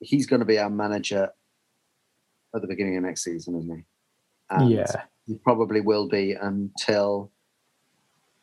he's 0.00 0.26
going 0.26 0.38
to 0.38 0.46
be 0.46 0.56
our 0.58 0.70
manager 0.70 1.30
at 2.54 2.62
the 2.62 2.68
beginning 2.68 2.96
of 2.96 3.02
next 3.02 3.24
season, 3.24 3.56
isn't 3.58 3.76
he? 3.76 3.84
And 4.50 4.70
Yeah. 4.70 5.02
he 5.26 5.34
probably 5.38 5.80
will 5.80 6.08
be 6.08 6.32
until 6.32 7.32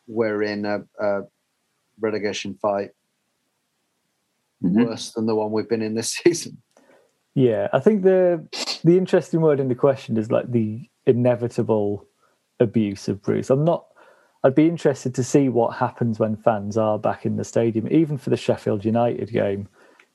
we're 0.08 0.42
in 0.42 0.64
a, 0.64 0.80
a 0.98 1.20
relegation 2.00 2.54
fight 2.60 2.90
Mhm. 4.64 4.86
worse 4.86 5.12
than 5.12 5.26
the 5.26 5.36
one 5.36 5.52
we've 5.52 5.68
been 5.68 5.82
in 5.82 5.94
this 5.94 6.08
season. 6.24 6.60
Yeah, 7.34 7.68
I 7.72 7.78
think 7.78 8.02
the 8.02 8.44
the 8.82 8.98
interesting 8.98 9.40
word 9.40 9.60
in 9.60 9.68
the 9.68 9.74
question 9.76 10.16
is 10.16 10.32
like 10.32 10.50
the 10.50 10.88
inevitable 11.06 12.04
abuse 12.58 13.06
of 13.08 13.22
Bruce. 13.22 13.50
I'm 13.50 13.64
not. 13.64 13.86
I'd 14.42 14.54
be 14.54 14.68
interested 14.68 15.14
to 15.16 15.22
see 15.24 15.48
what 15.48 15.76
happens 15.76 16.18
when 16.18 16.36
fans 16.36 16.76
are 16.76 16.98
back 16.98 17.24
in 17.26 17.36
the 17.36 17.44
stadium, 17.44 17.86
even 17.90 18.18
for 18.18 18.30
the 18.30 18.36
Sheffield 18.36 18.84
United 18.84 19.30
game, 19.30 19.68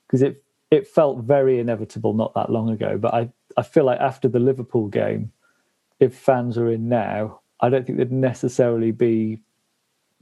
because 0.06 0.20
it 0.20 0.42
it 0.70 0.86
felt 0.86 1.20
very 1.24 1.58
inevitable 1.58 2.12
not 2.12 2.34
that 2.34 2.50
long 2.50 2.68
ago. 2.68 2.98
But 2.98 3.14
I 3.14 3.30
I 3.56 3.62
feel 3.62 3.84
like 3.84 4.00
after 4.00 4.28
the 4.28 4.38
Liverpool 4.40 4.88
game, 4.88 5.32
if 6.00 6.14
fans 6.14 6.58
are 6.58 6.70
in 6.70 6.88
now, 6.90 7.40
I 7.60 7.70
don't 7.70 7.86
think 7.86 7.96
they'd 7.96 8.12
necessarily 8.12 8.90
be 8.92 9.40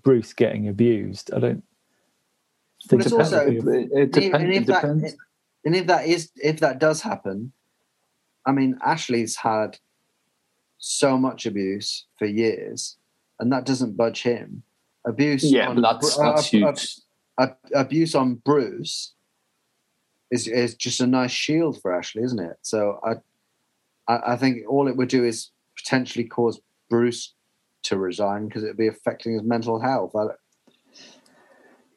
Bruce 0.02 0.32
getting 0.32 0.68
abused. 0.68 1.32
I 1.32 1.38
don't 1.38 1.64
think 2.88 3.02
it's 3.02 3.12
also- 3.12 3.44
would 3.46 3.64
be 3.64 3.70
a- 3.70 3.80
It, 3.80 3.90
it 3.92 4.12
depends. 4.12 4.34
and 4.44 4.52
It 4.52 4.56
if 4.56 4.66
that, 4.66 4.80
depends. 4.82 5.16
and 5.64 5.76
if 5.76 5.86
that 5.86 6.06
is 6.06 6.30
if 6.36 6.60
that 6.60 6.78
does 6.78 7.02
happen, 7.02 7.52
I 8.46 8.52
mean 8.52 8.78
Ashley's 8.84 9.36
had 9.36 9.78
so 10.78 11.16
much 11.16 11.46
abuse 11.46 12.06
for 12.18 12.26
years, 12.26 12.96
and 13.38 13.52
that 13.52 13.64
doesn't 13.66 13.96
budge 13.96 14.22
him. 14.22 14.64
Abuse, 15.04 15.44
yeah, 15.44 15.68
on, 15.68 15.80
but 15.80 16.00
that's 16.00 16.18
uh, 16.18 16.32
that's 16.32 16.46
uh, 16.46 16.50
huge. 16.50 17.00
ab- 17.38 17.56
abuse 17.74 18.14
on 18.14 18.36
Bruce 18.36 19.14
is 20.30 20.46
is 20.48 20.74
just 20.74 21.00
a 21.00 21.06
nice 21.06 21.30
shield 21.32 21.80
for 21.80 21.92
Ashley, 21.96 22.22
isn't 22.22 22.38
it? 22.40 22.56
So 22.62 23.00
I, 23.04 23.14
I, 24.12 24.32
I 24.32 24.36
think 24.36 24.58
all 24.68 24.88
it 24.88 24.96
would 24.96 25.08
do 25.08 25.24
is 25.24 25.50
potentially 25.76 26.24
cause 26.24 26.60
Bruce 26.88 27.34
to 27.84 27.98
resign 27.98 28.46
because 28.46 28.64
it'd 28.64 28.76
be 28.76 28.88
affecting 28.88 29.32
his 29.32 29.42
mental 29.42 29.80
health. 29.80 30.14
I, 30.14 30.26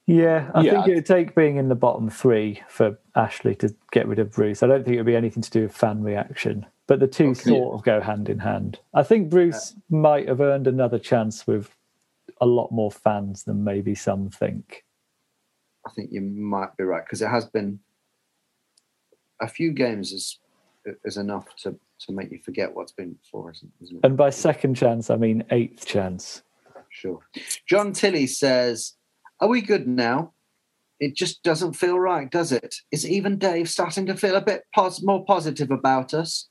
Yeah, 0.07 0.51
I 0.53 0.61
Yeah. 0.61 0.71
think 0.71 0.87
it 0.87 0.95
would 0.95 1.05
take 1.05 1.35
being 1.35 1.57
in 1.57 1.67
the 1.67 1.75
bottom 1.75 2.09
three 2.09 2.61
for 2.67 2.99
Ashley 3.15 3.55
to 3.55 3.73
get 3.91 4.07
rid 4.07 4.19
of 4.19 4.31
Bruce. 4.31 4.61
I 4.61 4.67
don't 4.67 4.83
think 4.83 4.93
it 4.95 4.99
would 4.99 5.05
be 5.07 5.15
anything 5.15 5.41
to 5.41 5.49
do 5.49 5.63
with 5.63 5.75
fan 5.75 6.03
reaction, 6.03 6.65
but 6.85 6.99
the 6.99 7.07
two 7.07 7.29
Okay. 7.29 7.49
sort 7.49 7.73
of 7.73 7.83
go 7.83 8.01
hand 8.01 8.29
in 8.29 8.37
hand. 8.39 8.79
I 8.93 9.01
think 9.01 9.31
Bruce 9.31 9.75
might 9.89 10.27
have 10.27 10.41
earned 10.41 10.67
another 10.67 10.99
chance 10.99 11.47
with 11.47 11.75
a 12.39 12.45
lot 12.45 12.71
more 12.71 12.91
fans 12.91 13.45
than 13.45 13.63
maybe 13.63 13.95
some 13.95 14.29
think. 14.29 14.83
I 15.87 15.91
think 15.91 16.11
you 16.11 16.21
might 16.21 16.75
be 16.77 16.83
right 16.83 17.03
because 17.03 17.21
it 17.21 17.29
has 17.29 17.45
been 17.45 17.79
a 19.41 19.47
few 19.47 19.71
games 19.71 20.11
is 20.11 20.39
is 21.03 21.17
enough 21.17 21.55
to 21.55 21.79
to 21.99 22.11
make 22.11 22.31
you 22.31 22.39
forget 22.43 22.75
what's 22.75 22.91
been 22.91 23.13
before, 23.13 23.51
isn't 23.51 23.71
isn't 23.81 23.97
it? 23.97 24.05
And 24.05 24.17
by 24.17 24.29
second 24.29 24.75
chance, 24.75 25.09
I 25.09 25.15
mean 25.15 25.43
eighth 25.51 25.85
chance. 25.85 26.43
Sure. 26.89 27.19
John 27.67 27.91
Tilley 27.91 28.27
says, 28.27 28.93
Are 29.39 29.49
we 29.49 29.61
good 29.61 29.87
now? 29.87 30.33
It 30.99 31.15
just 31.15 31.43
doesn't 31.43 31.73
feel 31.73 31.99
right, 31.99 32.31
does 32.31 32.51
it? 32.53 32.75
Is 32.91 33.07
even 33.07 33.37
Dave 33.37 33.69
starting 33.69 34.05
to 34.05 34.15
feel 34.15 34.35
a 34.35 34.41
bit 34.41 34.63
pos- 34.73 35.03
more 35.03 35.25
positive 35.25 35.71
about 35.71 36.13
us? 36.13 36.47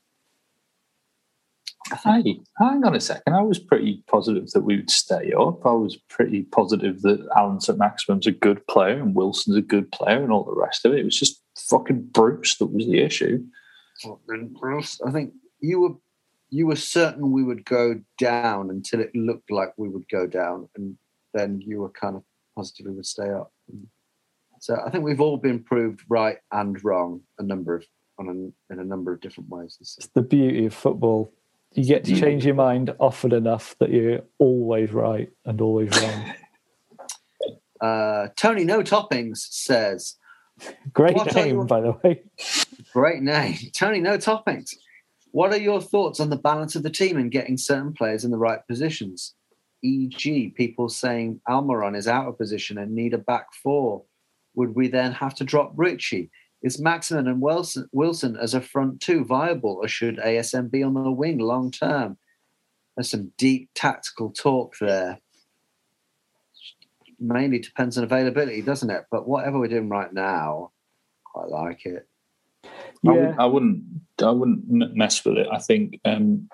Hey, 2.03 2.39
hang 2.57 2.83
on 2.83 2.95
a 2.95 2.99
second. 2.99 3.33
I 3.33 3.41
was 3.41 3.59
pretty 3.59 4.03
positive 4.07 4.49
that 4.51 4.61
we 4.61 4.77
would 4.77 4.89
stay 4.89 5.33
up. 5.33 5.65
I 5.65 5.71
was 5.71 5.97
pretty 6.09 6.43
positive 6.43 7.01
that 7.03 7.27
Alan 7.35 7.61
St. 7.61 7.77
Maximin's 7.77 8.25
a 8.25 8.31
good 8.31 8.65
player 8.67 8.99
and 8.99 9.13
Wilson's 9.13 9.57
a 9.57 9.61
good 9.61 9.91
player 9.91 10.23
and 10.23 10.31
all 10.31 10.43
the 10.43 10.55
rest 10.55 10.85
of 10.85 10.93
it. 10.93 10.99
It 10.99 11.05
was 11.05 11.19
just 11.19 11.41
fucking 11.55 12.09
Bruce 12.11 12.57
that 12.57 12.67
was 12.67 12.85
the 12.85 13.01
issue. 13.01 13.43
Well, 14.05 14.21
then, 14.27 14.55
Bruce, 14.59 15.01
I 15.05 15.11
think 15.11 15.33
you 15.59 15.81
were 15.81 15.95
you 16.49 16.67
were 16.67 16.75
certain 16.75 17.31
we 17.31 17.43
would 17.43 17.65
go 17.65 17.99
down 18.17 18.69
until 18.69 18.99
it 18.99 19.13
looked 19.15 19.51
like 19.51 19.73
we 19.77 19.89
would 19.89 20.07
go 20.09 20.27
down, 20.27 20.69
and 20.75 20.97
then 21.33 21.61
you 21.61 21.81
were 21.81 21.89
kind 21.89 22.15
of 22.15 22.23
positive 22.55 22.85
we 22.85 22.93
would 22.93 23.05
stay 23.05 23.29
up. 23.29 23.51
So 24.59 24.77
I 24.85 24.89
think 24.89 25.03
we've 25.03 25.21
all 25.21 25.37
been 25.37 25.61
proved 25.63 26.01
right 26.07 26.37
and 26.51 26.81
wrong 26.83 27.21
a 27.39 27.43
number 27.43 27.75
of 27.75 27.85
on 28.17 28.53
a, 28.69 28.73
in 28.73 28.79
a 28.79 28.83
number 28.83 29.11
of 29.13 29.19
different 29.21 29.49
ways. 29.49 29.77
It's 29.81 30.07
the 30.13 30.21
beauty 30.21 30.65
of 30.65 30.73
football. 30.73 31.33
You 31.73 31.83
get 31.83 32.05
to 32.05 32.17
change 32.17 32.45
your 32.45 32.55
mind 32.55 32.95
often 32.99 33.33
enough 33.33 33.75
that 33.79 33.89
you're 33.89 34.21
always 34.37 34.93
right 34.93 35.29
and 35.45 35.59
always 35.61 35.89
wrong. 36.01 36.33
Uh, 37.81 38.29
Tony 38.37 38.63
No 38.63 38.81
Toppings 38.81 39.39
says, 39.51 40.15
Great 40.93 41.15
What 41.15 41.35
name, 41.35 41.55
your- 41.55 41.65
by 41.65 41.81
the 41.81 41.91
way. 42.03 42.23
Great 42.93 43.21
name. 43.21 43.55
Tony, 43.73 43.99
no 43.99 44.17
topics. 44.17 44.75
What 45.31 45.51
are 45.51 45.59
your 45.59 45.81
thoughts 45.81 46.19
on 46.19 46.29
the 46.29 46.37
balance 46.37 46.75
of 46.75 46.83
the 46.83 46.89
team 46.89 47.17
and 47.17 47.29
getting 47.31 47.57
certain 47.57 47.93
players 47.93 48.23
in 48.23 48.31
the 48.31 48.37
right 48.37 48.65
positions? 48.67 49.33
E.g., 49.83 50.53
people 50.55 50.87
saying 50.87 51.41
Almiron 51.47 51.95
is 51.95 52.07
out 52.07 52.27
of 52.27 52.37
position 52.37 52.77
and 52.77 52.95
need 52.95 53.13
a 53.13 53.17
back 53.17 53.47
four. 53.61 54.03
Would 54.55 54.75
we 54.75 54.87
then 54.87 55.11
have 55.11 55.35
to 55.35 55.43
drop 55.43 55.73
Richie? 55.75 56.31
Is 56.63 56.79
Maximin 56.79 57.27
and 57.27 57.41
Wilson, 57.41 57.87
Wilson 57.91 58.37
as 58.37 58.53
a 58.53 58.61
front 58.61 59.01
two 59.01 59.25
viable, 59.25 59.77
or 59.81 59.87
should 59.87 60.17
ASM 60.17 60.71
be 60.71 60.81
on 60.81 60.93
the 60.93 61.11
wing 61.11 61.37
long 61.37 61.69
term? 61.69 62.17
There's 62.95 63.09
some 63.11 63.33
deep 63.37 63.69
tactical 63.75 64.31
talk 64.31 64.75
there. 64.79 65.19
Mainly 67.19 67.59
depends 67.59 67.97
on 67.97 68.03
availability, 68.03 68.61
doesn't 68.61 68.89
it? 68.89 69.05
But 69.11 69.27
whatever 69.27 69.59
we're 69.59 69.67
doing 69.67 69.89
right 69.89 70.11
now, 70.13 70.71
I 71.35 71.45
like 71.45 71.85
it. 71.85 72.07
I, 72.65 72.69
Yeah, 73.03 73.11
wouldn't, 73.11 73.39
I 73.39 73.45
wouldn't. 73.45 73.83
I 74.23 74.31
wouldn't 74.31 74.95
mess 74.95 75.23
with 75.25 75.37
it. 75.37 75.47
I 75.51 75.59
think 75.59 75.99
um, 76.05 76.49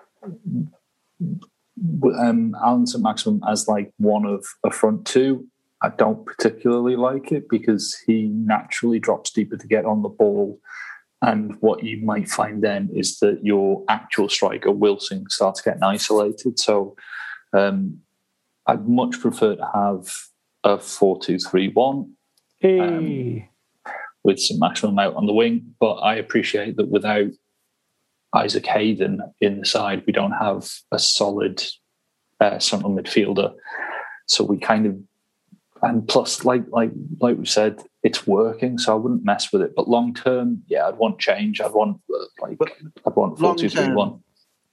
w- 1.99 2.18
um, 2.18 2.55
Alan 2.64 2.88
St 2.88 3.03
Maximin 3.03 3.41
as 3.47 3.68
like 3.68 3.93
one 3.97 4.26
of 4.26 4.45
a 4.64 4.72
front 4.72 5.05
two. 5.05 5.47
I 5.84 5.89
don't 5.89 6.26
particularly 6.26 6.95
like 6.95 7.32
it 7.32 7.49
because 7.49 7.97
he 8.05 8.28
naturally 8.28 8.99
drops 8.99 9.32
deeper 9.32 9.57
to 9.57 9.68
get 9.68 9.86
on 9.86 10.03
the 10.03 10.09
ball, 10.09 10.59
and 11.22 11.55
what 11.62 11.84
you 11.84 12.03
might 12.03 12.30
find 12.30 12.64
then 12.64 12.89
is 12.93 13.20
that 13.20 13.39
your 13.43 13.84
actual 13.88 14.30
striker 14.30 14.72
Wilson 14.72 15.26
starts 15.30 15.62
getting 15.62 15.84
isolated. 15.84 16.59
So 16.59 16.95
um, 17.53 17.99
I'd 18.68 18.88
much 18.88 19.20
prefer 19.20 19.55
to 19.55 19.70
have 19.74 20.12
a 20.64 20.78
four-two-three-one 20.78 22.14
Hey. 22.59 23.49
with 24.24 24.39
St 24.39 24.59
Maximin 24.59 24.99
out 24.99 25.16
on 25.16 25.26
the 25.26 25.34
wing. 25.34 25.74
But 25.80 25.95
I 25.95 26.16
appreciate 26.16 26.78
that 26.78 26.89
without 26.89 27.30
Isaac 28.36 28.66
Hayden 28.68 29.22
in 29.41 29.59
the 29.59 29.66
side, 29.66 30.03
we 30.05 30.14
don't 30.14 30.32
have 30.34 30.70
a 30.91 30.99
solid 30.99 31.64
uh, 32.39 32.59
central 32.59 32.91
midfielder. 32.91 33.53
So 34.28 34.43
we 34.43 34.57
kind 34.57 34.86
of 34.86 34.97
and 35.84 36.07
plus, 36.07 36.45
like 36.45 36.64
like 36.70 36.91
like 37.20 37.38
we 37.39 37.45
said, 37.47 37.82
it's 38.03 38.28
working, 38.28 38.78
so 38.78 38.93
I 38.93 38.95
wouldn't 38.97 39.26
mess 39.26 39.51
with 39.51 39.64
it. 39.64 39.74
But 39.76 39.88
long 39.88 40.14
term, 40.14 40.62
yeah, 40.68 40.88
I'd 40.88 40.97
want 40.97 41.18
change. 41.18 41.59
I'd 41.59 41.72
want 41.74 41.99
uh, 42.14 42.18
like 42.39 42.59
But 42.59 42.72
I'd 43.07 43.16
want 43.16 43.39
four 43.39 43.47
long 43.49 43.57
two 43.57 43.68
three 43.70 43.86
term- 43.86 43.95
one. 43.95 44.20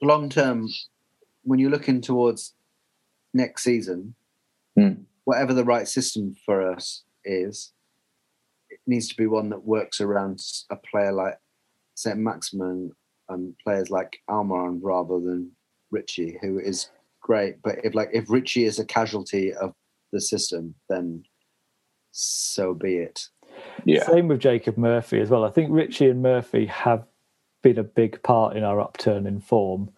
long 0.03 0.29
term, 0.29 0.67
when 1.41 1.57
you're 1.57 1.71
looking 1.71 1.99
towards 1.99 2.53
next 3.33 3.63
season, 3.63 4.13
Hmm. 4.77 4.93
Whatever 5.29 5.53
the 5.53 5.63
right 5.63 5.87
system 5.87 6.35
for 6.43 6.73
us 6.73 7.03
is, 7.23 7.71
it 8.71 8.79
needs 8.87 9.07
to 9.09 9.15
be 9.15 9.27
one 9.27 9.49
that 9.49 9.63
works 9.63 10.01
around 10.01 10.41
a 10.71 10.75
player 10.75 11.11
like 11.11 11.37
St. 11.93 12.17
Maximin 12.17 12.91
and 13.29 13.53
players 13.63 13.91
like 13.91 14.17
Almiron 14.27 14.79
rather 14.81 15.19
than 15.19 15.51
Richie, 15.91 16.39
who 16.41 16.57
is 16.57 16.89
great. 17.21 17.61
But 17.61 17.75
if 17.83 17.93
like 17.93 18.09
if 18.11 18.27
Richie 18.27 18.63
is 18.63 18.79
a 18.79 18.85
casualty 18.85 19.53
of 19.53 19.75
the 20.11 20.19
system, 20.19 20.73
then 20.89 21.23
so 22.11 22.73
be 22.73 22.95
it. 22.95 23.27
Yeah, 23.85 24.07
Same 24.07 24.29
with 24.29 24.39
Jacob 24.39 24.79
Murphy 24.79 25.21
as 25.21 25.29
well. 25.29 25.45
I 25.45 25.51
think 25.51 25.69
Richie 25.71 26.09
and 26.09 26.23
Murphy 26.23 26.65
have 26.65 27.05
been 27.61 27.77
a 27.77 27.83
big 27.83 28.23
part 28.23 28.57
in 28.57 28.63
our 28.63 28.81
upturn 28.81 29.27
in 29.27 29.41
form, 29.41 29.91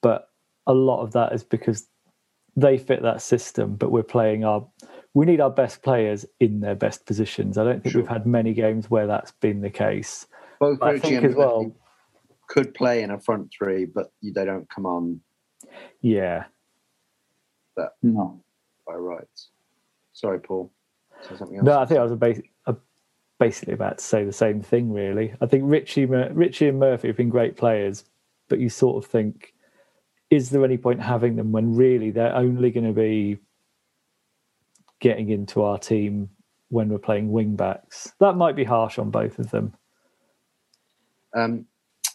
but 0.00 0.28
a 0.68 0.74
lot 0.74 1.02
of 1.02 1.10
that 1.14 1.32
is 1.32 1.42
because 1.42 1.88
they 2.56 2.78
fit 2.78 3.02
that 3.02 3.22
system. 3.22 3.76
But 3.76 3.90
we're 3.90 4.02
playing 4.02 4.44
our, 4.44 4.66
we 5.14 5.26
need 5.26 5.40
our 5.40 5.50
best 5.50 5.82
players 5.82 6.24
in 6.40 6.60
their 6.60 6.74
best 6.74 7.06
positions. 7.06 7.58
I 7.58 7.64
don't 7.64 7.82
think 7.82 7.94
we've 7.94 8.06
had 8.08 8.26
many 8.26 8.54
games 8.54 8.90
where 8.90 9.06
that's 9.06 9.32
been 9.32 9.60
the 9.60 9.70
case. 9.70 10.26
Both 10.58 10.82
I 10.82 10.90
Richie 10.92 11.00
think 11.02 11.16
and 11.18 11.26
as 11.26 11.34
well- 11.34 11.62
Murphy 11.64 11.74
could 12.48 12.74
play 12.74 13.02
in 13.02 13.10
a 13.12 13.18
front 13.20 13.50
three, 13.56 13.84
but 13.84 14.12
they 14.22 14.44
don't 14.44 14.68
come 14.68 14.84
on 14.84 15.20
Yeah, 16.00 16.46
but 17.76 17.96
no. 18.02 18.42
by 18.86 18.94
rights. 18.94 19.50
Sorry, 20.12 20.40
Paul. 20.40 20.72
Something 21.38 21.58
else. 21.58 21.64
no, 21.64 21.78
I 21.78 21.84
think 21.84 22.00
I 22.00 22.02
was 22.02 22.12
bas- 22.16 22.40
uh, 22.66 22.72
basically 23.38 23.74
about 23.74 23.98
to 23.98 24.04
say 24.04 24.24
the 24.24 24.32
same 24.32 24.62
thing. 24.62 24.92
Really, 24.92 25.32
I 25.40 25.46
think 25.46 25.62
Richie, 25.66 26.06
Mur- 26.06 26.32
Richie 26.32 26.66
and 26.68 26.80
Murphy 26.80 27.06
have 27.08 27.16
been 27.16 27.28
great 27.28 27.56
players, 27.56 28.04
but 28.48 28.58
you 28.58 28.68
sort 28.68 29.02
of 29.04 29.08
think, 29.10 29.54
is 30.30 30.50
there 30.50 30.64
any 30.64 30.78
point 30.78 31.00
having 31.00 31.36
them 31.36 31.52
when 31.52 31.74
really 31.74 32.10
they're 32.10 32.34
only 32.34 32.70
going 32.70 32.86
to 32.86 32.92
be 32.92 33.38
getting 35.00 35.28
into 35.30 35.62
our 35.62 35.78
team 35.78 36.30
when 36.68 36.88
we're 36.88 36.98
playing 36.98 37.32
wing 37.32 37.56
backs? 37.56 38.12
That 38.20 38.36
might 38.36 38.54
be 38.54 38.64
harsh 38.64 38.98
on 38.98 39.10
both 39.10 39.38
of 39.40 39.50
them. 39.50 39.74
Um, 41.34 41.66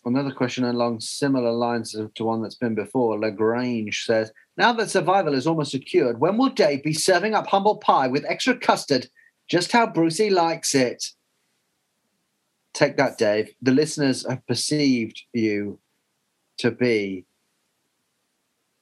another 0.05 0.31
question 0.31 0.63
along 0.63 1.01
similar 1.01 1.51
lines 1.51 1.93
to 2.15 2.23
one 2.23 2.41
that's 2.41 2.55
been 2.55 2.75
before. 2.75 3.19
Lagrange 3.19 4.05
says, 4.05 4.31
"Now 4.57 4.71
that 4.73 4.89
survival 4.89 5.33
is 5.33 5.45
almost 5.45 5.71
secured, 5.71 6.19
when 6.19 6.37
will 6.37 6.49
Dave 6.49 6.83
be 6.83 6.93
serving 6.93 7.33
up 7.33 7.47
humble 7.47 7.77
pie 7.77 8.07
with 8.07 8.25
extra 8.25 8.57
custard, 8.57 9.07
just 9.47 9.73
how 9.73 9.87
Brucey 9.87 10.29
likes 10.29 10.73
it?" 10.73 11.11
Take 12.73 12.97
that, 12.97 13.17
Dave. 13.17 13.53
The 13.61 13.71
listeners 13.71 14.25
have 14.27 14.45
perceived 14.47 15.21
you 15.33 15.79
to 16.57 16.71
be 16.71 17.25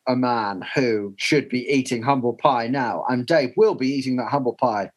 a 0.08 0.16
man 0.16 0.64
who 0.76 1.14
should 1.18 1.50
be 1.50 1.68
eating 1.70 2.04
humble 2.04 2.34
pie 2.34 2.68
now, 2.68 3.06
and 3.10 3.26
Dave 3.26 3.54
will 3.56 3.76
be 3.76 3.88
eating 3.88 4.18
that 4.18 4.30
humble 4.30 4.54
pie 4.54 4.92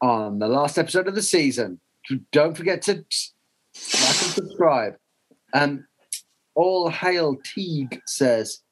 on 0.00 0.38
the 0.38 0.48
last 0.48 0.78
episode 0.78 1.08
of 1.08 1.14
the 1.14 1.22
season. 1.22 1.80
Don't 2.32 2.56
forget 2.56 2.82
to 2.82 2.92
like 2.92 3.04
and 3.74 4.32
subscribe. 4.32 4.96
Um, 5.52 5.86
All 6.54 6.88
Hail 6.88 7.36
Teague 7.54 8.00
says 8.06 8.62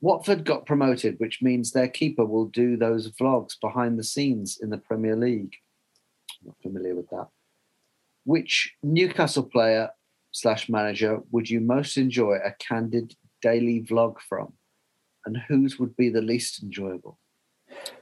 Watford 0.00 0.44
got 0.44 0.66
promoted, 0.66 1.16
which 1.18 1.40
means 1.42 1.70
their 1.70 1.88
keeper 1.88 2.24
will 2.24 2.46
do 2.46 2.76
those 2.76 3.10
vlogs 3.12 3.58
behind 3.60 3.98
the 3.98 4.04
scenes 4.04 4.58
in 4.60 4.70
the 4.70 4.78
Premier 4.78 5.16
League. 5.16 5.54
I'm 6.42 6.48
Not 6.48 6.56
familiar 6.62 6.94
with 6.94 7.08
that. 7.10 7.28
Which 8.24 8.74
Newcastle 8.82 9.44
player 9.44 9.90
slash 10.32 10.68
manager 10.68 11.20
would 11.30 11.48
you 11.48 11.60
most 11.60 11.96
enjoy 11.96 12.38
a 12.44 12.52
candid 12.58 13.14
daily 13.44 13.82
vlog 13.82 14.18
from? 14.20 14.54
And 15.26 15.36
whose 15.48 15.78
would 15.78 15.94
be 15.96 16.08
the 16.08 16.22
least 16.22 16.62
enjoyable? 16.62 17.18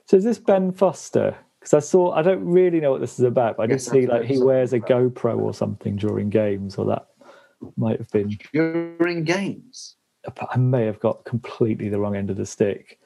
So 0.07 0.16
is 0.16 0.24
this 0.24 0.38
Ben 0.38 0.72
Foster? 0.72 1.36
Because 1.59 1.74
I 1.74 1.80
saw, 1.80 2.12
I 2.12 2.22
don't 2.22 2.45
really 2.45 2.80
know 2.80 2.90
what 2.90 3.01
this 3.01 3.18
is 3.18 3.24
about, 3.24 3.57
but 3.57 3.64
I 3.64 3.66
did 3.66 3.74
Yes, 3.74 3.90
see 3.90 4.07
like 4.07 4.24
he 4.24 4.38
wears 4.38 4.72
a 4.72 4.80
GoPro 4.80 5.38
or 5.38 5.55
something 5.55 5.97
during 5.97 6.30
games, 6.30 6.76
or 6.76 6.86
that 6.86 7.07
might 7.76 7.99
have 7.99 8.11
been. 8.11 8.36
During 8.53 9.24
games. 9.24 9.97
I 10.51 10.57
may 10.57 10.86
have 10.86 11.01
got 11.01 11.24
completely 11.24 11.88
the 11.88 11.99
wrong 11.99 12.16
end 12.16 12.30
of 12.30 12.36
the 12.36 12.47
stick, 12.47 13.01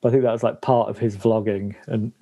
but 0.00 0.08
I 0.08 0.10
think 0.12 0.22
that 0.24 0.32
was 0.32 0.42
like 0.42 0.60
part 0.60 0.88
of 0.88 0.98
his 0.98 1.16
vlogging 1.16 1.74
and 1.86 2.12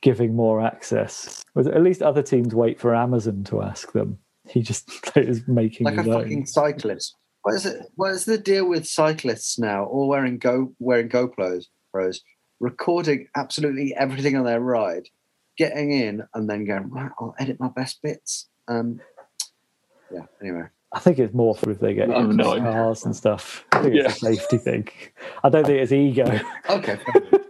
giving 0.00 0.34
more 0.34 0.60
access. 0.60 1.44
Was 1.54 1.66
at 1.66 1.82
least 1.82 2.02
other 2.02 2.22
teams 2.22 2.54
wait 2.54 2.80
for 2.80 2.94
Amazon 2.94 3.44
to 3.44 3.62
ask 3.62 3.92
them. 3.92 4.18
He 4.48 4.62
just 4.62 4.88
is 5.16 5.46
making 5.46 5.86
like 5.86 5.98
a 5.98 6.04
fucking 6.04 6.46
cyclist. 6.46 7.16
What 7.42 7.54
is 7.54 7.66
it? 7.66 7.86
What 7.94 8.12
is 8.12 8.24
the 8.24 8.38
deal 8.38 8.68
with 8.68 8.86
cyclists 8.86 9.58
now? 9.58 9.84
All 9.84 10.08
wearing 10.08 10.38
go 10.38 10.72
wearing 10.78 11.08
GoPros, 11.08 11.66
pros, 11.92 12.20
recording 12.60 13.28
absolutely 13.36 13.94
everything 13.96 14.36
on 14.36 14.44
their 14.44 14.60
ride, 14.60 15.08
getting 15.56 15.90
in, 15.90 16.22
and 16.34 16.48
then 16.48 16.64
going 16.66 16.90
right. 16.90 17.10
I'll 17.18 17.34
edit 17.38 17.58
my 17.58 17.68
best 17.68 18.00
bits. 18.02 18.48
Um, 18.68 19.00
yeah. 20.12 20.26
Anyway, 20.42 20.64
I 20.92 20.98
think 20.98 21.18
it's 21.18 21.32
more 21.32 21.54
for 21.54 21.70
if 21.70 21.80
they 21.80 21.94
get 21.94 22.10
I 22.10 22.20
have 22.20 22.30
into 22.30 22.44
no 22.44 22.52
idea. 22.52 22.72
cars 22.72 23.04
and 23.04 23.16
stuff. 23.16 23.64
I 23.72 23.82
think 23.82 23.94
it's 23.94 24.16
a 24.16 24.18
safety 24.18 24.58
thing. 24.58 24.88
I 25.42 25.48
don't 25.48 25.64
think 25.64 25.78
it's 25.80 25.92
ego. 25.92 26.40
okay. 26.68 26.98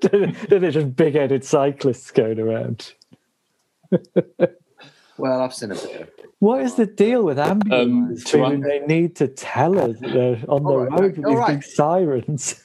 They're 0.48 0.70
just 0.70 0.94
big-headed 0.96 1.44
cyclists 1.44 2.10
going 2.10 2.38
around. 2.38 2.94
well, 5.20 5.40
I've 5.40 5.54
seen 5.54 5.72
a 5.72 5.74
bit. 5.74 6.14
What 6.40 6.62
is 6.62 6.74
the 6.74 6.86
deal 6.86 7.22
with 7.22 7.38
ambulances? 7.38 8.24
to 8.24 8.30
feeling 8.32 8.52
un- 8.54 8.60
they 8.62 8.80
need 8.80 9.16
to 9.16 9.28
tell 9.28 9.78
us 9.78 9.96
they're 10.00 10.42
on 10.48 10.62
the 10.62 10.70
All 10.70 10.78
right, 10.78 11.00
road 11.00 11.16
with 11.16 11.26
these 11.26 11.36
right. 11.36 11.54
big 11.54 11.62
sirens. 11.64 12.62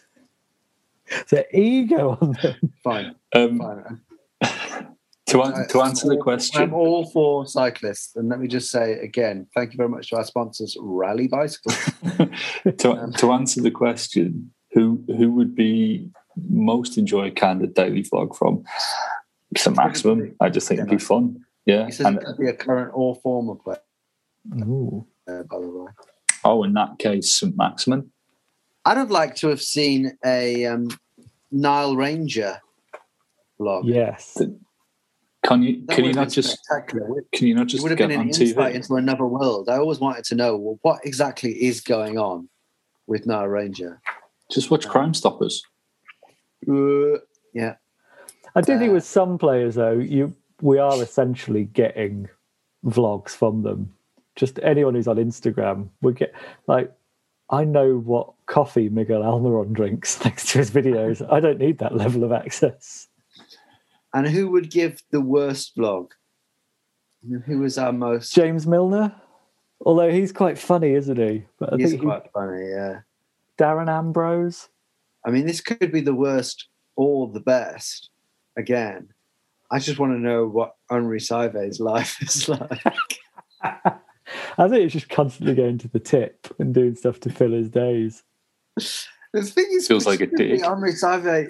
the 1.30 1.45
ego 1.58 2.18
on 2.22 2.38
them. 2.41 2.74
Fine. 2.84 3.16
Um, 3.34 3.58
Fine. 3.58 4.01
to 5.28 5.41
an- 5.41 5.68
to 5.68 5.82
answer 5.82 6.08
the 6.08 6.18
question, 6.18 6.62
I'm 6.62 6.74
all 6.74 7.06
for 7.12 7.45
cyclists, 7.45 8.16
and 8.16 8.30
let 8.30 8.39
me 8.39 8.47
just 8.47 8.72
say 8.72 8.93
again, 8.93 9.47
thank 9.53 9.74
you 9.74 9.78
very 9.78 9.89
much 9.89 10.10
to 10.10 10.18
our 10.18 10.26
sponsors, 10.26 10.78
Rally 10.80 11.28
Bicycles. 11.28 11.91
to, 12.78 13.12
to 13.18 13.32
answer 13.34 13.62
the 13.62 13.72
question, 13.72 14.51
who 14.72 15.03
who 15.18 15.32
would 15.32 15.53
be 15.53 16.10
most 16.49 16.97
enjoy 16.97 17.28
a 17.28 17.32
candid 17.32 17.74
daily 17.74 18.03
vlog 18.03 18.36
from? 18.36 18.64
It's 19.51 19.64
St 19.64 19.76
Maximin. 19.76 20.36
I 20.39 20.49
just 20.49 20.68
think 20.68 20.80
it'd 20.80 20.89
be 20.89 20.97
fun. 20.97 21.45
Yeah. 21.66 21.86
He 21.86 21.91
says 21.91 22.05
And 22.05 22.18
it 22.18 22.26
could 22.26 22.38
be 22.38 22.47
a 22.47 22.53
current 22.53 22.91
or 22.93 23.16
former 23.16 23.55
player, 23.55 23.80
Ooh. 24.61 25.05
uh, 25.28 25.43
by 25.43 25.59
the 25.59 25.68
way. 25.70 25.91
oh, 26.43 26.63
in 26.63 26.74
that 26.74 26.99
case, 26.99 27.32
St. 27.34 27.55
Maximin. 27.57 28.11
I'd 28.86 28.97
have 28.97 29.09
liked 29.11 29.38
to 29.39 29.47
have 29.47 29.61
seen 29.61 30.16
a 30.24 30.66
um, 30.66 30.89
Nile 31.51 31.95
Ranger 31.95 32.61
vlog. 33.59 33.82
Yes. 33.86 34.38
Can 35.43 35.61
you 35.63 35.84
That 35.86 35.95
can 35.95 36.05
you 36.05 36.13
not 36.13 36.30
just 36.30 36.59
can 37.32 37.47
you 37.47 37.53
not 37.55 37.68
just 37.68 37.84
would 37.84 37.91
have 37.91 37.97
get 37.97 38.09
been 38.09 38.20
on 38.20 38.28
an 38.28 38.28
insight 38.30 38.55
TV? 38.55 38.76
into 38.76 38.95
another 38.95 39.26
world. 39.26 39.70
I 39.70 39.78
always 39.78 39.99
wanted 39.99 40.24
to 40.26 40.36
know 40.36 40.55
well, 40.57 40.80
what 40.82 40.99
exactly 41.05 41.51
is 41.63 41.82
going 41.82 42.18
on 42.18 42.49
with 43.07 43.26
Nile 43.28 43.47
Ranger. 43.47 44.01
Just 44.51 44.70
watch 44.72 44.88
Crime 44.88 45.13
Stoppers. 45.13 45.63
Uh, 46.68 47.18
yeah, 47.53 47.76
I 48.55 48.61
do 48.61 48.78
think 48.80 48.89
Uh, 48.89 48.93
with 48.95 49.05
some 49.05 49.38
players 49.38 49.76
though, 49.76 49.93
you 49.93 50.36
we 50.62 50.78
are 50.78 51.01
essentially 51.01 51.66
getting 51.66 52.30
vlogs 52.86 53.30
from 53.30 53.64
them. 53.64 53.93
Just 54.36 54.60
anyone 54.64 54.95
who's 54.95 55.08
on 55.08 55.18
Instagram, 55.18 55.89
we 56.01 56.14
get 56.14 56.34
like 56.68 56.91
I 57.49 57.64
know 57.64 57.97
what 57.97 58.34
coffee 58.47 58.89
Miguel 58.89 59.22
Almiron 59.22 59.72
drinks 59.74 60.16
thanks 60.24 60.51
to 60.51 60.60
his 60.60 60.72
videos. 60.72 61.26
I 61.32 61.39
don't 61.39 61.60
need 61.60 61.78
that 61.80 61.95
level 61.95 62.24
of 62.24 62.32
access. 62.32 63.08
and 64.14 64.28
who 64.28 64.49
would 64.49 64.72
give 64.72 65.01
the 65.12 65.22
worst 65.22 65.76
vlog? 65.78 66.10
Who 67.45 67.60
was 67.60 67.78
our 67.78 67.91
most? 67.91 68.34
James 68.36 68.68
Milner, 68.68 69.16
although 69.84 70.12
he's 70.12 70.32
quite 70.32 70.60
funny, 70.60 70.93
isn't 70.93 71.18
he? 71.18 71.45
But 71.60 71.74
I 71.74 71.78
He's 71.78 71.89
think 71.91 72.01
he, 72.01 72.08
quite 72.08 72.32
funny. 72.32 72.68
Yeah, 72.70 72.99
Darren 73.58 73.89
Ambrose. 73.89 74.70
I 75.26 75.32
mean, 75.32 75.47
this 75.47 75.60
could 75.62 75.91
be 75.91 76.01
the 76.01 76.14
worst 76.14 76.68
or 76.95 77.28
the 77.32 77.39
best. 77.39 78.12
Again, 78.58 79.10
I 79.72 79.80
just 79.80 79.99
want 79.99 80.13
to 80.13 80.20
know 80.20 80.47
what 80.47 80.76
Henri 80.89 81.20
Saivet's 81.20 81.80
life 81.80 82.22
is 82.22 82.47
like. 82.49 83.20
I 84.57 84.68
think 84.68 84.86
it's 84.86 84.93
just 84.93 85.09
constantly 85.09 85.55
going 85.55 85.78
to 85.80 85.88
the 85.88 85.99
tip 85.99 86.47
and 86.59 86.74
doing 86.74 86.95
stuff 86.95 87.20
to 87.22 87.30
fill 87.30 87.51
his 87.51 87.70
days. 87.70 88.24
The 88.76 89.43
thing 89.43 89.68
is, 89.72 89.88
Feels 89.88 90.05
like 90.05 90.22
a 90.22 90.28
presumably 90.28 90.57
dick. 90.57 90.66
Henri 90.66 90.93
Saivet 90.93 91.49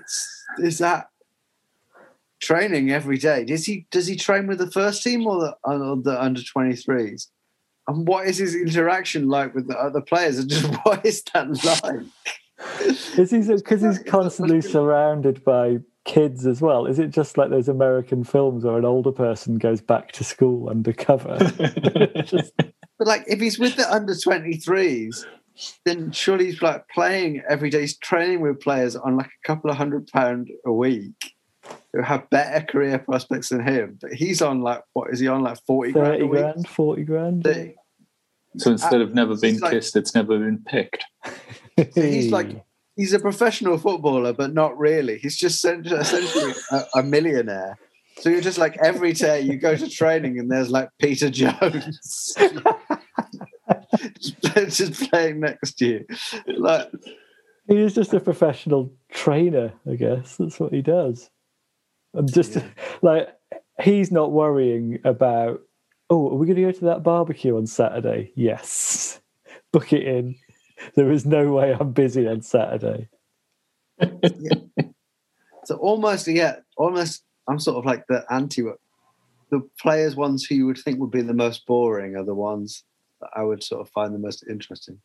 is 0.59 0.79
that 0.79 1.09
training 2.39 2.91
every 2.91 3.17
day. 3.17 3.43
Does 3.43 3.65
he 3.65 3.87
does 3.91 4.07
he 4.07 4.15
train 4.15 4.47
with 4.47 4.59
the 4.59 4.71
first 4.71 5.03
team 5.03 5.25
or 5.27 5.39
the, 5.39 5.57
or 5.63 5.97
the 5.97 6.21
under 6.21 6.43
twenty 6.43 6.75
threes? 6.75 7.29
And 7.87 8.07
what 8.07 8.27
is 8.27 8.37
his 8.37 8.55
interaction 8.55 9.27
like 9.27 9.53
with 9.53 9.67
the 9.67 9.77
other 9.77 10.01
players? 10.01 10.39
And 10.39 10.49
just 10.49 10.73
what 10.83 11.05
is 11.05 11.23
that 11.33 11.47
like? 11.63 12.05
Is 13.17 13.31
he 13.31 13.39
because 13.41 13.81
he's 13.81 13.99
constantly 13.99 14.61
surrounded 14.61 15.43
by 15.43 15.79
kids 16.05 16.45
as 16.47 16.61
well? 16.61 16.85
Is 16.85 16.99
it 16.99 17.09
just 17.09 17.37
like 17.37 17.49
those 17.49 17.67
American 17.67 18.23
films 18.23 18.63
where 18.63 18.77
an 18.77 18.85
older 18.85 19.11
person 19.11 19.57
goes 19.57 19.81
back 19.81 20.11
to 20.13 20.23
school 20.23 20.69
undercover? 20.69 21.37
just, 22.23 22.53
But 22.97 23.07
like, 23.07 23.25
if 23.27 23.39
he's 23.39 23.59
with 23.59 23.75
the 23.75 23.91
under 23.91 24.13
23s, 24.13 25.25
then 25.85 26.11
surely 26.11 26.45
he's 26.45 26.61
like 26.61 26.87
playing 26.89 27.41
every 27.49 27.69
day. 27.69 27.81
He's 27.81 27.97
training 27.97 28.41
with 28.41 28.59
players 28.61 28.95
on 28.95 29.17
like 29.17 29.27
a 29.27 29.47
couple 29.47 29.69
of 29.69 29.77
hundred 29.77 30.07
pound 30.07 30.49
a 30.65 30.71
week 30.71 31.33
who 31.93 32.01
have 32.01 32.29
better 32.29 32.63
career 32.65 32.99
prospects 32.99 33.49
than 33.49 33.65
him. 33.65 33.97
But 34.01 34.13
he's 34.13 34.41
on 34.41 34.61
like, 34.61 34.81
what 34.93 35.11
is 35.11 35.19
he 35.19 35.27
on? 35.27 35.41
Like 35.43 35.57
40 35.65 35.91
grand 35.93 36.07
a 36.07 36.11
30 36.11 36.23
week? 36.23 36.31
grand, 36.41 36.67
40 36.67 37.03
grand. 37.03 37.43
30. 37.43 37.75
So 38.57 38.71
instead 38.71 39.01
of 39.01 39.13
never 39.13 39.35
been 39.35 39.55
It's 39.55 39.61
like- 39.61 39.71
kissed, 39.71 39.95
it's 39.95 40.13
never 40.15 40.37
been 40.39 40.59
picked. 40.65 41.03
So 41.77 42.01
he's 42.01 42.31
like, 42.31 42.63
he's 42.95 43.13
a 43.13 43.19
professional 43.19 43.77
footballer, 43.77 44.33
but 44.33 44.53
not 44.53 44.77
really. 44.77 45.17
He's 45.17 45.37
just 45.37 45.63
essentially 45.63 46.53
a, 46.71 46.83
a 46.95 47.03
millionaire. 47.03 47.77
So 48.17 48.29
you're 48.29 48.41
just 48.41 48.57
like 48.57 48.77
every 48.77 49.13
day 49.13 49.41
you 49.41 49.57
go 49.57 49.75
to 49.75 49.89
training 49.89 50.39
and 50.39 50.49
there's 50.49 50.69
like 50.69 50.89
Peter 50.99 51.29
Jones 51.29 52.33
just, 54.67 55.09
playing 55.09 55.41
next 55.41 55.73
to 55.79 55.85
you. 55.85 56.05
Like, 56.57 56.89
He 57.67 57.77
is 57.77 57.93
just 57.93 58.13
a 58.13 58.19
professional 58.19 58.93
trainer, 59.11 59.73
I 59.89 59.95
guess. 59.95 60.37
That's 60.37 60.59
what 60.59 60.73
he 60.73 60.81
does. 60.81 61.29
And 62.13 62.31
just 62.31 62.57
like 63.01 63.27
he's 63.81 64.11
not 64.11 64.31
worrying 64.31 64.99
about, 65.03 65.61
oh, 66.09 66.29
are 66.29 66.35
we 66.35 66.47
going 66.47 66.55
to 66.55 66.61
go 66.63 66.71
to 66.71 66.85
that 66.85 67.03
barbecue 67.03 67.57
on 67.57 67.67
Saturday? 67.67 68.31
Yes. 68.35 69.19
Book 69.73 69.91
it 69.91 70.03
in. 70.03 70.35
There 70.95 71.11
is 71.11 71.25
no 71.25 71.51
way 71.53 71.75
I'm 71.77 71.91
busy 71.91 72.27
on 72.27 72.41
Saturday. 72.41 73.09
so 75.65 75.75
almost, 75.77 76.27
yeah, 76.27 76.57
almost, 76.77 77.23
I'm 77.47 77.59
sort 77.59 77.77
of 77.77 77.85
like 77.85 78.05
the 78.07 78.23
anti. 78.29 78.63
The 79.51 79.61
players, 79.79 80.15
ones 80.15 80.43
who 80.43 80.55
you 80.55 80.65
would 80.65 80.79
think 80.79 80.99
would 80.99 81.11
be 81.11 81.21
the 81.21 81.33
most 81.33 81.65
boring, 81.65 82.15
are 82.15 82.25
the 82.25 82.33
ones 82.33 82.83
that 83.21 83.29
I 83.35 83.43
would 83.43 83.63
sort 83.63 83.81
of 83.81 83.89
find 83.89 84.13
the 84.13 84.19
most 84.19 84.43
interesting. 84.49 84.99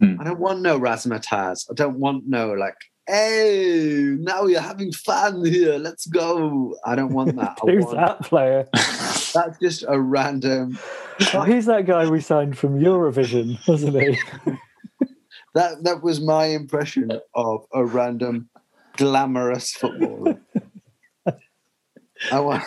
Hmm. 0.00 0.20
I 0.20 0.24
don't 0.24 0.40
want 0.40 0.62
no 0.62 0.80
razzmatazz. 0.80 1.70
I 1.70 1.74
don't 1.74 1.98
want 1.98 2.24
no 2.26 2.52
like, 2.54 2.74
hey, 3.06 4.16
now 4.18 4.46
you're 4.46 4.60
having 4.60 4.92
fun 4.92 5.44
here. 5.44 5.78
Let's 5.78 6.06
go. 6.06 6.76
I 6.84 6.94
don't 6.94 7.12
want 7.12 7.36
that. 7.36 7.58
Who's 7.62 7.84
want, 7.84 7.96
that 7.96 8.22
player? 8.22 8.68
That's 9.34 9.58
just 9.58 9.84
a 9.88 10.00
random. 10.00 10.78
oh, 11.34 11.42
he's 11.42 11.66
that 11.66 11.86
guy 11.86 12.08
we 12.08 12.20
signed 12.20 12.56
from 12.58 12.78
Eurovision, 12.78 13.58
wasn't 13.68 14.00
he? 14.00 14.18
That 15.54 15.84
that 15.84 16.02
was 16.02 16.18
my 16.18 16.46
impression 16.46 17.10
of 17.34 17.66
a 17.74 17.84
random 17.84 18.48
glamorous 18.96 19.72
footballer. 19.74 20.40
I 22.30 22.40
want 22.40 22.62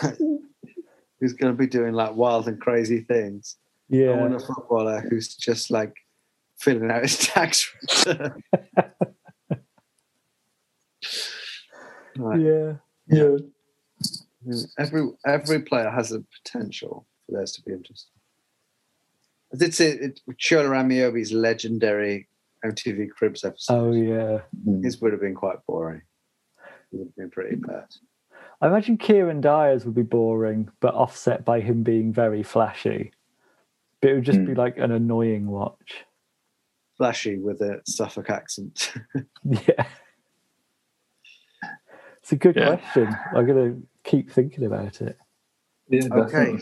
who's 1.18 1.32
going 1.38 1.52
to 1.52 1.58
be 1.58 1.66
doing 1.66 1.94
like 1.94 2.14
wild 2.14 2.46
and 2.46 2.60
crazy 2.60 3.00
things. 3.00 3.56
Yeah, 3.88 4.10
I 4.10 4.16
want 4.16 4.36
a 4.36 4.38
footballer 4.38 5.00
who's 5.00 5.34
just 5.34 5.68
like 5.72 5.96
filling 6.60 6.88
out 6.88 7.02
his 7.02 7.18
tax 7.18 7.74
return. 7.82 8.42
Right. 12.16 12.40
Yeah. 12.40 12.74
Yeah. 13.08 13.36
Every 14.78 15.08
every 15.26 15.60
player 15.60 15.90
has 15.90 16.12
a 16.12 16.22
potential 16.42 17.06
for 17.26 17.36
theirs 17.36 17.52
to 17.52 17.62
be 17.62 17.72
interesting. 17.72 18.12
I 19.52 19.56
did 19.56 19.74
say 19.74 19.90
it, 19.90 20.20
Shola 20.32 20.70
Ameobi's 20.70 21.32
legendary 21.32 22.28
MTV 22.64 23.10
Cribs 23.10 23.44
episode. 23.44 23.74
Oh, 23.74 23.92
yeah. 23.92 24.40
Mm. 24.66 24.84
His 24.84 25.00
would 25.00 25.12
have 25.12 25.20
been 25.20 25.34
quite 25.34 25.64
boring. 25.66 26.02
It 26.92 26.96
would 26.96 27.06
have 27.06 27.16
been 27.16 27.30
pretty 27.30 27.56
bad. 27.56 27.86
I 28.60 28.68
imagine 28.68 28.98
Kieron 28.98 29.40
Dyer's 29.40 29.84
would 29.84 29.94
be 29.94 30.02
boring, 30.02 30.70
but 30.80 30.94
offset 30.94 31.44
by 31.44 31.60
him 31.60 31.82
being 31.82 32.12
very 32.12 32.42
flashy. 32.42 33.12
But 34.00 34.10
it 34.10 34.14
would 34.14 34.24
just 34.24 34.44
be 34.44 34.52
mm. 34.52 34.56
like 34.56 34.78
an 34.78 34.92
annoying 34.92 35.46
watch. 35.46 36.04
Flashy 36.96 37.38
with 37.38 37.60
a 37.60 37.82
Suffolk 37.86 38.30
accent. 38.30 38.92
Yeah. 39.44 39.86
It's 42.26 42.32
a 42.32 42.36
good 42.36 42.56
Yeah. 42.56 42.74
question. 42.74 43.16
I'm 43.36 43.46
going 43.46 43.72
to 43.82 43.88
keep 44.02 44.32
thinking 44.32 44.64
about 44.64 45.00
it. 45.00 45.16
Yeah, 45.88 46.08
okay. 46.12 46.58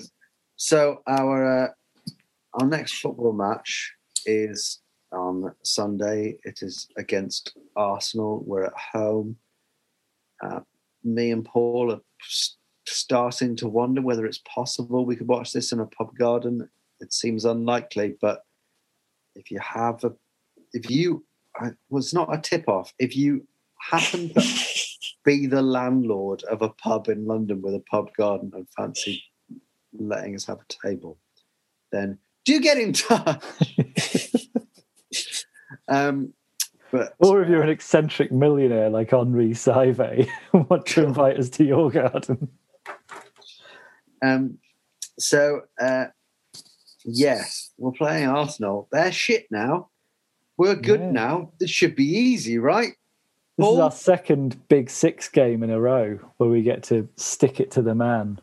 So 0.57 1.01
our 1.07 1.65
uh, 1.65 1.69
our 2.61 2.67
next 2.67 2.99
football 3.01 3.33
match 3.33 3.95
is 4.27 4.83
on 5.11 5.55
Sunday. 5.63 6.37
It 6.45 6.59
is 6.61 6.87
against 6.99 7.57
Arsenal. 7.77 8.45
We're 8.47 8.65
at 8.65 8.75
home. 8.93 9.39
Uh, 10.45 10.61
me 11.03 11.31
and 11.31 11.47
Paul 11.47 11.93
are 11.93 12.01
s- 12.23 12.57
starting 12.87 13.57
to 13.57 13.67
wonder 13.67 14.03
whether 14.03 14.27
it's 14.27 14.43
possible 14.47 15.07
we 15.07 15.17
could 15.17 15.29
watch 15.29 15.55
this 15.55 15.73
in 15.73 15.81
a 15.81 15.87
pub 15.87 16.15
garden. 16.19 16.69
It 17.01 17.15
seems 17.15 17.47
unlikely, 17.47 18.17
but 18.21 18.45
if 19.35 19.51
you 19.51 19.61
have 19.61 20.05
a, 20.05 20.13
if 20.75 20.91
you, 20.91 21.25
I- 21.59 21.73
well, 21.89 22.01
it's 22.01 22.13
not 22.13 22.35
a 22.35 22.39
tip 22.39 22.69
off. 22.69 22.93
If 22.99 23.17
you 23.17 23.49
happen 23.91 24.29
to 24.35 24.43
be 25.25 25.47
the 25.47 25.63
landlord 25.63 26.43
of 26.45 26.63
a 26.63 26.69
pub 26.69 27.09
in 27.09 27.27
London 27.27 27.63
with 27.63 27.75
a 27.75 27.83
pub 27.91 28.09
garden 28.17 28.53
and 28.55 28.67
fancy 28.77 29.23
letting 29.99 30.35
us 30.35 30.45
have 30.47 30.59
a 30.59 30.87
table, 30.89 31.19
then 31.93 32.19
do 32.45 32.61
get 32.61 32.79
in 32.79 32.93
touch. 32.93 33.43
um, 35.89 36.33
but 36.91 37.15
Or 37.19 37.43
if 37.43 37.49
you're 37.49 37.63
an 37.63 37.69
eccentric 37.71 38.31
millionaire 38.33 38.91
like 38.91 39.13
Henri 39.13 39.51
Saivet 39.51 40.29
want 40.71 40.87
to 40.87 41.05
invite 41.05 41.39
us 41.39 41.49
to 41.51 41.65
your 41.65 41.91
garden. 41.91 42.49
um, 44.23 44.59
so 45.19 45.63
uh, 45.81 46.07
yes, 47.05 47.71
we're 47.79 47.93
playing 47.93 48.29
Arsenal. 48.29 48.89
They're 48.93 49.13
shit 49.13 49.47
now. 49.51 49.91
We're 50.57 50.77
good 50.77 51.01
Yeah. 51.01 51.11
now. 51.11 51.53
This 51.59 51.71
should 51.71 51.97
be 51.97 52.05
easy, 52.07 52.59
right? 52.59 52.93
This 53.57 53.69
is 53.69 53.79
our 53.79 53.91
second 53.93 54.67
big 54.69 54.91
six 54.91 55.29
game 55.29 55.63
in 55.63 55.71
a 55.71 55.81
row 55.81 56.19
where 56.39 56.51
we 56.51 56.63
get 56.63 56.83
to 56.85 57.09
stick 57.17 57.61
it 57.61 57.71
to 57.73 57.83
the 57.83 57.95
man. 57.95 58.41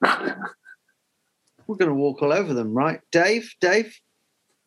We're 0.02 1.76
going 1.76 1.90
to 1.90 1.94
walk 1.94 2.22
all 2.22 2.32
over 2.32 2.54
them, 2.54 2.72
right? 2.72 3.00
Dave, 3.12 3.52
Dave. 3.60 3.94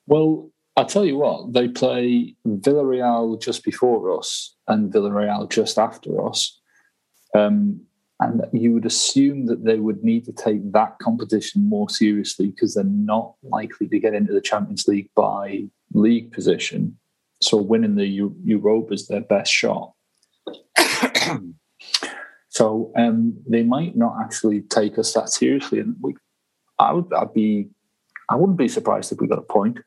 Well, 0.06 0.52
I'll 0.78 0.86
tell 0.86 1.06
you 1.06 1.18
what, 1.18 1.54
they 1.54 1.68
play 1.68 2.36
Villarreal 2.48 3.42
just 3.42 3.64
before 3.64 4.16
us 4.18 4.56
and 4.68 4.94
Villarreal 4.94 5.50
just 5.50 5.80
after 5.80 6.24
us. 6.28 6.60
Um, 7.34 7.82
and 8.20 8.44
you 8.54 8.74
would 8.74 8.86
assume 8.86 9.48
that 9.48 9.64
they 9.66 9.80
would 9.80 10.04
need 10.04 10.26
to 10.26 10.32
take 10.32 10.72
that 10.74 11.00
competition 11.00 11.68
more 11.68 11.89
seriously 11.89 12.52
because 12.52 12.76
they're 12.76 12.84
not 12.84 13.34
likely 13.42 13.88
to 13.88 14.00
get 14.00 14.14
into 14.14 14.32
the 14.32 14.42
Champions 14.42 14.88
League 14.88 15.10
by 15.16 15.64
league 15.94 16.32
position. 16.32 17.00
So 17.42 17.58
winning 17.58 17.96
the 17.96 18.06
Eu- 18.06 18.36
Europa 18.44 18.94
is 18.94 19.08
their 19.08 19.22
best 19.22 19.52
shot. 19.52 19.94
so 22.50 22.92
um, 22.96 23.38
they 23.48 23.64
might 23.64 23.96
not 23.96 24.16
actually 24.22 24.62
take 24.62 24.98
us 24.98 25.14
that 25.14 25.30
seriously. 25.30 25.80
And 25.80 25.96
we, 26.02 26.16
I 26.80 26.94
would, 26.94 27.12
I'd 27.14 27.34
be, 27.34 27.70
I 28.30 28.36
wouldn't 28.36 28.58
be 28.58 28.68
surprised 28.68 29.12
if 29.12 29.20
we 29.20 29.28
got 29.28 29.39
a 29.39 29.44
point. 29.44 29.80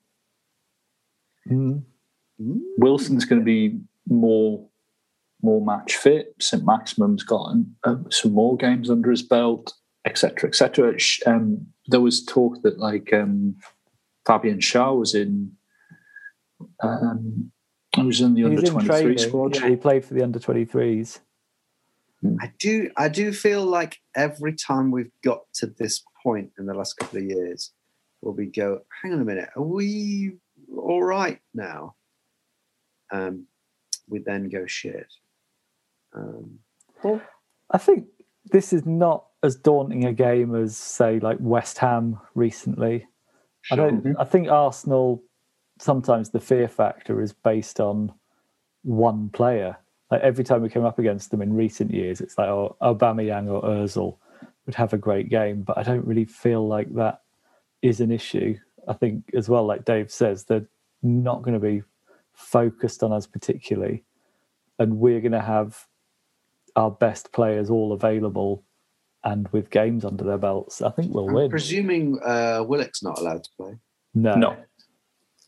Mm. 1.48 1.82
Wilson's 2.78 3.24
going 3.24 3.40
to 3.40 3.44
be 3.44 3.78
more 4.09 4.66
more 5.42 5.64
match 5.64 5.96
fit. 5.96 6.34
St 6.40 6.64
Maximin's 6.64 7.22
got 7.22 7.55
uh, 7.84 7.96
some 8.11 8.32
more 8.32 8.57
games 8.57 8.90
under 8.90 9.11
his 9.11 9.22
belt, 9.22 9.74
etc., 10.07 10.48
etc. 10.48 10.96
Um, 11.26 11.66
there 11.86 12.00
was 12.00 12.24
talk 12.24 12.62
that 12.62 12.78
like 12.78 13.12
um, 13.12 13.57
Fabian 14.26 14.59
Schär 14.59 14.98
was 14.98 15.14
in. 15.14 15.52
Um, 16.82 17.50
I 17.96 18.02
was 18.02 18.20
in 18.20 18.34
the 18.34 18.42
He's 18.42 18.59
under 18.59 18.66
in 18.66 18.72
twenty 18.72 18.86
training. 18.86 19.07
three 19.07 19.18
squad. 19.18 19.57
Yeah, 19.57 19.68
he 19.68 19.76
played 19.76 20.05
for 20.05 20.14
the 20.14 20.22
under 20.22 20.38
23s. 20.38 21.20
I 22.40 22.52
do 22.59 22.90
I 22.96 23.09
do 23.09 23.32
feel 23.32 23.64
like 23.66 24.00
every 24.16 24.55
time 24.55 24.90
we've 24.90 25.11
got 25.22 25.42
to 25.55 25.66
this 25.66 26.02
point 26.22 26.52
in 26.59 26.64
the 26.64 26.72
last 26.72 26.94
couple 26.96 27.18
of 27.18 27.24
years 27.24 27.70
where 28.20 28.32
we 28.32 28.46
go, 28.46 28.80
hang 29.02 29.12
on 29.12 29.20
a 29.20 29.24
minute, 29.24 29.50
are 29.57 29.62
we 29.62 30.38
all 30.74 31.02
right 31.02 31.38
now? 31.52 31.94
Um, 33.12 33.46
we 34.09 34.20
then 34.20 34.48
go 34.48 34.64
shit. 34.66 35.07
Um, 36.14 36.61
I 37.70 37.78
think 37.78 38.07
this 38.50 38.72
is 38.72 38.86
not 38.86 39.26
as 39.42 39.57
daunting 39.57 40.07
a 40.07 40.12
game 40.12 40.55
as, 40.55 40.76
say, 40.76 41.18
like 41.20 41.36
West 41.40 41.76
Ham 41.78 42.18
recently. 42.34 43.07
I 43.70 43.76
don't. 43.76 44.16
I 44.18 44.24
think 44.24 44.48
Arsenal 44.48 45.22
sometimes 45.78 46.30
the 46.30 46.40
fear 46.40 46.68
factor 46.68 47.20
is 47.20 47.32
based 47.32 47.80
on 47.80 48.12
one 48.82 49.28
player. 49.30 49.76
Like 50.10 50.22
every 50.22 50.44
time 50.44 50.62
we 50.62 50.68
came 50.68 50.84
up 50.84 50.98
against 50.98 51.30
them 51.30 51.42
in 51.42 51.54
recent 51.54 51.92
years, 51.92 52.20
it's 52.20 52.38
like 52.38 52.48
oh, 52.48 52.76
Aubameyang 52.82 53.48
or 53.50 53.62
Özil 53.62 54.16
would 54.66 54.74
have 54.74 54.92
a 54.92 54.98
great 54.98 55.28
game, 55.28 55.62
but 55.62 55.76
I 55.76 55.82
don't 55.82 56.06
really 56.06 56.24
feel 56.24 56.66
like 56.66 56.94
that 56.94 57.22
is 57.82 58.00
an 58.00 58.10
issue. 58.10 58.56
I 58.88 58.92
think 58.94 59.30
as 59.34 59.48
well, 59.48 59.64
like 59.64 59.84
Dave 59.84 60.10
says, 60.10 60.44
they're 60.44 60.66
not 61.02 61.42
going 61.42 61.54
to 61.54 61.60
be 61.60 61.82
focused 62.32 63.02
on 63.02 63.12
us 63.12 63.26
particularly, 63.26 64.04
and 64.78 64.98
we're 64.98 65.20
going 65.20 65.32
to 65.32 65.40
have 65.40 65.86
our 66.76 66.90
best 66.90 67.32
players 67.32 67.70
all 67.70 67.92
available 67.92 68.64
and 69.24 69.48
with 69.48 69.70
games 69.70 70.04
under 70.04 70.22
their 70.22 70.38
belts, 70.38 70.82
I 70.82 70.90
think 70.90 71.14
we'll 71.14 71.28
I'm 71.28 71.34
win. 71.34 71.50
presuming 71.50 72.20
uh, 72.24 72.62
Willock's 72.66 73.02
not 73.02 73.18
allowed 73.18 73.44
to 73.44 73.50
play. 73.56 73.78
no. 74.14 74.34
No. 74.34 74.56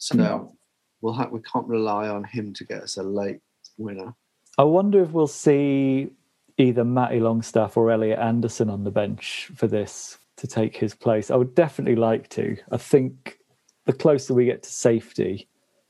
So 0.06 0.16
No. 0.16 0.56
we'll 1.00 1.14
ha- 1.14 1.28
we 1.32 1.40
can't 1.40 1.66
rely 1.66 2.08
on 2.08 2.22
him 2.22 2.52
to 2.54 2.64
get 2.64 2.82
us 2.82 2.96
a 2.96 3.02
late 3.02 3.40
winner. 3.76 4.14
I 4.56 4.62
wonder 4.62 5.02
if 5.02 5.10
we'll 5.10 5.26
see 5.26 6.10
either 6.58 6.84
Matty 6.84 7.18
Longstaff 7.18 7.76
or 7.76 7.90
Elliot 7.90 8.20
Anderson 8.20 8.70
on 8.70 8.84
the 8.84 8.92
bench 8.92 9.50
for 9.56 9.66
this 9.66 10.18
to 10.36 10.46
take 10.46 10.76
his 10.76 10.94
place. 10.94 11.30
I 11.30 11.36
would 11.36 11.56
definitely 11.56 11.96
like 11.96 12.28
to. 12.30 12.56
I 12.70 12.76
think 12.76 13.38
the 13.86 13.92
closer 13.92 14.32
we 14.32 14.44
get 14.44 14.62
to 14.62 14.70
safety, 14.70 15.48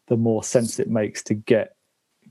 the 0.09 0.17
more 0.17 0.43
sense 0.43 0.79
it 0.79 0.89
makes 0.89 1.23
to 1.25 1.35
get 1.35 1.77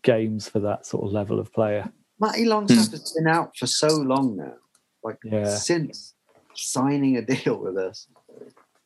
games 0.01 0.49
for 0.49 0.59
that 0.61 0.87
sort 0.87 1.05
of 1.05 1.11
level 1.11 1.39
of 1.39 1.53
player. 1.53 1.91
Matty 2.19 2.43
hmm. 2.45 2.49
Longstaff 2.49 2.91
has 2.91 3.11
been 3.11 3.27
out 3.27 3.55
for 3.55 3.67
so 3.67 3.89
long 3.89 4.37
now, 4.37 4.55
like 5.03 5.19
Yeah. 5.23 5.55
since 5.55 6.15
signing 6.55 7.17
a 7.17 7.21
deal 7.21 7.57
with 7.57 7.77
us. 7.77 8.07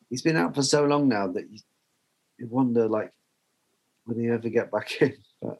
He's 0.10 0.22
been 0.22 0.36
out 0.36 0.54
for 0.54 0.64
so 0.64 0.84
long 0.86 1.08
now 1.08 1.28
that 1.28 1.50
you, 1.50 1.60
you 2.40 2.48
wonder, 2.48 2.88
like, 2.88 3.12
will 4.06 4.18
he 4.18 4.30
ever 4.30 4.50
get 4.50 4.72
back 4.72 5.02
in? 5.02 5.14
But 5.42 5.60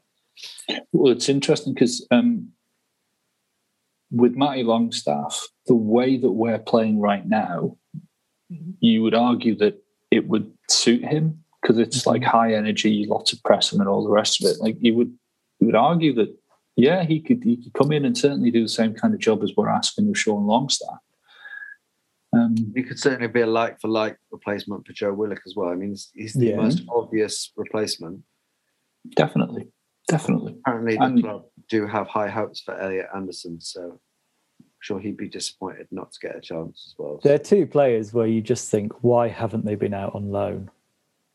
Well, 0.92 1.12
it's 1.12 1.30
interesting 1.30 1.74
because 1.74 2.06
um, 2.12 2.50
with 4.12 4.36
Matty 4.36 4.64
Longstaff, 4.64 5.48
the 5.68 5.76
way 5.76 6.18
that 6.18 6.32
we're 6.32 6.60
playing 6.60 7.00
right 7.00 7.26
now, 7.26 7.78
you 8.80 9.04
would 9.04 9.14
argue 9.14 9.56
that 9.58 9.82
it 10.12 10.28
would 10.28 10.52
suit 10.70 11.04
him 11.04 11.44
because 11.62 11.78
it's 11.78 12.06
like 12.06 12.24
high 12.24 12.54
energy, 12.54 13.06
lots 13.08 13.34
of 13.34 13.44
pressing, 13.44 13.80
and 13.80 13.90
all 13.90 14.04
the 14.04 14.10
rest 14.10 14.44
of 14.44 14.50
it. 14.50 14.60
Like 14.60 14.78
you 14.80 14.96
would, 14.96 15.14
you 15.60 15.68
would 15.68 15.76
argue 15.76 16.14
that 16.16 16.36
yeah, 16.76 17.04
he 17.04 17.20
could 17.20 17.44
he 17.44 17.58
could 17.58 17.74
come 17.74 17.92
in 17.92 18.06
and 18.06 18.18
certainly 18.18 18.52
do 18.52 18.64
the 18.64 18.70
same 18.70 18.94
kind 18.94 19.14
of 19.14 19.20
job 19.20 19.44
as 19.44 19.52
we're 19.56 19.70
asking 19.70 20.10
of 20.10 20.18
Sean 20.18 20.48
Longstaff. 20.48 21.00
He 22.76 22.84
could 22.84 23.00
certainly 23.00 23.28
be 23.28 23.42
a 23.42 23.48
like 23.48 23.80
for 23.82 23.88
like 23.88 24.18
replacement 24.32 24.86
for 24.88 24.94
Joe 24.94 25.14
Willock 25.14 25.42
as 25.46 25.56
well. 25.56 25.70
I 25.70 25.76
mean, 25.76 25.90
he's, 25.90 26.12
he's 26.14 26.34
the 26.34 26.48
Yeah. 26.48 26.58
most 26.58 26.84
obvious 26.90 27.52
replacement. 27.56 28.22
definitely, 29.16 29.68
definitely. 30.08 30.56
Apparently, 30.66 30.96
the 30.96 31.04
And- 31.04 31.22
club 31.24 31.46
do 31.70 31.88
have 31.88 32.08
high 32.08 32.28
hopes 32.30 32.62
for 32.62 32.74
Elliot 32.80 33.08
Anderson, 33.16 33.62
so 33.62 34.00
I'm 34.62 34.66
sure 34.82 35.00
he'd 35.00 35.18
be 35.18 35.30
disappointed 35.30 35.88
not 35.92 36.12
to 36.14 36.20
get 36.20 36.36
a 36.36 36.42
chance 36.42 36.84
as 36.88 36.96
well. 36.98 37.20
There 37.24 37.36
are 37.36 37.38
two 37.38 37.66
players 37.66 38.14
where 38.14 38.28
you 38.28 38.42
just 38.42 38.70
think, 38.70 38.92
why 39.04 39.28
haven't 39.30 39.66
they 39.66 39.76
been 39.76 39.94
out 39.94 40.16
on 40.16 40.32
loan? 40.32 40.70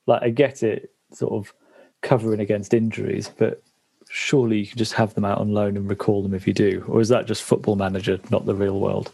Like, 0.06 0.22
I 0.22 0.30
get 0.30 0.62
it, 0.62 0.92
sort 1.12 1.32
of 1.32 1.54
covering 2.02 2.40
against 2.40 2.74
injuries, 2.74 3.30
but 3.38 3.62
surely 4.10 4.58
you 4.58 4.66
can 4.66 4.76
just 4.78 4.92
have 4.92 5.14
them 5.14 5.24
out 5.24 5.38
on 5.38 5.52
loan 5.54 5.76
and 5.76 5.88
recall 5.88 6.22
them 6.22 6.34
if 6.34 6.46
you 6.46 6.52
do. 6.52 6.84
Or 6.88 7.00
is 7.00 7.08
that 7.08 7.26
just 7.26 7.42
football 7.42 7.76
manager, 7.76 8.18
not 8.30 8.44
the 8.44 8.54
real 8.54 8.78
world? 8.78 9.10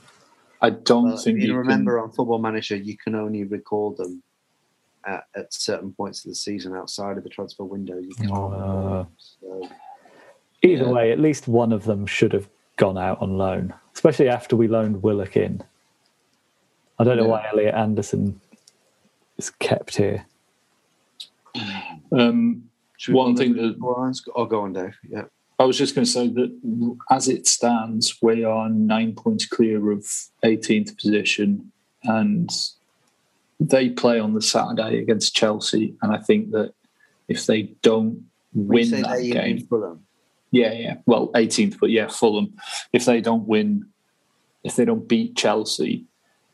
I 0.62 0.70
don't 0.70 1.04
Well, 1.04 1.16
think 1.16 1.40
you 1.40 1.48
you 1.48 1.56
remember 1.56 1.96
Can, 1.96 2.04
on 2.04 2.12
Football 2.12 2.38
Manager, 2.38 2.76
you 2.76 2.96
can 2.96 3.14
only 3.14 3.44
recall 3.44 3.92
them 3.92 4.22
at, 5.06 5.24
at 5.34 5.52
certain 5.54 5.92
points 5.92 6.24
of 6.24 6.30
the 6.30 6.34
season 6.34 6.76
outside 6.76 7.16
of 7.16 7.24
the 7.24 7.30
transfer 7.30 7.64
window. 7.64 7.98
You 7.98 8.14
can't. 8.14 8.30
Ah. 8.32 9.06
so, 9.16 9.68
Either 10.62 10.84
Yeah. 10.84 10.90
way, 10.90 11.12
at 11.12 11.18
least 11.18 11.48
one 11.48 11.72
of 11.72 11.84
them 11.84 12.04
should 12.06 12.32
have 12.34 12.48
gone 12.76 12.98
out 12.98 13.20
on 13.22 13.38
loan, 13.38 13.72
especially 13.94 14.28
after 14.28 14.56
we 14.56 14.68
loaned 14.68 15.02
Willock 15.02 15.36
in. 15.36 15.62
I 16.98 17.04
don't 17.04 17.16
know 17.16 17.22
Yeah. 17.24 17.28
why 17.30 17.48
Elliot 17.50 17.74
Anderson 17.74 18.40
is 19.38 19.48
kept 19.48 19.96
here. 19.96 20.26
um, 22.12 22.68
One 23.08 23.34
thing 23.36 23.54
to 23.54 23.62
the 23.62 23.68
that- 23.68 23.80
lines? 23.80 24.22
Oh, 24.36 24.44
go 24.44 24.60
on, 24.60 24.74
Dave. 24.74 24.94
Yeah. 25.08 25.24
I 25.60 25.64
was 25.64 25.76
just 25.76 25.94
going 25.94 26.06
to 26.06 26.10
say 26.10 26.26
that 26.28 26.94
as 27.10 27.28
it 27.28 27.46
stands, 27.46 28.16
we 28.22 28.44
are 28.44 28.70
nine 28.70 29.14
points 29.14 29.44
clear 29.44 29.90
of 29.90 30.06
18th 30.42 30.96
position, 30.96 31.70
and 32.02 32.48
they 33.60 33.90
play 33.90 34.18
on 34.18 34.32
the 34.32 34.40
Saturday 34.40 34.98
against 35.00 35.36
Chelsea. 35.36 35.94
And 36.00 36.16
I 36.16 36.18
think 36.18 36.52
that 36.52 36.72
if 37.28 37.44
they 37.44 37.74
don't 37.82 38.24
win 38.54 39.02
that 39.02 39.20
game, 39.20 39.66
Fulham. 39.66 40.06
yeah, 40.50 40.72
yeah, 40.72 40.94
well, 41.04 41.28
18th, 41.34 41.78
but 41.78 41.90
yeah, 41.90 42.08
Fulham. 42.08 42.54
If 42.94 43.04
they 43.04 43.20
don't 43.20 43.46
win, 43.46 43.84
if 44.64 44.76
they 44.76 44.86
don't 44.86 45.06
beat 45.06 45.36
Chelsea, 45.36 46.06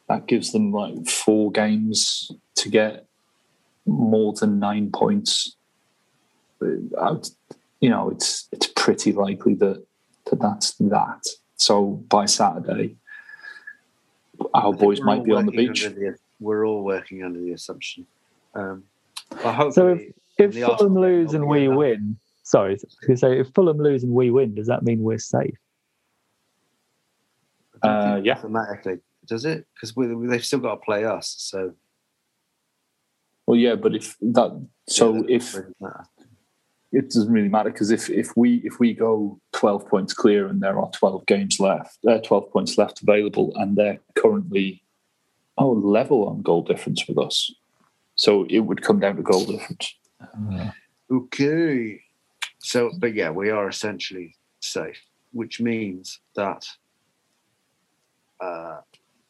that 0.09 0.27
gives 0.27 0.51
them 0.51 0.73
like 0.73 1.07
four 1.07 1.53
games 1.53 2.33
to 2.57 2.69
get 2.69 3.07
more 3.87 4.33
than 4.33 4.59
nine 4.59 4.91
points. 4.91 5.55
I 6.61 7.13
would- 7.13 7.29
you 7.81 7.91
know, 7.91 8.11
it's 8.11 8.49
it's 8.53 8.67
pretty 8.75 9.13
likely 9.13 9.55
that, 9.55 9.85
that 10.31 10.41
that's 10.41 10.75
that. 10.75 11.27
So 11.57 11.87
by 12.09 12.27
Saturday, 12.27 12.97
our 14.55 14.73
boys 14.73 15.01
might 15.01 15.25
be 15.25 15.33
on 15.33 15.47
the 15.47 15.53
beach. 15.53 15.85
the- 15.85 16.17
we're 16.39 16.67
all 16.67 16.85
working 16.85 17.23
under 17.25 17.41
the 17.41 17.53
assumption. 17.53 18.07
Um, 18.55 18.85
but 19.31 19.55
hopefully, 19.55 19.73
So 19.73 19.89
if, 19.89 20.53
if 20.55 20.55
Fulham 20.55 20.71
Arsenal 20.73 21.01
lose 21.03 21.33
and 21.33 21.47
we 21.49 21.65
enough. 21.65 21.79
win, 21.79 22.19
sorry, 22.43 22.73
I 22.73 22.75
was 22.75 22.97
gonna 23.07 23.17
say 23.17 23.41
if 23.41 23.49
Fulham 23.55 23.79
lose 23.79 24.03
and 24.05 24.13
we 24.13 24.31
win, 24.31 24.55
does 24.55 24.67
that 24.67 24.83
mean 24.83 25.03
we're 25.03 25.17
safe? 25.19 25.57
Uh, 27.83 28.21
yeah. 28.23 28.35
Mathematically, 28.35 28.99
does 29.27 29.45
it? 29.47 29.67
Because 29.75 29.95
they've 30.29 30.45
still 30.45 30.59
got 30.59 30.75
to 30.77 30.81
play 30.81 31.05
us. 31.05 31.35
So 31.39 31.73
Well, 33.47 33.57
yeah, 33.59 33.75
but 33.77 33.95
if 33.95 34.17
that, 34.21 34.67
so 34.89 35.15
yeah, 35.15 35.21
that 35.23 35.31
if 35.31 35.53
doesn't 35.53 35.77
matter. 35.81 36.05
It 36.97 37.11
doesn't 37.11 37.33
really 37.33 37.49
matter 37.49 37.71
because 37.71 37.91
if 37.91 38.09
if 38.09 38.37
we 38.37 38.57
if 38.65 38.81
we 38.81 38.95
go 38.95 39.39
12 39.53 39.89
points 39.89 40.15
clear 40.15 40.47
and 40.49 40.61
there 40.61 40.79
are 40.79 40.91
12 40.91 41.27
games 41.27 41.61
left 41.61 41.99
there 42.03 42.17
uh, 42.17 42.21
12 42.21 42.51
points 42.51 42.79
left 42.79 43.03
available 43.03 43.53
and 43.57 43.77
they're 43.77 44.01
currently 44.15 44.83
oh 45.59 45.73
level 45.73 46.29
on 46.29 46.43
goal 46.43 46.63
difference 46.63 47.07
with 47.07 47.19
us 47.19 47.53
so 48.15 48.47
it 48.49 48.61
would 48.61 48.83
come 48.83 48.99
down 48.99 49.17
to 49.17 49.23
goal 49.23 49.45
difference 49.45 49.97
Okay. 51.11 52.01
So, 52.59 52.91
but 52.99 53.15
yeah, 53.15 53.31
we 53.31 53.51
are 53.51 53.69
essentially 53.69 54.35
safe, 54.61 55.01
which 55.33 55.61
means 55.61 56.21
that 56.35 56.67
uh, 58.41 58.81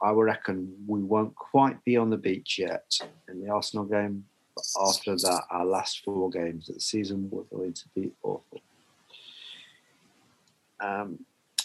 I 0.02 0.10
reckon 0.10 0.74
we 0.86 1.02
won't 1.02 1.34
quite 1.34 1.82
be 1.84 1.96
on 1.96 2.10
the 2.10 2.16
beach 2.16 2.58
yet 2.58 2.98
in 3.28 3.42
the 3.42 3.50
Arsenal 3.50 3.84
game. 3.84 4.24
But 4.56 4.64
after 4.88 5.14
that, 5.16 5.42
our 5.50 5.66
last 5.66 6.02
four 6.02 6.30
games 6.30 6.68
of 6.70 6.76
the 6.76 6.80
season 6.80 7.28
were 7.30 7.44
going 7.44 7.74
to 7.74 7.84
be 7.94 8.10
awful. 8.22 8.60
Um, 10.80 11.18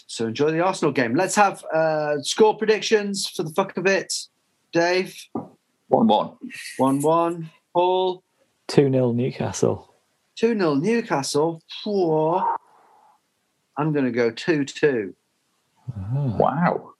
so 0.06 0.26
enjoy 0.26 0.50
the 0.50 0.60
Arsenal 0.60 0.92
game. 0.92 1.14
Let's 1.14 1.34
have 1.36 1.64
uh, 1.74 2.20
score 2.20 2.56
predictions 2.56 3.26
for 3.26 3.44
the 3.44 3.50
fuck 3.50 3.78
of 3.78 3.86
it. 3.86 4.12
Dave, 4.72 5.16
1 5.88 6.06
1 6.06 6.36
1 6.76 7.00
1. 7.00 7.50
Paul, 7.72 8.22
2 8.68 8.90
0 8.90 9.12
Newcastle. 9.12 9.94
2 10.36 10.58
0 10.58 10.74
Newcastle. 10.74 11.62
Four. 11.82 12.56
I'm 13.78 13.92
going 13.92 14.04
to 14.04 14.10
go 14.10 14.30
2 14.30 14.66
2. 14.66 15.14
wow 15.96 16.92